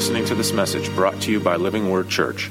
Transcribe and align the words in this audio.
listening 0.00 0.24
to 0.24 0.34
this 0.34 0.54
message 0.54 0.88
brought 0.94 1.20
to 1.20 1.30
you 1.30 1.38
by 1.38 1.56
Living 1.56 1.90
Word 1.90 2.08
Church. 2.08 2.50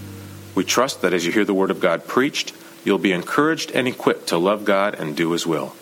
We 0.53 0.63
trust 0.63 1.01
that 1.01 1.13
as 1.13 1.25
you 1.25 1.31
hear 1.31 1.45
the 1.45 1.53
Word 1.55 1.71
of 1.71 1.79
God 1.79 2.05
preached, 2.05 2.53
you'll 2.85 2.99
be 2.99 3.11
encouraged 3.11 3.71
and 3.71 3.87
equipped 3.87 4.27
to 4.27 4.37
love 4.37 4.65
God 4.65 4.93
and 4.93 5.17
do 5.17 5.31
His 5.31 5.47
will. 5.47 5.73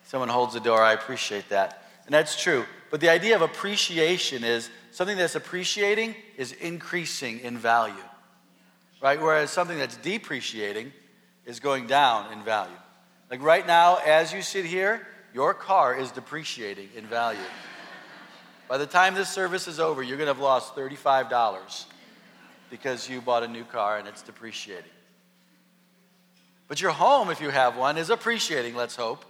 Someone 0.05 0.29
holds 0.29 0.55
the 0.55 0.61
door, 0.61 0.81
I 0.81 0.93
appreciate 0.93 1.49
that. 1.49 1.83
And 2.07 2.15
that's 2.15 2.41
true. 2.41 2.65
But 2.93 3.01
the 3.01 3.09
idea 3.09 3.35
of 3.35 3.43
appreciation 3.43 4.45
is 4.45 4.71
something 4.93 5.19
that's 5.19 5.35
appreciating 5.35 6.15
is 6.37 6.53
increasing 6.53 7.41
in 7.41 7.59
value, 7.59 7.97
right? 9.01 9.21
Whereas 9.21 9.51
something 9.51 9.79
that's 9.79 9.97
depreciating 9.97 10.93
is 11.47 11.61
going 11.61 11.87
down 11.87 12.33
in 12.33 12.43
value. 12.43 12.77
Like 13.31 13.43
right 13.43 13.67
now, 13.67 13.99
as 14.05 14.33
you 14.33 14.43
sit 14.43 14.65
here, 14.65 15.07
your 15.33 15.55
car 15.55 15.97
is 15.97 16.11
depreciating 16.11 16.89
in 16.97 17.07
value. 17.07 17.39
By 18.69 18.79
the 18.79 18.87
time 18.87 19.15
this 19.15 19.29
service 19.29 19.67
is 19.67 19.81
over, 19.81 20.03
you're 20.03 20.17
going 20.17 20.29
to 20.29 20.35
have 20.35 20.43
lost 20.43 20.75
$35 20.77 21.85
because 22.71 23.09
you 23.09 23.21
bought 23.21 23.43
a 23.43 23.49
new 23.49 23.65
car 23.65 23.99
and 23.99 24.07
it's 24.07 24.23
depreciating. 24.23 24.91
But 26.69 26.81
your 26.81 26.93
home, 26.93 27.31
if 27.31 27.41
you 27.41 27.51
have 27.51 27.77
one, 27.77 27.99
is 27.99 28.11
appreciating, 28.11 28.77
let's 28.77 28.95
hope. 28.95 29.25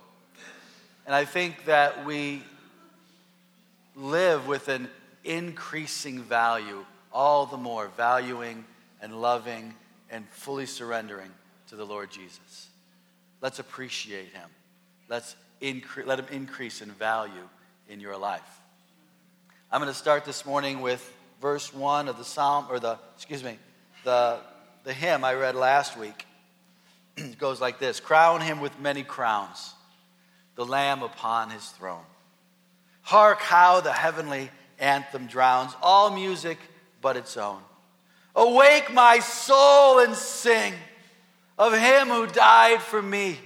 And 1.07 1.15
I 1.15 1.25
think 1.25 1.65
that 1.65 2.05
we 2.05 2.43
live 3.97 4.47
with 4.47 4.69
an 4.69 4.89
increasing 5.25 6.23
value, 6.23 6.85
all 7.13 7.47
the 7.47 7.57
more 7.57 7.91
valuing 7.97 8.65
and 9.01 9.21
loving 9.21 9.75
and 10.11 10.29
fully 10.31 10.67
surrendering 10.67 11.31
to 11.69 11.77
the 11.77 11.85
Lord 11.85 12.11
Jesus. 12.11 12.69
Let's 13.41 13.59
appreciate 13.59 14.29
him. 14.29 14.49
Let's 15.09 15.37
incre- 15.63 16.07
let 16.07 16.19
him 16.19 16.27
increase 16.31 16.83
in 16.83 16.91
value 16.91 17.49
in 17.89 18.01
your 18.01 18.17
life. 18.17 18.61
I'm 19.73 19.81
going 19.81 19.93
to 19.93 19.99
start 19.99 20.25
this 20.25 20.45
morning 20.45 20.81
with 20.81 21.17
verse 21.41 21.73
1 21.73 22.09
of 22.09 22.19
the 22.19 22.25
psalm, 22.25 22.67
or 22.71 22.81
the, 22.81 22.99
excuse 23.17 23.43
me, 23.43 23.57
the, 24.05 24.39
the 24.85 24.93
hymn 24.93 25.25
I 25.25 25.35
read 25.35 25.55
last 25.55 25.97
week. 25.97 26.27
it 27.17 27.39
goes 27.39 27.61
like 27.61 27.79
this 27.79 28.01
Crown 28.01 28.41
him 28.41 28.61
with 28.61 28.79
many 28.81 29.03
crowns, 29.03 29.75
the 30.57 30.65
Lamb 30.65 31.03
upon 31.03 31.51
his 31.51 31.67
throne. 31.71 32.05
Hark 33.03 33.41
how 33.41 33.81
the 33.81 33.93
heavenly 33.93 34.51
anthem 34.79 35.27
drowns 35.27 35.75
all 35.83 36.11
music 36.11 36.59
but 37.01 37.17
its 37.17 37.37
own. 37.37 37.61
Awake, 38.35 38.93
my 38.93 39.19
soul, 39.19 39.99
and 40.01 40.15
sing 40.15 40.75
of 41.59 41.77
him 41.77 42.09
who 42.09 42.27
died 42.27 42.81
for 42.81 43.03
me, 43.03 43.39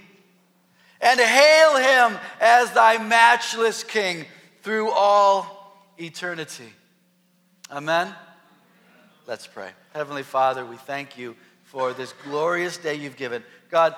and 1.01 1.19
hail 1.19 1.75
him 1.75 2.19
as 2.39 2.71
thy 2.71 2.97
matchless 2.97 3.83
king 3.83 4.25
through 4.61 4.89
all 4.91 5.91
eternity. 5.97 6.71
Amen. 7.69 8.13
Let's 9.27 9.47
pray. 9.47 9.71
Heavenly 9.93 10.23
Father, 10.23 10.65
we 10.65 10.77
thank 10.77 11.17
you 11.17 11.35
for 11.63 11.93
this 11.93 12.13
glorious 12.23 12.77
day 12.77 12.95
you've 12.95 13.17
given. 13.17 13.43
God, 13.69 13.95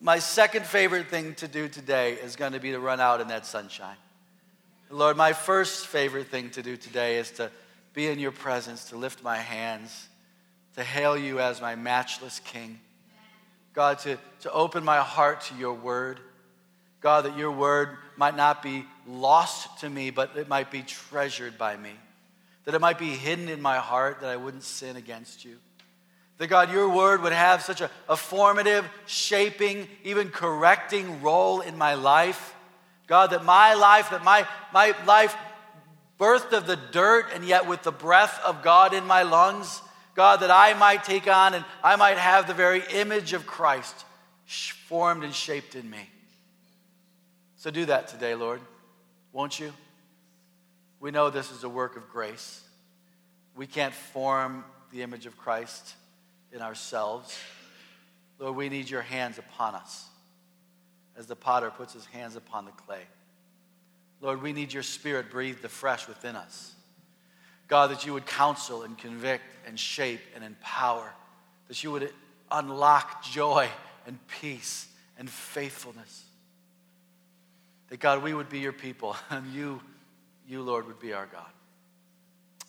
my 0.00 0.18
second 0.18 0.64
favorite 0.64 1.08
thing 1.08 1.34
to 1.34 1.48
do 1.48 1.68
today 1.68 2.14
is 2.14 2.36
going 2.36 2.52
to 2.52 2.60
be 2.60 2.70
to 2.70 2.80
run 2.80 3.00
out 3.00 3.20
in 3.20 3.28
that 3.28 3.44
sunshine. 3.44 3.96
Lord, 4.88 5.16
my 5.16 5.32
first 5.32 5.86
favorite 5.86 6.28
thing 6.28 6.50
to 6.50 6.62
do 6.62 6.76
today 6.76 7.18
is 7.18 7.30
to 7.32 7.50
be 7.92 8.08
in 8.08 8.18
your 8.18 8.32
presence, 8.32 8.86
to 8.86 8.96
lift 8.96 9.22
my 9.22 9.36
hands, 9.36 10.08
to 10.76 10.82
hail 10.82 11.16
you 11.16 11.40
as 11.40 11.60
my 11.60 11.74
matchless 11.74 12.40
King. 12.40 12.80
God, 13.74 13.98
to, 14.00 14.18
to 14.40 14.52
open 14.52 14.84
my 14.84 14.98
heart 14.98 15.42
to 15.42 15.54
your 15.54 15.74
word. 15.74 16.20
God, 17.00 17.24
that 17.24 17.36
your 17.36 17.50
word 17.50 17.96
might 18.16 18.36
not 18.36 18.62
be 18.62 18.84
lost 19.06 19.80
to 19.80 19.90
me, 19.90 20.10
but 20.10 20.36
it 20.36 20.48
might 20.48 20.70
be 20.70 20.82
treasured 20.82 21.58
by 21.58 21.76
me. 21.76 21.92
That 22.64 22.74
it 22.74 22.80
might 22.80 22.98
be 22.98 23.10
hidden 23.10 23.48
in 23.48 23.60
my 23.60 23.78
heart, 23.78 24.20
that 24.20 24.30
I 24.30 24.36
wouldn't 24.36 24.62
sin 24.62 24.96
against 24.96 25.44
you. 25.44 25.56
That 26.38 26.46
God, 26.46 26.70
your 26.72 26.88
word 26.88 27.22
would 27.22 27.32
have 27.32 27.62
such 27.62 27.80
a, 27.80 27.90
a 28.08 28.16
formative, 28.16 28.88
shaping, 29.06 29.88
even 30.04 30.30
correcting 30.30 31.22
role 31.22 31.60
in 31.60 31.76
my 31.76 31.94
life. 31.94 32.54
God, 33.06 33.30
that 33.30 33.44
my 33.44 33.74
life, 33.74 34.10
that 34.10 34.24
my, 34.24 34.46
my 34.72 34.94
life 35.06 35.36
birthed 36.22 36.52
of 36.52 36.68
the 36.68 36.78
dirt 36.92 37.26
and 37.34 37.44
yet 37.44 37.66
with 37.66 37.82
the 37.82 37.90
breath 37.90 38.40
of 38.44 38.62
God 38.62 38.94
in 38.94 39.04
my 39.04 39.24
lungs, 39.24 39.82
God, 40.14 40.38
that 40.38 40.52
I 40.52 40.72
might 40.74 41.02
take 41.02 41.26
on 41.26 41.52
and 41.52 41.64
I 41.82 41.96
might 41.96 42.16
have 42.16 42.46
the 42.46 42.54
very 42.54 42.84
image 42.92 43.32
of 43.32 43.44
Christ 43.44 44.04
formed 44.46 45.24
and 45.24 45.34
shaped 45.34 45.74
in 45.74 45.90
me. 45.90 46.08
So 47.56 47.72
do 47.72 47.86
that 47.86 48.06
today, 48.06 48.36
Lord, 48.36 48.60
won't 49.32 49.58
you? 49.58 49.72
We 51.00 51.10
know 51.10 51.28
this 51.28 51.50
is 51.50 51.64
a 51.64 51.68
work 51.68 51.96
of 51.96 52.08
grace. 52.08 52.62
We 53.56 53.66
can't 53.66 53.92
form 53.92 54.64
the 54.92 55.02
image 55.02 55.26
of 55.26 55.36
Christ 55.36 55.96
in 56.52 56.62
ourselves. 56.62 57.36
Lord, 58.38 58.54
we 58.54 58.68
need 58.68 58.88
your 58.88 59.02
hands 59.02 59.38
upon 59.38 59.74
us 59.74 60.06
as 61.16 61.26
the 61.26 61.34
potter 61.34 61.70
puts 61.70 61.94
his 61.94 62.06
hands 62.06 62.36
upon 62.36 62.66
the 62.66 62.70
clay. 62.70 63.02
Lord, 64.22 64.40
we 64.40 64.52
need 64.52 64.72
your 64.72 64.84
spirit 64.84 65.30
breathed 65.30 65.64
afresh 65.64 66.06
within 66.06 66.36
us. 66.36 66.72
God, 67.66 67.90
that 67.90 68.06
you 68.06 68.12
would 68.12 68.24
counsel 68.24 68.82
and 68.82 68.96
convict 68.96 69.42
and 69.66 69.78
shape 69.78 70.20
and 70.34 70.44
empower, 70.44 71.12
that 71.68 71.82
you 71.82 71.90
would 71.90 72.12
unlock 72.50 73.24
joy 73.24 73.68
and 74.06 74.18
peace 74.40 74.86
and 75.18 75.28
faithfulness. 75.28 76.24
That 77.88 77.98
God, 77.98 78.22
we 78.22 78.32
would 78.32 78.48
be 78.48 78.60
your 78.60 78.72
people, 78.72 79.16
and 79.30 79.52
you, 79.52 79.80
you, 80.48 80.62
Lord, 80.62 80.86
would 80.86 81.00
be 81.00 81.12
our 81.12 81.26
God. 81.26 81.50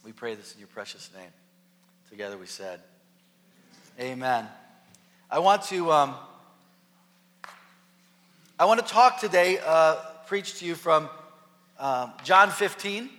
We 0.03 0.11
pray 0.11 0.33
this 0.33 0.53
in 0.53 0.59
your 0.59 0.67
precious 0.67 1.09
name. 1.15 1.31
Together 2.09 2.37
we 2.37 2.47
said, 2.47 2.79
Amen. 3.99 4.47
I 5.29 5.37
want 5.39 5.61
to, 5.63 5.91
um, 5.91 6.15
I 8.57 8.65
want 8.65 8.85
to 8.85 8.91
talk 8.91 9.19
today, 9.19 9.59
uh, 9.63 9.97
preach 10.25 10.59
to 10.59 10.65
you 10.65 10.73
from 10.73 11.09
um, 11.83 12.13
John 12.23 12.49
15. 12.49 13.09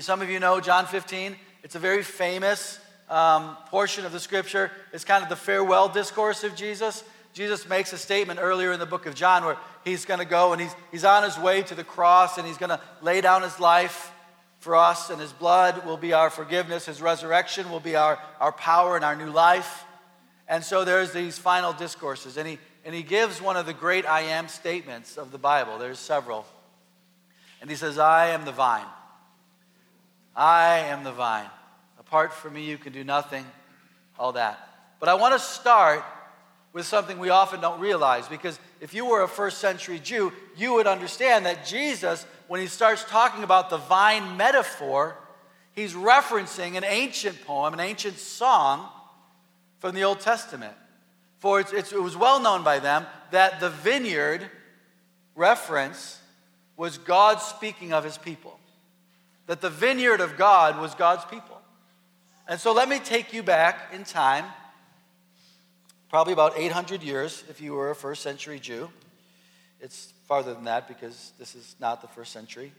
Some 0.00 0.22
of 0.22 0.30
you 0.30 0.40
know 0.40 0.58
John 0.58 0.86
15. 0.86 1.36
It's 1.62 1.74
a 1.74 1.78
very 1.78 2.02
famous 2.02 2.80
um, 3.10 3.58
portion 3.66 4.06
of 4.06 4.12
the 4.12 4.18
scripture. 4.18 4.70
It's 4.94 5.04
kind 5.04 5.22
of 5.22 5.28
the 5.28 5.36
farewell 5.36 5.90
discourse 5.90 6.44
of 6.44 6.56
Jesus. 6.56 7.04
Jesus 7.34 7.68
makes 7.68 7.92
a 7.92 7.98
statement 7.98 8.40
earlier 8.42 8.72
in 8.72 8.80
the 8.80 8.86
book 8.86 9.04
of 9.04 9.14
John 9.14 9.44
where 9.44 9.58
he's 9.84 10.06
going 10.06 10.20
to 10.20 10.24
go 10.24 10.54
and 10.54 10.62
he's, 10.62 10.74
he's 10.90 11.04
on 11.04 11.24
his 11.24 11.38
way 11.38 11.60
to 11.64 11.74
the 11.74 11.84
cross 11.84 12.38
and 12.38 12.46
he's 12.46 12.56
going 12.56 12.70
to 12.70 12.80
lay 13.02 13.20
down 13.20 13.42
his 13.42 13.60
life 13.60 14.12
for 14.60 14.74
us, 14.74 15.10
and 15.10 15.20
his 15.20 15.32
blood 15.32 15.84
will 15.84 15.98
be 15.98 16.14
our 16.14 16.30
forgiveness. 16.30 16.86
His 16.86 17.02
resurrection 17.02 17.70
will 17.70 17.78
be 17.78 17.94
our, 17.94 18.18
our 18.40 18.50
power 18.50 18.96
and 18.96 19.04
our 19.04 19.14
new 19.14 19.30
life. 19.30 19.84
And 20.48 20.64
so 20.64 20.84
there's 20.86 21.12
these 21.12 21.38
final 21.38 21.74
discourses. 21.74 22.38
And 22.38 22.48
he, 22.48 22.58
and 22.84 22.94
he 22.94 23.02
gives 23.02 23.42
one 23.42 23.58
of 23.58 23.66
the 23.66 23.74
great 23.74 24.06
I 24.06 24.22
am 24.22 24.48
statements 24.48 25.18
of 25.18 25.30
the 25.30 25.38
Bible. 25.38 25.78
There's 25.78 25.98
several. 25.98 26.46
And 27.66 27.70
he 27.72 27.76
says, 27.76 27.98
I 27.98 28.28
am 28.28 28.44
the 28.44 28.52
vine. 28.52 28.86
I 30.36 30.78
am 30.86 31.02
the 31.02 31.10
vine. 31.10 31.50
Apart 31.98 32.32
from 32.32 32.54
me, 32.54 32.64
you 32.64 32.78
can 32.78 32.92
do 32.92 33.02
nothing. 33.02 33.44
All 34.20 34.30
that. 34.34 34.68
But 35.00 35.08
I 35.08 35.14
want 35.14 35.34
to 35.34 35.40
start 35.40 36.04
with 36.72 36.86
something 36.86 37.18
we 37.18 37.30
often 37.30 37.60
don't 37.60 37.80
realize 37.80 38.28
because 38.28 38.60
if 38.80 38.94
you 38.94 39.04
were 39.04 39.22
a 39.24 39.28
first 39.28 39.58
century 39.58 39.98
Jew, 39.98 40.32
you 40.56 40.74
would 40.74 40.86
understand 40.86 41.44
that 41.46 41.66
Jesus, 41.66 42.24
when 42.46 42.60
he 42.60 42.68
starts 42.68 43.02
talking 43.02 43.42
about 43.42 43.68
the 43.68 43.78
vine 43.78 44.36
metaphor, 44.36 45.16
he's 45.72 45.94
referencing 45.94 46.76
an 46.76 46.84
ancient 46.84 47.44
poem, 47.44 47.74
an 47.74 47.80
ancient 47.80 48.18
song 48.18 48.88
from 49.80 49.92
the 49.92 50.04
Old 50.04 50.20
Testament. 50.20 50.74
For 51.40 51.58
it's, 51.58 51.72
it's, 51.72 51.92
it 51.92 52.00
was 52.00 52.16
well 52.16 52.38
known 52.38 52.62
by 52.62 52.78
them 52.78 53.06
that 53.32 53.58
the 53.58 53.70
vineyard 53.70 54.48
reference 55.34 56.20
was 56.76 56.98
God 56.98 57.40
speaking 57.40 57.92
of 57.92 58.04
his 58.04 58.18
people 58.18 58.58
that 59.46 59.60
the 59.60 59.70
vineyard 59.70 60.20
of 60.20 60.36
God 60.36 60.78
was 60.80 60.94
God's 60.94 61.24
people. 61.24 61.60
And 62.48 62.60
so 62.60 62.72
let 62.72 62.88
me 62.88 62.98
take 62.98 63.32
you 63.32 63.42
back 63.42 63.92
in 63.92 64.04
time, 64.04 64.44
probably 66.10 66.32
about 66.32 66.54
800 66.56 67.02
years 67.02 67.44
if 67.48 67.60
you 67.60 67.72
were 67.72 67.90
a 67.90 67.94
first 67.94 68.22
century 68.22 68.58
Jew. 68.58 68.90
It's 69.80 70.12
farther 70.26 70.54
than 70.54 70.64
that 70.64 70.88
because 70.88 71.32
this 71.38 71.54
is 71.54 71.76
not 71.80 72.02
the 72.02 72.08
first 72.08 72.32
century. 72.32 72.72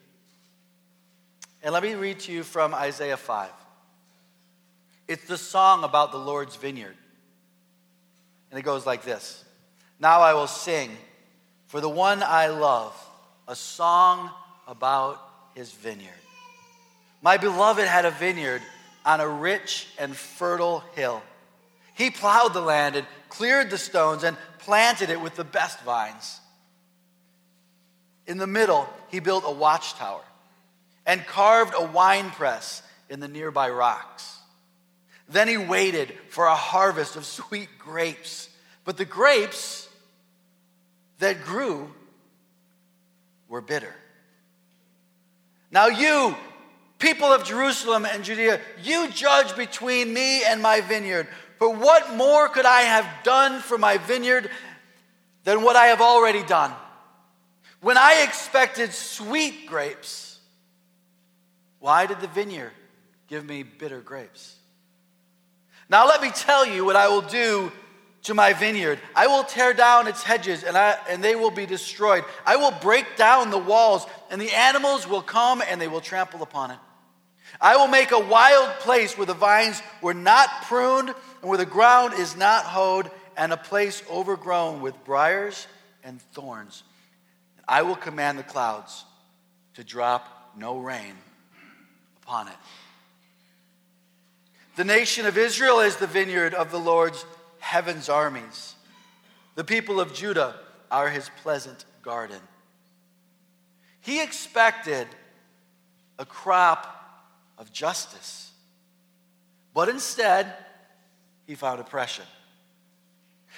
And 1.64 1.74
let 1.74 1.84
me 1.84 1.96
read 1.96 2.20
to 2.22 2.32
you 2.32 2.44
from 2.44 2.74
Isaiah 2.74 3.18
5. 3.18 3.50
It's 5.08 5.26
the 5.26 5.38
song 5.38 5.84
about 5.84 6.12
the 6.12 6.18
Lord's 6.18 6.56
vineyard. 6.56 6.96
And 8.52 8.60
it 8.60 8.64
goes 8.64 8.86
like 8.86 9.04
this 9.04 9.44
Now 10.00 10.22
I 10.22 10.34
will 10.34 10.48
sing 10.48 10.92
for 11.68 11.82
the 11.82 11.90
one 11.90 12.24
I 12.24 12.48
love 12.48 12.94
a 13.48 13.56
song 13.56 14.30
about 14.68 15.22
his 15.56 15.72
vineyard. 15.72 16.12
My 17.22 17.38
beloved 17.38 17.88
had 17.88 18.06
a 18.06 18.12
vineyard 18.12 18.62
on 19.06 19.22
a 19.22 19.28
rich 19.28 19.88
and 19.98 20.16
fertile 20.16 20.84
hill. 20.96 21.22
He 21.96 22.12
plowed 22.12 22.54
the 22.54 22.62
land 22.62 22.96
and 22.96 23.08
cleared 23.30 23.70
the 23.70 23.78
stones 23.78 24.24
and 24.24 24.38
planted 24.60 25.10
it 25.10 25.20
with 25.20 25.36
the 25.36 25.44
best 25.44 25.80
vines. 25.82 26.40
In 28.28 28.38
the 28.38 28.48
middle, 28.48 28.88
he 29.08 29.20
built 29.20 29.46
a 29.48 29.52
watchtower 29.52 30.22
and 31.06 31.26
carved 31.26 31.74
a 31.76 31.86
winepress 31.86 32.84
in 33.10 33.22
the 33.22 33.28
nearby 33.28 33.70
rocks. 33.70 34.38
Then 35.30 35.48
he 35.48 35.58
waited 35.58 36.14
for 36.30 36.46
a 36.46 36.56
harvest 36.56 37.16
of 37.16 37.26
sweet 37.26 37.70
grapes. 37.80 38.50
But 38.86 38.98
the 38.98 39.06
grapes 39.06 39.90
that 41.20 41.44
grew 41.44 41.92
were 43.48 43.62
bitter. 43.62 43.94
Now, 45.72 45.88
you, 45.88 46.36
people 47.00 47.28
of 47.28 47.44
Jerusalem 47.44 48.06
and 48.06 48.24
Judea, 48.24 48.60
you 48.84 49.10
judge 49.10 49.56
between 49.56 50.14
me 50.14 50.44
and 50.44 50.62
my 50.62 50.82
vineyard. 50.82 51.28
For 51.58 51.74
what 51.74 52.16
more 52.16 52.48
could 52.50 52.66
I 52.66 52.82
have 52.82 53.08
done 53.24 53.62
for 53.62 53.78
my 53.78 53.98
vineyard 53.98 54.50
than 55.44 55.64
what 55.64 55.76
I 55.76 55.88
have 55.88 56.02
already 56.02 56.44
done? 56.44 56.72
When 57.82 57.98
I 57.98 58.24
expected 58.28 58.94
sweet 58.94 59.68
grapes, 59.68 60.40
why 61.80 62.06
did 62.06 62.20
the 62.20 62.28
vineyard 62.28 62.72
give 63.28 63.46
me 63.46 63.64
bitter 63.64 64.02
grapes? 64.02 64.56
Now, 65.90 66.08
let 66.08 66.22
me 66.22 66.32
tell 66.32 66.66
you 66.66 66.84
what 66.84 66.96
I 66.96 67.08
will 67.08 67.22
do 67.22 67.72
to 68.28 68.34
my 68.34 68.54
vineyard. 68.54 69.00
I 69.16 69.28
will 69.28 69.44
tear 69.44 69.74
down 69.74 70.08
its 70.08 70.22
hedges 70.22 70.64
and, 70.64 70.78
I, 70.78 70.98
and 71.10 71.24
they 71.24 71.36
will 71.36 71.52
be 71.52 71.66
destroyed. 71.66 72.24
I 72.46 72.58
will 72.58 72.72
break 72.72 73.18
down 73.18 73.50
the 73.50 73.58
walls, 73.58 74.06
and 74.30 74.40
the 74.40 74.52
animals 74.52 75.08
will 75.08 75.22
come 75.22 75.64
and 75.68 75.82
they 75.82 75.88
will 75.88 76.02
trample 76.02 76.44
upon 76.44 76.72
it. 76.72 76.78
I 77.60 77.78
will 77.78 77.88
make 77.88 78.12
a 78.12 78.20
wild 78.20 78.70
place 78.80 79.18
where 79.18 79.26
the 79.26 79.34
vines 79.34 79.82
were 80.02 80.14
not 80.14 80.50
pruned 80.64 81.10
and 81.10 81.50
where 81.50 81.58
the 81.58 81.66
ground 81.66 82.14
is 82.14 82.36
not 82.36 82.66
hoed, 82.66 83.10
and 83.36 83.54
a 83.54 83.58
place 83.58 84.04
overgrown 84.10 84.82
with 84.82 84.96
briars 85.06 85.68
and 86.04 86.22
thorns. 86.34 86.84
I 87.68 87.84
will 87.84 87.96
command 87.96 88.40
the 88.40 88.44
clouds 88.44 89.06
to 89.76 89.84
drop 89.84 90.54
no 90.58 90.80
rain 90.80 91.14
upon 92.24 92.48
it. 92.48 92.56
The 94.76 94.84
nation 94.84 95.26
of 95.26 95.38
Israel 95.38 95.80
is 95.80 95.96
the 95.96 96.08
vineyard 96.08 96.54
of 96.54 96.72
the 96.72 96.80
Lord's 96.80 97.26
heaven's 97.60 98.10
armies. 98.10 98.76
The 99.56 99.64
people 99.64 100.00
of 100.00 100.14
Judah 100.14 100.56
are 100.92 101.10
his 101.10 101.30
pleasant 101.42 101.86
garden. 102.02 102.40
He 104.02 104.22
expected 104.22 105.08
a 106.20 106.26
crop 106.26 106.94
of 107.58 107.72
justice, 107.72 108.52
but 109.74 109.90
instead, 109.90 110.54
he 111.46 111.56
found 111.56 111.80
oppression. 111.80 112.26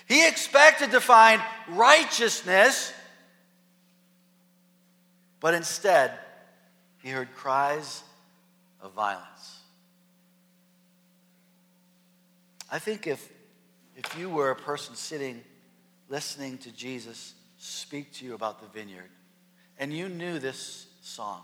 He 0.08 0.28
expected 0.28 0.92
to 0.92 1.02
find 1.02 1.42
righteousness, 1.68 2.94
but 5.40 5.54
instead, 5.54 6.14
he 7.02 7.10
heard 7.10 7.34
cries 7.36 8.04
of 8.82 8.94
violence. 8.94 9.60
I 12.72 12.80
think 12.80 13.08
if, 13.08 13.32
if 14.00 14.18
you 14.18 14.30
were 14.30 14.50
a 14.50 14.56
person 14.56 14.96
sitting 14.96 15.42
listening 16.08 16.58
to 16.60 16.72
Jesus 16.72 17.34
speak 17.58 18.14
to 18.14 18.26
you 18.26 18.34
about 18.34 18.62
the 18.62 18.68
vineyard, 18.68 19.10
and 19.78 19.94
you 19.94 20.08
knew 20.08 20.40
this 20.40 20.88
song, 21.02 21.44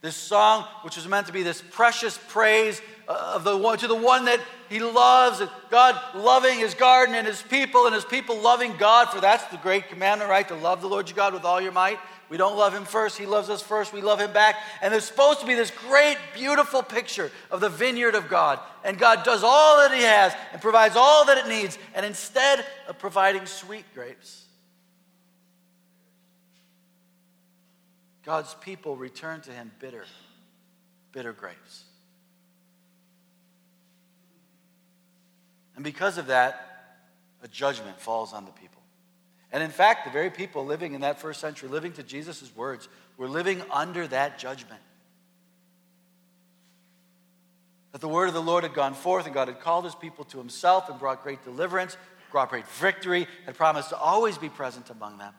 this 0.00 0.16
song, 0.16 0.64
which 0.82 0.96
was 0.96 1.06
meant 1.06 1.26
to 1.26 1.32
be 1.32 1.42
this 1.42 1.62
precious 1.70 2.18
praise 2.28 2.80
uh, 3.06 3.32
of 3.34 3.44
the 3.44 3.54
one, 3.54 3.76
to 3.76 3.86
the 3.86 3.94
one 3.94 4.24
that 4.24 4.40
he 4.70 4.80
loves, 4.80 5.42
God 5.70 6.00
loving 6.14 6.58
his 6.58 6.72
garden 6.72 7.14
and 7.14 7.26
his 7.26 7.42
people, 7.42 7.84
and 7.84 7.94
his 7.94 8.06
people 8.06 8.40
loving 8.40 8.74
God, 8.78 9.10
for 9.10 9.20
that's 9.20 9.44
the 9.48 9.58
great 9.58 9.88
commandment, 9.88 10.30
right? 10.30 10.48
To 10.48 10.54
love 10.54 10.80
the 10.80 10.88
Lord 10.88 11.08
your 11.08 11.16
God 11.16 11.34
with 11.34 11.44
all 11.44 11.60
your 11.60 11.72
might. 11.72 11.98
We 12.28 12.36
don't 12.36 12.56
love 12.56 12.74
him 12.74 12.84
first, 12.84 13.16
he 13.16 13.24
loves 13.24 13.48
us 13.48 13.62
first, 13.62 13.92
we 13.92 14.02
love 14.02 14.20
him 14.20 14.32
back. 14.32 14.56
And 14.82 14.92
there's 14.92 15.04
supposed 15.04 15.40
to 15.40 15.46
be 15.46 15.54
this 15.54 15.70
great, 15.70 16.18
beautiful 16.34 16.82
picture 16.82 17.30
of 17.50 17.60
the 17.60 17.70
vineyard 17.70 18.14
of 18.14 18.28
God. 18.28 18.60
And 18.84 18.98
God 18.98 19.24
does 19.24 19.42
all 19.42 19.78
that 19.78 19.92
he 19.92 20.02
has 20.02 20.34
and 20.52 20.60
provides 20.60 20.94
all 20.96 21.24
that 21.26 21.38
it 21.38 21.48
needs. 21.48 21.78
And 21.94 22.04
instead 22.04 22.66
of 22.86 22.98
providing 22.98 23.46
sweet 23.46 23.84
grapes, 23.94 24.44
God's 28.24 28.54
people 28.60 28.94
return 28.94 29.40
to 29.42 29.50
him 29.50 29.70
bitter, 29.80 30.04
bitter 31.12 31.32
grapes. 31.32 31.84
And 35.76 35.84
because 35.84 36.18
of 36.18 36.26
that, 36.26 36.98
a 37.42 37.48
judgment 37.48 37.98
falls 37.98 38.34
on 38.34 38.44
the 38.44 38.50
people. 38.50 38.67
And 39.52 39.62
in 39.62 39.70
fact, 39.70 40.04
the 40.04 40.10
very 40.10 40.30
people 40.30 40.64
living 40.64 40.94
in 40.94 41.00
that 41.00 41.20
first 41.20 41.40
century, 41.40 41.68
living 41.68 41.92
to 41.92 42.02
Jesus' 42.02 42.54
words, 42.54 42.88
were 43.16 43.28
living 43.28 43.62
under 43.70 44.06
that 44.08 44.38
judgment. 44.38 44.80
That 47.92 48.00
the 48.02 48.08
word 48.08 48.28
of 48.28 48.34
the 48.34 48.42
Lord 48.42 48.64
had 48.64 48.74
gone 48.74 48.94
forth, 48.94 49.24
and 49.24 49.34
God 49.34 49.48
had 49.48 49.60
called 49.60 49.84
his 49.84 49.94
people 49.94 50.24
to 50.26 50.38
himself 50.38 50.90
and 50.90 50.98
brought 50.98 51.22
great 51.22 51.42
deliverance, 51.44 51.96
brought 52.30 52.50
great 52.50 52.68
victory, 52.68 53.26
had 53.46 53.54
promised 53.54 53.88
to 53.88 53.96
always 53.96 54.36
be 54.36 54.50
present 54.50 54.90
among 54.90 55.16
them. 55.16 55.32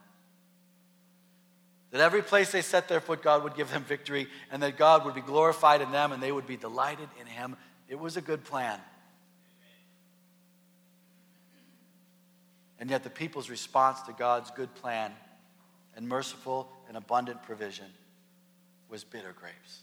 That 1.91 2.01
every 2.01 2.21
place 2.21 2.51
they 2.51 2.61
set 2.61 2.87
their 2.87 2.99
foot, 2.99 3.21
God 3.21 3.43
would 3.43 3.55
give 3.55 3.71
them 3.71 3.83
victory, 3.83 4.27
and 4.51 4.61
that 4.63 4.77
God 4.77 5.05
would 5.05 5.15
be 5.15 5.21
glorified 5.21 5.81
in 5.81 5.91
them, 5.91 6.11
and 6.11 6.21
they 6.21 6.31
would 6.31 6.47
be 6.47 6.57
delighted 6.57 7.09
in 7.19 7.27
Him. 7.27 7.55
It 7.87 7.99
was 7.99 8.17
a 8.17 8.21
good 8.21 8.43
plan. 8.43 8.79
And 12.79 12.89
yet, 12.89 13.03
the 13.03 13.09
people's 13.09 13.49
response 13.49 14.01
to 14.03 14.13
God's 14.13 14.51
good 14.51 14.73
plan 14.75 15.11
and 15.95 16.07
merciful 16.07 16.69
and 16.87 16.95
abundant 16.95 17.43
provision 17.43 17.85
was 18.89 19.03
bitter 19.03 19.33
grapes. 19.37 19.81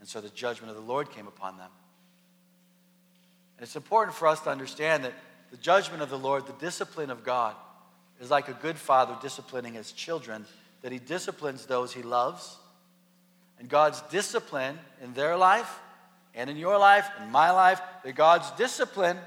And 0.00 0.08
so 0.08 0.20
the 0.20 0.30
judgment 0.30 0.70
of 0.70 0.76
the 0.76 0.82
Lord 0.82 1.10
came 1.10 1.26
upon 1.26 1.58
them. 1.58 1.70
And 3.56 3.64
it's 3.64 3.76
important 3.76 4.16
for 4.16 4.26
us 4.26 4.40
to 4.40 4.50
understand 4.50 5.04
that 5.04 5.14
the 5.50 5.56
judgment 5.58 6.02
of 6.02 6.10
the 6.10 6.18
Lord, 6.18 6.46
the 6.46 6.52
discipline 6.54 7.10
of 7.10 7.24
God, 7.24 7.54
is 8.20 8.30
like 8.30 8.48
a 8.48 8.54
good 8.54 8.76
father 8.76 9.16
disciplining 9.20 9.74
his 9.74 9.92
children, 9.92 10.46
that 10.82 10.92
he 10.92 10.98
disciplines 10.98 11.66
those 11.66 11.92
he 11.92 12.02
loves. 12.02 12.56
And 13.58 13.68
God's 13.68 14.00
discipline 14.02 14.78
in 15.02 15.14
their 15.14 15.36
life 15.36 15.78
and 16.34 16.50
in 16.50 16.56
your 16.56 16.78
life, 16.78 17.08
in 17.22 17.30
my 17.30 17.50
life, 17.50 17.80
that 18.02 18.14
God's 18.14 18.50
discipline 18.52 19.18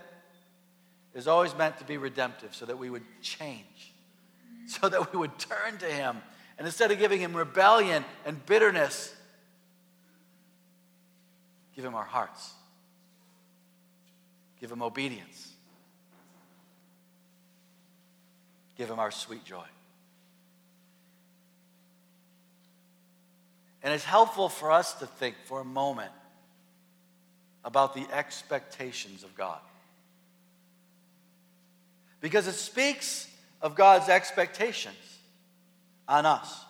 is 1.18 1.28
always 1.28 1.56
meant 1.58 1.80
to 1.80 1.84
be 1.84 1.98
redemptive 1.98 2.54
so 2.54 2.66
that 2.68 2.78
we 2.78 2.92
would 2.92 3.04
change, 3.22 3.94
so 4.68 4.88
that 4.88 5.12
we 5.12 5.20
would 5.20 5.38
turn 5.40 5.78
to 5.80 5.86
him. 5.86 6.18
And 6.58 6.68
instead 6.68 6.92
of 6.92 7.00
giving 7.00 7.20
him 7.20 7.36
rebellion 7.36 8.06
and 8.26 8.44
bitterness, 8.46 9.14
give 11.76 11.84
him 11.84 11.96
our 11.96 12.04
hearts, 12.04 12.54
give 14.62 14.72
him 14.72 14.82
obedience. 14.82 15.54
Give 18.76 18.88
him 18.88 19.00
our 19.00 19.10
sweet 19.10 19.44
joy. 19.44 19.66
And 23.82 23.92
it's 23.92 24.04
helpful 24.04 24.50
for 24.50 24.72
us 24.72 24.94
to 24.96 25.08
think 25.08 25.36
for 25.46 25.62
a 25.62 25.66
moment 25.66 26.12
about 27.66 27.96
the 27.96 28.06
expectations 28.14 29.24
of 29.24 29.36
God. 29.36 29.60
Because 32.22 32.48
it 32.48 32.54
speaks 32.54 33.30
of 33.62 33.76
God's 33.76 34.10
expectations 34.10 34.96
on 36.08 36.26
us. 36.26 36.66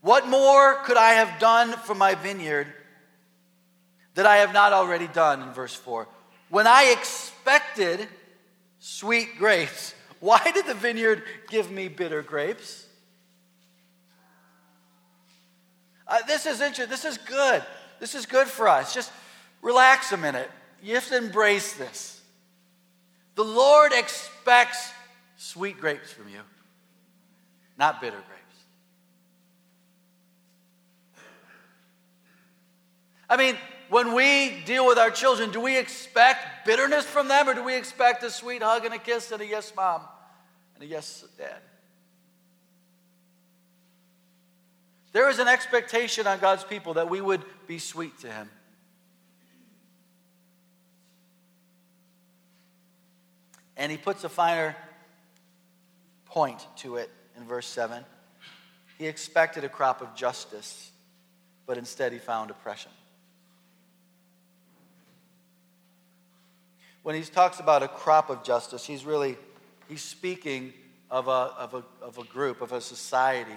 What 0.00 0.28
more 0.28 0.76
could 0.84 0.96
I 0.96 1.14
have 1.14 1.40
done 1.40 1.72
for 1.72 1.94
my 1.94 2.14
vineyard 2.14 2.72
that 4.14 4.26
I 4.26 4.38
have 4.38 4.52
not 4.52 4.72
already 4.72 5.08
done 5.08 5.42
in 5.42 5.52
verse 5.52 5.74
4? 5.74 6.08
When 6.48 6.66
I 6.66 6.94
expected 6.96 8.08
sweet 8.78 9.38
grapes. 9.38 9.94
Why 10.20 10.40
did 10.52 10.66
the 10.66 10.74
vineyard 10.74 11.22
give 11.48 11.70
me 11.70 11.88
bitter 11.88 12.22
grapes? 12.22 12.86
Uh, 16.06 16.18
this 16.26 16.46
is 16.46 16.60
interesting. 16.60 16.88
This 16.88 17.04
is 17.04 17.18
good. 17.18 17.62
This 18.00 18.14
is 18.14 18.26
good 18.26 18.48
for 18.48 18.68
us. 18.68 18.94
Just 18.94 19.12
relax 19.62 20.12
a 20.12 20.16
minute. 20.16 20.50
You 20.82 20.94
have 20.94 21.06
to 21.08 21.16
embrace 21.16 21.74
this. 21.74 22.17
The 23.38 23.44
Lord 23.44 23.92
expects 23.92 24.92
sweet 25.36 25.80
grapes 25.80 26.10
from 26.10 26.28
you, 26.28 26.40
not 27.78 28.00
bitter 28.00 28.16
grapes. 28.16 28.42
I 33.30 33.36
mean, 33.36 33.56
when 33.90 34.12
we 34.12 34.60
deal 34.66 34.84
with 34.88 34.98
our 34.98 35.12
children, 35.12 35.52
do 35.52 35.60
we 35.60 35.78
expect 35.78 36.66
bitterness 36.66 37.04
from 37.04 37.28
them 37.28 37.48
or 37.48 37.54
do 37.54 37.62
we 37.62 37.76
expect 37.76 38.24
a 38.24 38.30
sweet 38.32 38.60
hug 38.60 38.84
and 38.84 38.92
a 38.92 38.98
kiss 38.98 39.30
and 39.30 39.40
a 39.40 39.46
yes, 39.46 39.72
mom, 39.76 40.00
and 40.74 40.82
a 40.82 40.86
yes, 40.88 41.24
dad? 41.38 41.60
There 45.12 45.30
is 45.30 45.38
an 45.38 45.46
expectation 45.46 46.26
on 46.26 46.40
God's 46.40 46.64
people 46.64 46.94
that 46.94 47.08
we 47.08 47.20
would 47.20 47.44
be 47.68 47.78
sweet 47.78 48.18
to 48.18 48.32
Him. 48.32 48.50
And 53.78 53.90
He 53.90 53.96
puts 53.96 54.24
a 54.24 54.28
finer 54.28 54.76
point 56.26 56.66
to 56.76 56.96
it 56.96 57.10
in 57.36 57.44
verse 57.44 57.66
7. 57.66 58.04
He 58.98 59.06
expected 59.06 59.64
a 59.64 59.68
crop 59.68 60.02
of 60.02 60.14
justice, 60.14 60.90
but 61.66 61.78
instead 61.78 62.12
he 62.12 62.18
found 62.18 62.50
oppression. 62.50 62.90
When 67.02 67.14
he 67.14 67.22
talks 67.22 67.60
about 67.60 67.82
a 67.82 67.88
crop 67.88 68.28
of 68.28 68.44
justice, 68.44 68.84
he's 68.84 69.04
really 69.04 69.36
he's 69.88 70.02
speaking 70.02 70.74
of 71.10 71.28
a, 71.28 71.30
of, 71.30 71.74
a, 71.74 71.84
of 72.02 72.18
a 72.18 72.24
group, 72.24 72.60
of 72.60 72.72
a 72.72 72.80
society, 72.80 73.56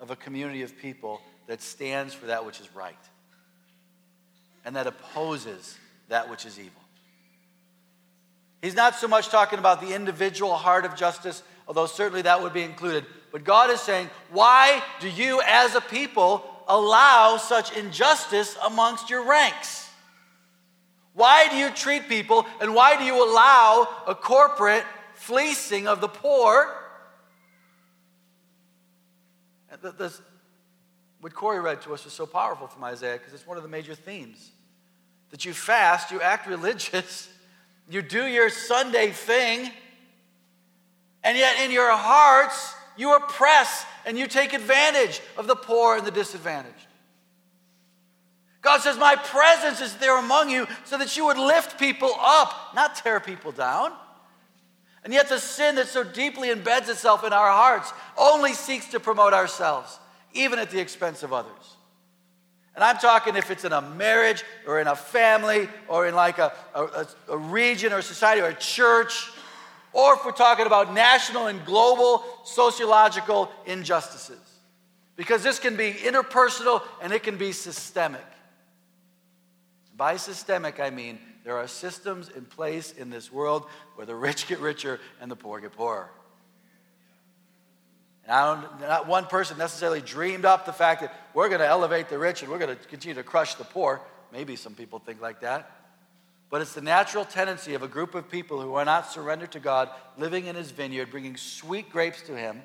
of 0.00 0.10
a 0.10 0.16
community 0.16 0.62
of 0.62 0.76
people 0.76 1.22
that 1.46 1.62
stands 1.62 2.12
for 2.12 2.26
that 2.26 2.44
which 2.44 2.60
is 2.60 2.68
right 2.74 2.94
and 4.64 4.76
that 4.76 4.86
opposes 4.86 5.78
that 6.08 6.28
which 6.28 6.44
is 6.44 6.58
evil. 6.58 6.83
He's 8.64 8.74
not 8.74 8.94
so 8.94 9.06
much 9.06 9.28
talking 9.28 9.58
about 9.58 9.82
the 9.82 9.92
individual 9.92 10.54
heart 10.54 10.86
of 10.86 10.96
justice, 10.96 11.42
although 11.68 11.84
certainly 11.84 12.22
that 12.22 12.40
would 12.40 12.54
be 12.54 12.62
included. 12.62 13.04
But 13.30 13.44
God 13.44 13.68
is 13.68 13.78
saying, 13.78 14.08
why 14.30 14.82
do 15.00 15.10
you 15.10 15.42
as 15.46 15.74
a 15.74 15.82
people 15.82 16.42
allow 16.66 17.36
such 17.36 17.76
injustice 17.76 18.56
amongst 18.64 19.10
your 19.10 19.28
ranks? 19.28 19.86
Why 21.12 21.46
do 21.48 21.56
you 21.56 21.68
treat 21.72 22.08
people 22.08 22.46
and 22.58 22.74
why 22.74 22.96
do 22.96 23.04
you 23.04 23.22
allow 23.22 23.86
a 24.06 24.14
corporate 24.14 24.84
fleecing 25.12 25.86
of 25.86 26.00
the 26.00 26.08
poor? 26.08 26.74
This, 29.98 30.22
what 31.20 31.34
Corey 31.34 31.60
read 31.60 31.82
to 31.82 31.92
us 31.92 32.04
was 32.04 32.14
so 32.14 32.24
powerful 32.24 32.66
from 32.66 32.82
Isaiah 32.84 33.18
because 33.18 33.34
it's 33.34 33.46
one 33.46 33.58
of 33.58 33.62
the 33.62 33.68
major 33.68 33.94
themes. 33.94 34.52
That 35.32 35.44
you 35.44 35.52
fast, 35.52 36.10
you 36.10 36.22
act 36.22 36.46
religious, 36.46 37.28
you 37.88 38.02
do 38.02 38.24
your 38.26 38.50
Sunday 38.50 39.10
thing, 39.10 39.70
and 41.22 41.36
yet 41.36 41.60
in 41.64 41.70
your 41.70 41.92
hearts, 41.92 42.74
you 42.96 43.14
oppress 43.14 43.84
and 44.06 44.18
you 44.18 44.26
take 44.26 44.52
advantage 44.52 45.20
of 45.36 45.46
the 45.46 45.56
poor 45.56 45.96
and 45.96 46.06
the 46.06 46.10
disadvantaged. 46.10 46.86
God 48.62 48.80
says, 48.80 48.96
My 48.98 49.16
presence 49.16 49.80
is 49.80 49.94
there 49.96 50.18
among 50.18 50.50
you 50.50 50.66
so 50.84 50.96
that 50.98 51.16
you 51.16 51.26
would 51.26 51.38
lift 51.38 51.78
people 51.78 52.12
up, 52.18 52.74
not 52.74 52.96
tear 52.96 53.20
people 53.20 53.52
down. 53.52 53.92
And 55.04 55.12
yet, 55.12 55.28
the 55.28 55.38
sin 55.38 55.74
that 55.74 55.88
so 55.88 56.02
deeply 56.02 56.48
embeds 56.48 56.88
itself 56.88 57.24
in 57.24 57.32
our 57.34 57.50
hearts 57.50 57.92
only 58.16 58.54
seeks 58.54 58.86
to 58.88 59.00
promote 59.00 59.34
ourselves, 59.34 59.98
even 60.32 60.58
at 60.58 60.70
the 60.70 60.80
expense 60.80 61.22
of 61.22 61.30
others. 61.30 61.73
And 62.74 62.82
I'm 62.82 62.96
talking 62.98 63.36
if 63.36 63.50
it's 63.50 63.64
in 63.64 63.72
a 63.72 63.80
marriage 63.80 64.42
or 64.66 64.80
in 64.80 64.88
a 64.88 64.96
family 64.96 65.68
or 65.86 66.08
in 66.08 66.14
like 66.14 66.38
a, 66.38 66.52
a, 66.74 67.06
a 67.28 67.36
region 67.36 67.92
or 67.92 68.02
society 68.02 68.40
or 68.40 68.48
a 68.48 68.54
church, 68.54 69.30
or 69.92 70.14
if 70.14 70.24
we're 70.24 70.32
talking 70.32 70.66
about 70.66 70.92
national 70.92 71.46
and 71.46 71.64
global 71.64 72.24
sociological 72.44 73.50
injustices. 73.64 74.40
Because 75.16 75.44
this 75.44 75.60
can 75.60 75.76
be 75.76 75.92
interpersonal 75.92 76.82
and 77.00 77.12
it 77.12 77.22
can 77.22 77.36
be 77.36 77.52
systemic. 77.52 78.24
By 79.96 80.16
systemic, 80.16 80.80
I 80.80 80.90
mean 80.90 81.20
there 81.44 81.56
are 81.56 81.68
systems 81.68 82.28
in 82.30 82.44
place 82.44 82.90
in 82.92 83.10
this 83.10 83.30
world 83.30 83.66
where 83.94 84.06
the 84.06 84.16
rich 84.16 84.48
get 84.48 84.58
richer 84.58 84.98
and 85.20 85.30
the 85.30 85.36
poor 85.36 85.60
get 85.60 85.72
poorer. 85.72 86.10
And 88.24 88.32
I 88.32 88.54
don't, 88.54 88.80
not 88.80 89.06
one 89.06 89.26
person 89.26 89.58
necessarily 89.58 90.00
dreamed 90.00 90.44
up 90.44 90.64
the 90.64 90.72
fact 90.72 91.02
that 91.02 91.14
we're 91.34 91.48
going 91.48 91.60
to 91.60 91.66
elevate 91.66 92.08
the 92.08 92.18
rich 92.18 92.42
and 92.42 92.50
we're 92.50 92.58
going 92.58 92.74
to 92.74 92.88
continue 92.88 93.14
to 93.14 93.22
crush 93.22 93.54
the 93.54 93.64
poor. 93.64 94.00
Maybe 94.32 94.56
some 94.56 94.74
people 94.74 94.98
think 94.98 95.20
like 95.20 95.40
that. 95.40 95.70
But 96.50 96.62
it's 96.62 96.72
the 96.72 96.80
natural 96.80 97.24
tendency 97.24 97.74
of 97.74 97.82
a 97.82 97.88
group 97.88 98.14
of 98.14 98.30
people 98.30 98.60
who 98.60 98.74
are 98.74 98.84
not 98.84 99.10
surrendered 99.10 99.52
to 99.52 99.60
God, 99.60 99.90
living 100.16 100.46
in 100.46 100.56
his 100.56 100.70
vineyard, 100.70 101.10
bringing 101.10 101.36
sweet 101.36 101.90
grapes 101.90 102.22
to 102.22 102.36
him, 102.36 102.62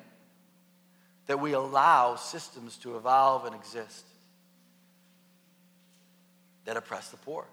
that 1.26 1.40
we 1.40 1.52
allow 1.52 2.16
systems 2.16 2.76
to 2.78 2.96
evolve 2.96 3.44
and 3.44 3.54
exist 3.54 4.04
that 6.64 6.76
oppress 6.76 7.08
the 7.08 7.16
poor 7.18 7.46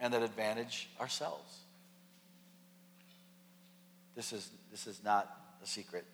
and 0.00 0.12
that 0.12 0.22
advantage 0.22 0.88
ourselves. 1.00 1.58
This 4.16 4.32
is, 4.32 4.50
this 4.70 4.86
is 4.86 5.02
not 5.04 5.32
a 5.62 5.66
secret. 5.66 6.04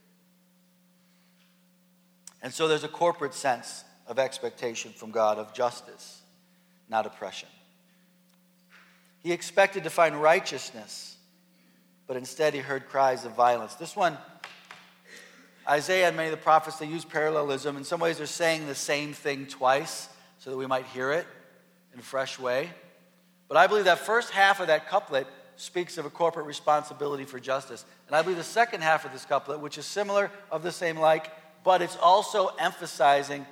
And 2.45 2.53
so 2.53 2.69
there's 2.69 2.85
a 2.85 2.89
corporate 2.89 3.33
sense 3.33 3.85
of 4.07 4.19
expectation 4.19 4.93
from 4.93 5.11
God 5.11 5.39
of 5.39 5.55
justice, 5.55 6.21
not 6.91 7.07
oppression. 7.07 7.49
He 9.23 9.33
expected 9.33 9.85
to 9.85 9.91
find 9.91 10.21
righteousness, 10.21 11.17
but 12.07 12.19
instead 12.19 12.53
he 12.53 12.61
heard 12.61 12.87
cries 12.87 13.25
of 13.25 13.33
violence. 13.33 13.77
This 13.77 13.97
one, 13.97 14.19
Isaiah 15.67 16.09
and 16.09 16.17
many 16.19 16.29
of 16.29 16.39
the 16.39 16.43
prophets, 16.43 16.77
they 16.77 16.87
use 16.87 17.07
parallelism. 17.07 17.79
In 17.79 17.85
some 17.85 17.99
ways, 17.99 18.19
they're 18.19 18.27
saying 18.27 18.67
the 18.67 18.75
same 18.75 19.15
thing 19.15 19.47
twice 19.47 20.11
so 20.39 20.51
that 20.51 20.59
we 20.59 20.67
might 20.67 20.85
hear 20.85 21.13
it 21.13 21.27
in 21.95 22.01
a 22.01 22.03
fresh 22.03 22.39
way. 22.39 22.69
But 23.49 23.57
I 23.57 23.67
believe 23.67 23.87
that 23.87 24.01
first 24.01 24.31
half 24.33 24.61
of 24.61 24.67
that 24.67 24.91
couplet 24.91 25.27
speaks 25.57 25.97
of 25.97 26.05
a 26.05 26.11
corporate 26.11 26.45
responsibility 26.45 27.25
for 27.25 27.41
justice. 27.41 27.87
And 28.07 28.15
I 28.15 28.21
believe 28.21 28.37
the 28.37 28.45
second 28.45 28.83
half 28.83 29.07
of 29.07 29.13
this 29.13 29.25
couplet, 29.25 29.61
which 29.61 29.79
is 29.79 29.87
similar, 29.87 30.31
of 30.51 30.63
the 30.63 30.73
same 30.73 30.99
like, 30.99 31.31
but 31.65 31.81
it's 31.81 31.97
also 31.97 32.49
emphasizing 32.59 33.45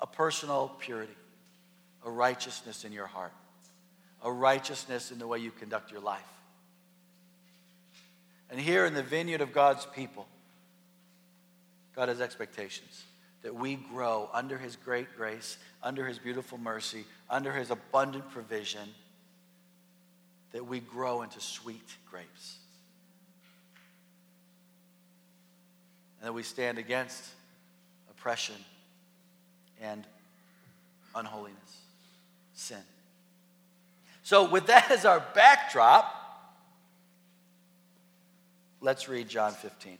a 0.00 0.06
personal 0.06 0.76
purity, 0.78 1.16
a 2.04 2.10
righteousness 2.10 2.84
in 2.84 2.92
your 2.92 3.06
heart, 3.06 3.32
a 4.22 4.30
righteousness 4.30 5.10
in 5.10 5.18
the 5.18 5.26
way 5.26 5.38
you 5.38 5.50
conduct 5.50 5.90
your 5.90 6.02
life. 6.02 6.20
And 8.50 8.60
here 8.60 8.84
in 8.84 8.94
the 8.94 9.02
vineyard 9.02 9.40
of 9.40 9.52
God's 9.52 9.86
people, 9.86 10.28
God 11.96 12.10
has 12.10 12.20
expectations 12.20 13.04
that 13.42 13.54
we 13.54 13.76
grow 13.76 14.28
under 14.32 14.58
His 14.58 14.76
great 14.76 15.16
grace, 15.16 15.56
under 15.82 16.06
His 16.06 16.18
beautiful 16.18 16.58
mercy, 16.58 17.04
under 17.30 17.52
His 17.52 17.70
abundant 17.70 18.30
provision, 18.30 18.88
that 20.52 20.66
we 20.66 20.80
grow 20.80 21.22
into 21.22 21.40
sweet 21.40 21.96
grapes. 22.10 22.56
And 26.20 26.28
that 26.28 26.32
we 26.32 26.42
stand 26.42 26.78
against 26.78 27.24
oppression 28.26 28.56
and 29.80 30.04
unholiness, 31.14 31.76
sin. 32.54 32.82
So, 34.24 34.50
with 34.50 34.66
that 34.66 34.90
as 34.90 35.04
our 35.04 35.24
backdrop, 35.32 36.12
let's 38.80 39.08
read 39.08 39.28
John 39.28 39.52
15. 39.52 39.98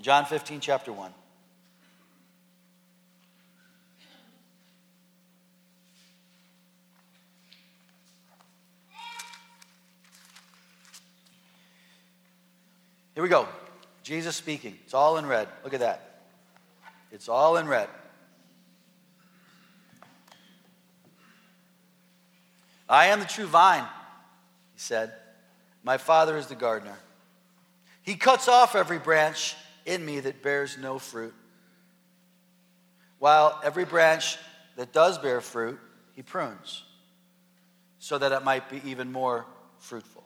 John 0.00 0.24
15, 0.24 0.60
chapter 0.60 0.94
1. 0.94 1.12
Here 13.16 13.22
we 13.22 13.30
go. 13.30 13.48
Jesus 14.02 14.36
speaking. 14.36 14.76
It's 14.84 14.92
all 14.92 15.16
in 15.16 15.24
red. 15.24 15.48
Look 15.64 15.72
at 15.72 15.80
that. 15.80 16.20
It's 17.10 17.30
all 17.30 17.56
in 17.56 17.66
red. 17.66 17.88
I 22.86 23.06
am 23.06 23.20
the 23.20 23.24
true 23.24 23.46
vine, 23.46 23.84
he 24.74 24.80
said. 24.80 25.14
My 25.82 25.96
Father 25.96 26.36
is 26.36 26.48
the 26.48 26.54
gardener. 26.54 26.98
He 28.02 28.16
cuts 28.16 28.48
off 28.48 28.76
every 28.76 28.98
branch 28.98 29.56
in 29.86 30.04
me 30.04 30.20
that 30.20 30.42
bears 30.42 30.76
no 30.78 30.98
fruit. 30.98 31.32
While 33.18 33.58
every 33.64 33.86
branch 33.86 34.36
that 34.76 34.92
does 34.92 35.16
bear 35.16 35.40
fruit, 35.40 35.80
he 36.12 36.22
prunes, 36.22 36.84
so 37.98 38.18
that 38.18 38.32
it 38.32 38.44
might 38.44 38.68
be 38.68 38.82
even 38.84 39.10
more 39.10 39.46
fruitful. 39.78 40.25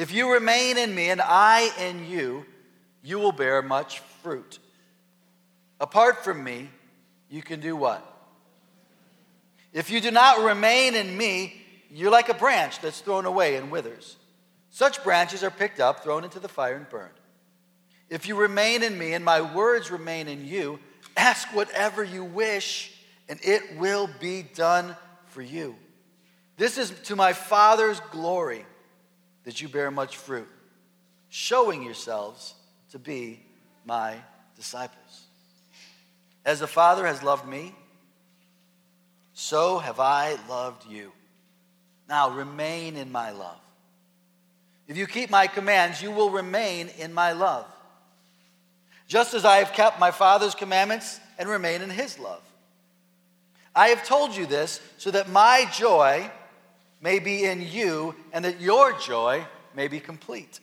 If 0.00 0.14
you 0.14 0.32
remain 0.32 0.78
in 0.78 0.94
me 0.94 1.10
and 1.10 1.20
I 1.20 1.70
in 1.78 2.08
you, 2.08 2.46
you 3.02 3.18
will 3.18 3.32
bear 3.32 3.60
much 3.60 3.98
fruit. 4.22 4.58
Apart 5.78 6.24
from 6.24 6.42
me, 6.42 6.70
you 7.28 7.42
can 7.42 7.60
do 7.60 7.76
what? 7.76 8.02
If 9.74 9.90
you 9.90 10.00
do 10.00 10.10
not 10.10 10.42
remain 10.42 10.94
in 10.94 11.14
me, 11.14 11.52
you're 11.90 12.10
like 12.10 12.30
a 12.30 12.34
branch 12.34 12.80
that's 12.80 13.02
thrown 13.02 13.26
away 13.26 13.56
and 13.56 13.70
withers. 13.70 14.16
Such 14.70 15.04
branches 15.04 15.44
are 15.44 15.50
picked 15.50 15.80
up, 15.80 16.02
thrown 16.02 16.24
into 16.24 16.40
the 16.40 16.48
fire, 16.48 16.76
and 16.76 16.88
burned. 16.88 17.12
If 18.08 18.26
you 18.26 18.36
remain 18.36 18.82
in 18.82 18.96
me 18.96 19.12
and 19.12 19.22
my 19.22 19.42
words 19.42 19.90
remain 19.90 20.28
in 20.28 20.46
you, 20.46 20.80
ask 21.14 21.54
whatever 21.54 22.02
you 22.02 22.24
wish, 22.24 22.90
and 23.28 23.38
it 23.42 23.76
will 23.76 24.08
be 24.18 24.44
done 24.44 24.96
for 25.26 25.42
you. 25.42 25.76
This 26.56 26.78
is 26.78 26.88
to 27.00 27.16
my 27.16 27.34
Father's 27.34 28.00
glory 28.10 28.64
that 29.44 29.60
you 29.60 29.68
bear 29.68 29.90
much 29.90 30.16
fruit, 30.16 30.48
showing 31.28 31.82
yourselves 31.82 32.54
to 32.92 32.98
be 32.98 33.40
my 33.84 34.16
disciples. 34.56 35.26
As 36.44 36.60
the 36.60 36.66
Father 36.66 37.06
has 37.06 37.22
loved 37.22 37.46
me, 37.46 37.74
so 39.34 39.78
have 39.78 40.00
I 40.00 40.36
loved 40.48 40.86
you. 40.86 41.12
Now 42.08 42.30
remain 42.30 42.96
in 42.96 43.10
my 43.10 43.30
love. 43.30 43.60
If 44.88 44.96
you 44.96 45.06
keep 45.06 45.30
my 45.30 45.46
commands, 45.46 46.02
you 46.02 46.10
will 46.10 46.30
remain 46.30 46.90
in 46.98 47.14
my 47.14 47.32
love. 47.32 47.66
Just 49.06 49.34
as 49.34 49.44
I 49.44 49.56
have 49.58 49.72
kept 49.72 50.00
my 50.00 50.10
Father's 50.10 50.54
commandments 50.54 51.20
and 51.38 51.48
remain 51.48 51.82
in 51.82 51.90
his 51.90 52.18
love. 52.18 52.42
I 53.74 53.88
have 53.88 54.04
told 54.04 54.34
you 54.34 54.46
this 54.46 54.80
so 54.98 55.10
that 55.12 55.28
my 55.28 55.66
joy 55.72 56.30
may 57.00 57.18
be 57.18 57.44
in 57.44 57.62
you 57.62 58.14
and 58.32 58.44
that 58.44 58.60
your 58.60 58.92
joy 58.98 59.46
may 59.74 59.88
be 59.88 60.00
complete. 60.00 60.60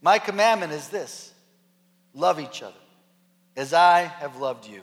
My 0.00 0.18
commandment 0.18 0.72
is 0.72 0.88
this 0.88 1.32
love 2.14 2.38
each 2.38 2.62
other 2.62 2.74
as 3.56 3.72
I 3.72 4.02
have 4.02 4.36
loved 4.36 4.66
you. 4.66 4.82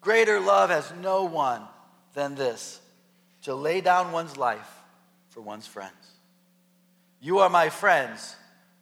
Greater 0.00 0.40
love 0.40 0.70
has 0.70 0.92
no 1.00 1.24
one 1.24 1.62
than 2.12 2.34
this 2.34 2.80
to 3.42 3.54
lay 3.54 3.80
down 3.80 4.12
one's 4.12 4.36
life 4.36 4.70
for 5.30 5.40
one's 5.40 5.66
friends. 5.66 5.92
You 7.20 7.38
are 7.38 7.48
my 7.48 7.70
friends 7.70 8.36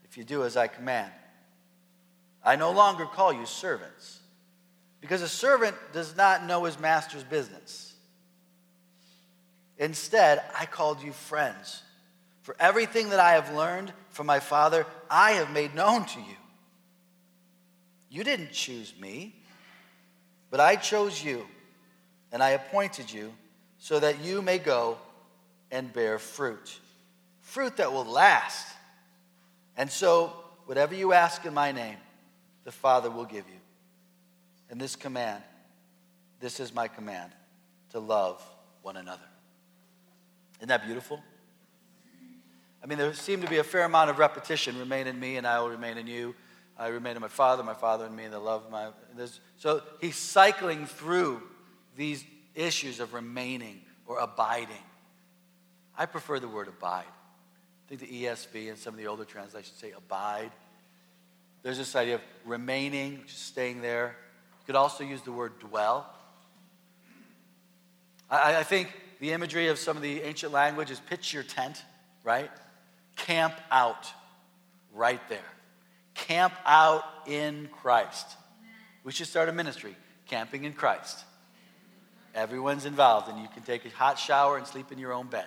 if 0.04 0.18
you 0.18 0.24
do 0.24 0.44
as 0.44 0.56
I 0.56 0.66
command. 0.66 1.12
I 2.44 2.56
no 2.56 2.72
longer 2.72 3.06
call 3.06 3.32
you 3.32 3.46
servants, 3.46 4.18
because 5.00 5.22
a 5.22 5.28
servant 5.28 5.76
does 5.92 6.16
not 6.16 6.44
know 6.44 6.64
his 6.64 6.78
master's 6.78 7.22
business. 7.22 7.91
Instead, 9.82 10.40
I 10.56 10.64
called 10.64 11.02
you 11.02 11.12
friends. 11.12 11.82
For 12.42 12.54
everything 12.60 13.08
that 13.08 13.18
I 13.18 13.32
have 13.32 13.52
learned 13.52 13.92
from 14.10 14.28
my 14.28 14.38
Father, 14.38 14.86
I 15.10 15.32
have 15.32 15.50
made 15.50 15.74
known 15.74 16.04
to 16.06 16.20
you. 16.20 16.36
You 18.08 18.22
didn't 18.22 18.52
choose 18.52 18.94
me, 19.00 19.34
but 20.50 20.60
I 20.60 20.76
chose 20.76 21.22
you, 21.22 21.44
and 22.30 22.44
I 22.44 22.50
appointed 22.50 23.12
you 23.12 23.32
so 23.78 23.98
that 23.98 24.22
you 24.22 24.40
may 24.40 24.58
go 24.58 24.98
and 25.72 25.92
bear 25.92 26.20
fruit 26.20 26.78
fruit 27.40 27.78
that 27.78 27.92
will 27.92 28.04
last. 28.04 28.68
And 29.76 29.90
so, 29.90 30.32
whatever 30.66 30.94
you 30.94 31.12
ask 31.12 31.44
in 31.44 31.52
my 31.52 31.72
name, 31.72 31.96
the 32.62 32.70
Father 32.70 33.10
will 33.10 33.24
give 33.24 33.46
you. 33.48 33.60
And 34.70 34.80
this 34.80 34.94
command, 34.94 35.42
this 36.38 36.60
is 36.60 36.72
my 36.72 36.86
command, 36.86 37.32
to 37.90 37.98
love 37.98 38.40
one 38.82 38.96
another. 38.96 39.31
Isn't 40.62 40.68
that 40.68 40.86
beautiful? 40.86 41.20
I 42.84 42.86
mean, 42.86 42.96
there 42.96 43.12
seemed 43.14 43.42
to 43.42 43.48
be 43.48 43.56
a 43.56 43.64
fair 43.64 43.82
amount 43.82 44.10
of 44.10 44.20
repetition. 44.20 44.78
Remain 44.78 45.08
in 45.08 45.18
me, 45.18 45.36
and 45.36 45.44
I 45.44 45.58
will 45.58 45.70
remain 45.70 45.98
in 45.98 46.06
you. 46.06 46.36
I 46.78 46.86
remain 46.86 47.16
in 47.16 47.20
my 47.20 47.26
Father, 47.26 47.64
my 47.64 47.74
Father 47.74 48.06
in 48.06 48.14
me, 48.14 48.22
and 48.22 48.32
the 48.32 48.38
love 48.38 48.66
of 48.66 48.70
my. 48.70 48.90
So 49.56 49.82
he's 50.00 50.14
cycling 50.14 50.86
through 50.86 51.42
these 51.96 52.24
issues 52.54 53.00
of 53.00 53.12
remaining 53.12 53.80
or 54.06 54.20
abiding. 54.20 54.76
I 55.98 56.06
prefer 56.06 56.38
the 56.38 56.46
word 56.48 56.68
abide 56.68 57.06
I 57.06 57.88
think 57.88 58.00
the 58.00 58.24
ESV 58.24 58.68
and 58.68 58.78
some 58.78 58.94
of 58.94 59.00
the 59.00 59.08
older 59.08 59.24
translations 59.24 59.76
say 59.76 59.90
abide. 59.96 60.52
There's 61.64 61.78
this 61.78 61.96
idea 61.96 62.14
of 62.14 62.20
remaining, 62.44 63.24
just 63.26 63.46
staying 63.46 63.82
there. 63.82 64.14
You 64.60 64.66
could 64.66 64.76
also 64.76 65.02
use 65.02 65.22
the 65.22 65.32
word 65.32 65.58
dwell. 65.58 66.08
I, 68.32 68.56
I 68.56 68.62
think 68.64 68.92
the 69.20 69.32
imagery 69.32 69.68
of 69.68 69.78
some 69.78 69.96
of 69.96 70.02
the 70.02 70.22
ancient 70.22 70.52
language 70.52 70.90
is 70.90 70.98
pitch 70.98 71.32
your 71.32 71.42
tent, 71.42 71.84
right? 72.24 72.50
Camp 73.14 73.54
out 73.70 74.10
right 74.94 75.20
there. 75.28 75.38
Camp 76.14 76.54
out 76.64 77.04
in 77.26 77.68
Christ. 77.82 78.26
We 79.04 79.12
should 79.12 79.26
start 79.26 79.48
a 79.48 79.52
ministry, 79.52 79.94
camping 80.26 80.64
in 80.64 80.72
Christ. 80.72 81.24
Everyone's 82.34 82.86
involved, 82.86 83.28
and 83.28 83.38
you 83.40 83.48
can 83.52 83.62
take 83.62 83.84
a 83.84 83.90
hot 83.90 84.18
shower 84.18 84.56
and 84.56 84.66
sleep 84.66 84.90
in 84.90 84.98
your 84.98 85.12
own 85.12 85.26
bed. 85.26 85.46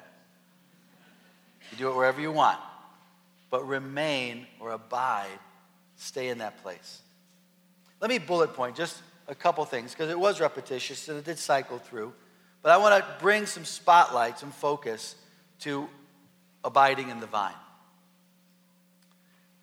You 1.72 1.78
do 1.78 1.90
it 1.90 1.96
wherever 1.96 2.22
you 2.22 2.32
want. 2.32 2.60
But 3.50 3.68
remain 3.68 4.46
or 4.60 4.72
abide, 4.72 5.40
stay 5.96 6.30
in 6.30 6.40
that 6.40 6.62
place. 6.62 7.02
Let 8.02 8.10
me 8.10 8.20
bullet 8.20 8.54
point 8.54 8.76
just 8.76 9.02
a 9.28 9.34
couple 9.34 9.66
things 9.66 9.92
because 9.92 10.12
it 10.12 10.20
was 10.20 10.40
repetitious 10.40 11.08
and 11.08 11.18
it 11.18 11.26
did 11.26 11.40
cycle 11.40 11.80
through. 11.80 12.14
But 12.66 12.72
I 12.72 12.78
want 12.78 12.96
to 12.96 13.24
bring 13.24 13.46
some 13.46 13.64
spotlight, 13.64 14.40
some 14.40 14.50
focus 14.50 15.14
to 15.60 15.88
abiding 16.64 17.12
in 17.12 17.20
the 17.20 17.28
vine. 17.28 17.54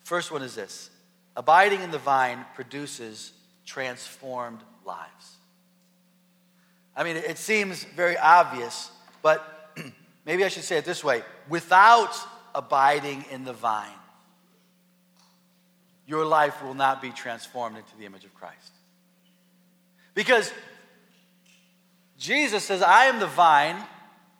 First 0.05 0.31
one 0.31 0.41
is 0.41 0.55
this 0.55 0.89
abiding 1.35 1.81
in 1.81 1.91
the 1.91 1.97
vine 1.97 2.45
produces 2.55 3.33
transformed 3.65 4.61
lives. 4.85 5.35
I 6.95 7.03
mean, 7.03 7.17
it 7.17 7.37
seems 7.37 7.83
very 7.83 8.17
obvious, 8.17 8.89
but 9.21 9.75
maybe 10.25 10.45
I 10.45 10.47
should 10.47 10.63
say 10.63 10.77
it 10.77 10.85
this 10.85 11.03
way 11.03 11.23
without 11.49 12.15
abiding 12.55 13.25
in 13.29 13.43
the 13.43 13.51
vine, 13.51 13.99
your 16.07 16.23
life 16.23 16.63
will 16.63 16.73
not 16.73 17.01
be 17.01 17.09
transformed 17.09 17.75
into 17.75 17.97
the 17.97 18.05
image 18.05 18.23
of 18.23 18.33
Christ. 18.33 18.71
Because 20.13 20.53
Jesus 22.23 22.63
says, 22.63 22.81
I 22.81 23.07
am 23.07 23.19
the 23.19 23.27
vine, 23.27 23.75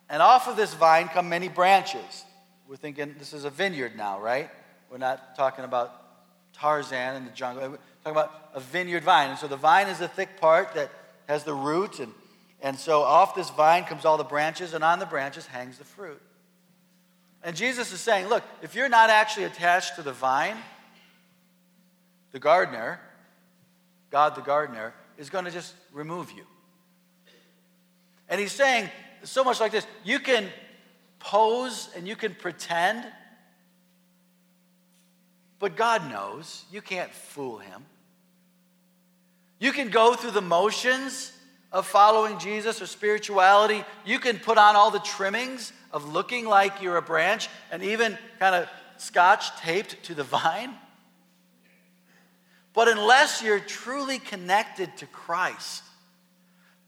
and 0.08 0.22
off 0.22 0.48
of 0.48 0.56
this 0.56 0.72
vine 0.72 1.08
come 1.08 1.28
many 1.28 1.50
branches. 1.50 2.24
We're 2.66 2.76
thinking 2.76 3.14
this 3.18 3.34
is 3.34 3.44
a 3.44 3.50
vineyard 3.50 3.94
now, 3.94 4.18
right? 4.18 4.48
We're 4.90 4.96
not 4.96 5.36
talking 5.36 5.66
about 5.66 5.92
Tarzan 6.54 7.16
in 7.16 7.26
the 7.26 7.30
jungle. 7.32 7.68
We're 7.68 7.78
talking 8.02 8.12
about 8.12 8.50
a 8.54 8.60
vineyard 8.60 9.04
vine. 9.04 9.28
And 9.28 9.38
so 9.38 9.48
the 9.48 9.58
vine 9.58 9.88
is 9.88 9.98
the 9.98 10.08
thick 10.08 10.40
part 10.40 10.72
that 10.76 10.90
has 11.28 11.44
the 11.44 11.52
root 11.52 11.98
and 12.00 12.10
and 12.62 12.78
so 12.78 13.02
off 13.02 13.34
this 13.34 13.50
vine 13.50 13.84
comes 13.84 14.06
all 14.06 14.16
the 14.16 14.24
branches, 14.24 14.72
and 14.72 14.82
on 14.82 14.98
the 14.98 15.04
branches 15.04 15.44
hangs 15.44 15.76
the 15.76 15.84
fruit. 15.84 16.22
And 17.42 17.54
Jesus 17.54 17.92
is 17.92 18.00
saying, 18.00 18.28
look, 18.28 18.42
if 18.62 18.74
you're 18.74 18.88
not 18.88 19.10
actually 19.10 19.44
attached 19.44 19.96
to 19.96 20.02
the 20.02 20.14
vine, 20.14 20.56
the 22.32 22.38
gardener, 22.38 22.98
God 24.10 24.34
the 24.34 24.40
gardener, 24.40 24.94
is 25.18 25.28
going 25.28 25.44
to 25.44 25.50
just 25.50 25.74
remove 25.92 26.32
you. 26.32 26.46
And 28.28 28.40
he's 28.40 28.52
saying 28.52 28.90
so 29.22 29.44
much 29.44 29.60
like 29.60 29.72
this 29.72 29.86
you 30.04 30.18
can 30.18 30.48
pose 31.18 31.88
and 31.96 32.06
you 32.06 32.16
can 32.16 32.34
pretend, 32.34 33.06
but 35.58 35.76
God 35.76 36.10
knows. 36.10 36.64
You 36.70 36.82
can't 36.82 37.12
fool 37.12 37.58
him. 37.58 37.84
You 39.58 39.72
can 39.72 39.88
go 39.88 40.14
through 40.14 40.32
the 40.32 40.42
motions 40.42 41.32
of 41.74 41.86
following 41.86 42.38
Jesus 42.38 42.80
or 42.80 42.86
spirituality, 42.86 43.84
you 44.04 44.20
can 44.20 44.38
put 44.38 44.58
on 44.58 44.76
all 44.76 44.92
the 44.92 45.00
trimmings 45.00 45.72
of 45.92 46.12
looking 46.12 46.46
like 46.46 46.80
you're 46.80 46.96
a 46.96 47.02
branch 47.02 47.48
and 47.72 47.82
even 47.82 48.16
kind 48.38 48.54
of 48.54 48.68
scotch 48.96 49.56
taped 49.60 50.00
to 50.04 50.14
the 50.14 50.22
vine. 50.24 50.74
But 52.74 52.88
unless 52.88 53.42
you're 53.42 53.60
truly 53.60 54.18
connected 54.18 54.96
to 54.98 55.06
Christ, 55.06 55.83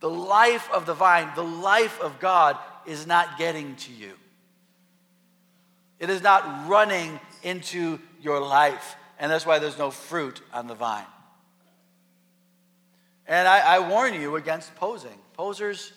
the 0.01 0.11
life 0.11 0.71
of 0.73 0.87
the 0.87 0.95
vine, 0.95 1.31
the 1.35 1.43
life 1.43 2.01
of 2.01 2.21
God, 2.21 2.59
is 2.87 3.07
not 3.07 3.39
getting 3.39 3.77
to 3.77 3.93
you. 3.93 4.13
It 5.99 6.11
is 6.11 6.23
not 6.23 6.69
running 6.69 7.19
into 7.43 7.99
your 8.21 8.41
life. 8.41 8.97
And 9.19 9.33
that's 9.33 9.47
why 9.47 9.59
there's 9.59 9.79
no 9.79 9.91
fruit 9.91 10.43
on 10.53 10.67
the 10.67 10.75
vine. 10.75 11.07
And 13.27 13.49
I, 13.49 13.77
I 13.77 13.89
warn 13.89 14.15
you 14.15 14.37
against 14.37 14.75
posing. 14.77 15.19
Posers, 15.33 15.93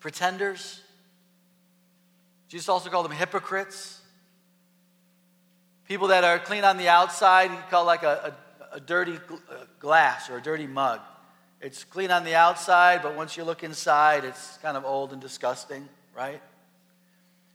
pretenders. 0.00 0.80
Jesus 2.48 2.68
also 2.68 2.90
called 2.90 3.06
them 3.06 3.12
hypocrites. 3.12 4.00
People 5.88 6.08
that 6.08 6.24
are 6.24 6.38
clean 6.38 6.64
on 6.64 6.76
the 6.76 6.88
outside, 6.88 7.50
he 7.50 7.56
called 7.70 7.86
like 7.86 8.02
a, 8.02 8.34
a, 8.72 8.76
a 8.76 8.80
dirty 8.80 9.16
uh, 9.16 9.54
glass 9.80 10.30
or 10.30 10.36
a 10.36 10.42
dirty 10.42 10.66
mug. 10.66 11.00
It's 11.62 11.84
clean 11.84 12.10
on 12.10 12.24
the 12.24 12.34
outside, 12.34 13.02
but 13.02 13.14
once 13.14 13.36
you 13.36 13.44
look 13.44 13.62
inside, 13.62 14.24
it's 14.24 14.58
kind 14.58 14.76
of 14.76 14.84
old 14.84 15.12
and 15.12 15.22
disgusting, 15.22 15.88
right? 16.12 16.42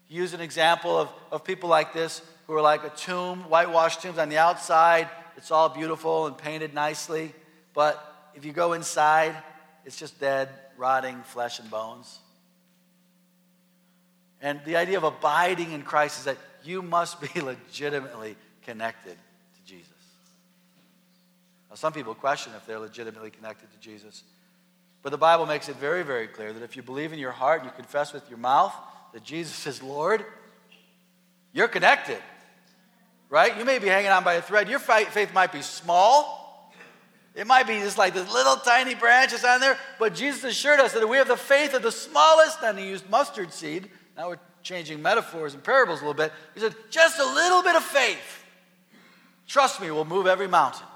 Use 0.08 0.34
an 0.34 0.40
example 0.40 0.98
of, 0.98 1.10
of 1.30 1.44
people 1.44 1.68
like 1.68 1.92
this. 1.92 2.22
who 2.48 2.54
are 2.54 2.62
like 2.62 2.86
a 2.86 2.90
tomb, 2.92 3.42
whitewashed 3.50 4.02
tombs. 4.02 4.18
On 4.18 4.30
the 4.30 4.38
outside, 4.38 5.10
it's 5.36 5.52
all 5.52 5.68
beautiful 5.68 6.26
and 6.26 6.38
painted 6.38 6.74
nicely. 6.74 7.34
But 7.74 8.02
if 8.34 8.46
you 8.46 8.54
go 8.54 8.72
inside, 8.72 9.36
it's 9.84 9.98
just 9.98 10.18
dead, 10.22 10.48
rotting 10.78 11.22
flesh 11.24 11.60
and 11.60 11.70
bones. 11.70 12.20
And 14.42 14.62
the 14.64 14.78
idea 14.78 14.96
of 14.96 15.04
abiding 15.04 15.74
in 15.74 15.82
Christ 15.82 16.20
is 16.20 16.26
that 16.26 16.38
you 16.64 16.82
must 16.82 17.20
be 17.20 17.42
legitimately 17.42 18.38
connected. 18.64 19.18
Now, 21.70 21.76
some 21.76 21.94
people 21.94 22.16
question 22.16 22.54
if 22.56 22.66
they're 22.66 22.80
legitimately 22.80 23.32
connected 23.32 23.72
to 23.72 23.78
Jesus. 23.80 24.24
But 25.04 25.10
the 25.10 25.18
Bible 25.18 25.46
makes 25.46 25.70
it 25.70 25.76
very, 25.76 26.04
very 26.04 26.28
clear 26.28 26.54
that 26.54 26.64
if 26.64 26.76
you 26.76 26.82
believe 26.82 27.14
in 27.14 27.20
your 27.20 27.32
heart, 27.32 27.62
and 27.62 27.70
you 27.70 27.76
confess 27.76 28.14
with 28.14 28.28
your 28.30 28.40
mouth 28.40 28.74
that 29.14 29.24
Jesus 29.24 29.68
is 29.68 29.84
Lord, 29.84 30.26
you're 31.54 31.68
connected. 31.68 32.20
Right? 33.30 33.58
You 33.58 33.66
may 33.66 33.80
be 33.80 33.88
hanging 33.88 34.12
on 34.12 34.24
by 34.24 34.36
a 34.36 34.42
thread. 34.42 34.70
Your 34.70 34.80
faith 34.80 35.34
might 35.34 35.52
be 35.52 35.62
small. 35.62 36.74
It 37.36 37.46
might 37.46 37.68
be 37.68 37.80
just 37.80 37.98
like 37.98 38.14
this 38.14 38.32
little 38.34 38.56
tiny 38.56 38.96
branches 38.96 39.44
on 39.44 39.60
there. 39.60 39.78
But 40.00 40.16
Jesus 40.16 40.44
assured 40.44 40.80
us 40.80 40.94
that 40.94 41.08
we 41.08 41.18
have 41.18 41.28
the 41.28 41.38
faith 41.38 41.74
of 41.74 41.84
the 41.84 41.92
smallest, 41.92 42.64
and 42.64 42.80
he 42.80 42.88
used 42.88 43.10
mustard 43.10 43.54
seed, 43.54 43.90
now 44.18 44.30
we're 44.30 44.40
changing 44.64 45.02
metaphors 45.02 45.54
and 45.54 45.64
parables 45.64 46.02
a 46.02 46.06
little 46.06 46.16
bit. 46.16 46.34
He 46.56 46.60
said, 46.60 46.76
just 46.90 47.20
a 47.20 47.26
little 47.26 47.62
bit 47.62 47.76
of 47.76 47.84
faith. 47.84 48.44
Trust 49.48 49.80
me, 49.80 49.92
we'll 49.92 50.06
move 50.06 50.26
every 50.26 50.48
mountain. 50.48 50.88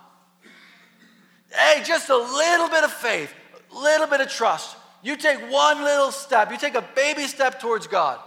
Hey, 1.52 1.84
just 1.84 2.10
a 2.10 2.18
little 2.18 2.70
bit 2.70 2.84
of 2.84 2.92
faith, 2.92 3.34
a 3.72 3.78
little 3.78 4.08
bit 4.08 4.22
of 4.22 4.30
trust. 4.30 4.76
You 5.04 5.18
take 5.18 5.40
one 5.52 5.84
little 5.84 6.12
step, 6.12 6.52
you 6.52 6.58
take 6.58 6.76
a 6.76 6.88
baby 6.96 7.28
step 7.28 7.60
towards 7.60 7.88
God. 7.88 8.20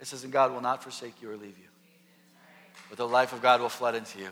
It 0.00 0.06
says, 0.06 0.24
and 0.24 0.32
God 0.32 0.52
will 0.52 0.60
not 0.60 0.82
forsake 0.82 1.22
you 1.22 1.30
or 1.30 1.36
leave 1.36 1.56
you. 1.56 1.68
But 2.88 2.98
the 2.98 3.08
life 3.08 3.32
of 3.32 3.40
God 3.40 3.60
will 3.60 3.68
flood 3.68 3.94
into 3.94 4.18
you. 4.18 4.28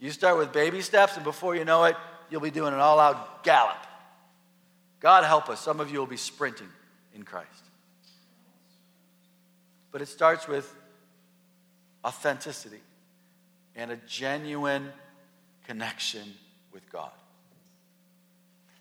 You 0.00 0.10
start 0.10 0.36
with 0.36 0.52
baby 0.52 0.80
steps, 0.80 1.16
and 1.16 1.24
before 1.24 1.54
you 1.54 1.64
know 1.64 1.84
it, 1.84 1.96
you'll 2.30 2.40
be 2.40 2.50
doing 2.50 2.74
an 2.74 2.80
all 2.80 2.98
out 2.98 3.44
gallop. 3.44 3.76
God 5.00 5.24
help 5.24 5.48
us. 5.48 5.60
Some 5.60 5.80
of 5.80 5.90
you 5.90 5.98
will 5.98 6.06
be 6.06 6.16
sprinting 6.16 6.68
in 7.14 7.22
Christ. 7.22 7.48
But 9.92 10.02
it 10.02 10.06
starts 10.06 10.48
with 10.48 10.74
authenticity 12.04 12.80
and 13.76 13.90
a 13.90 13.96
genuine 14.08 14.90
connection 15.64 16.34
with 16.72 16.90
God. 16.90 17.12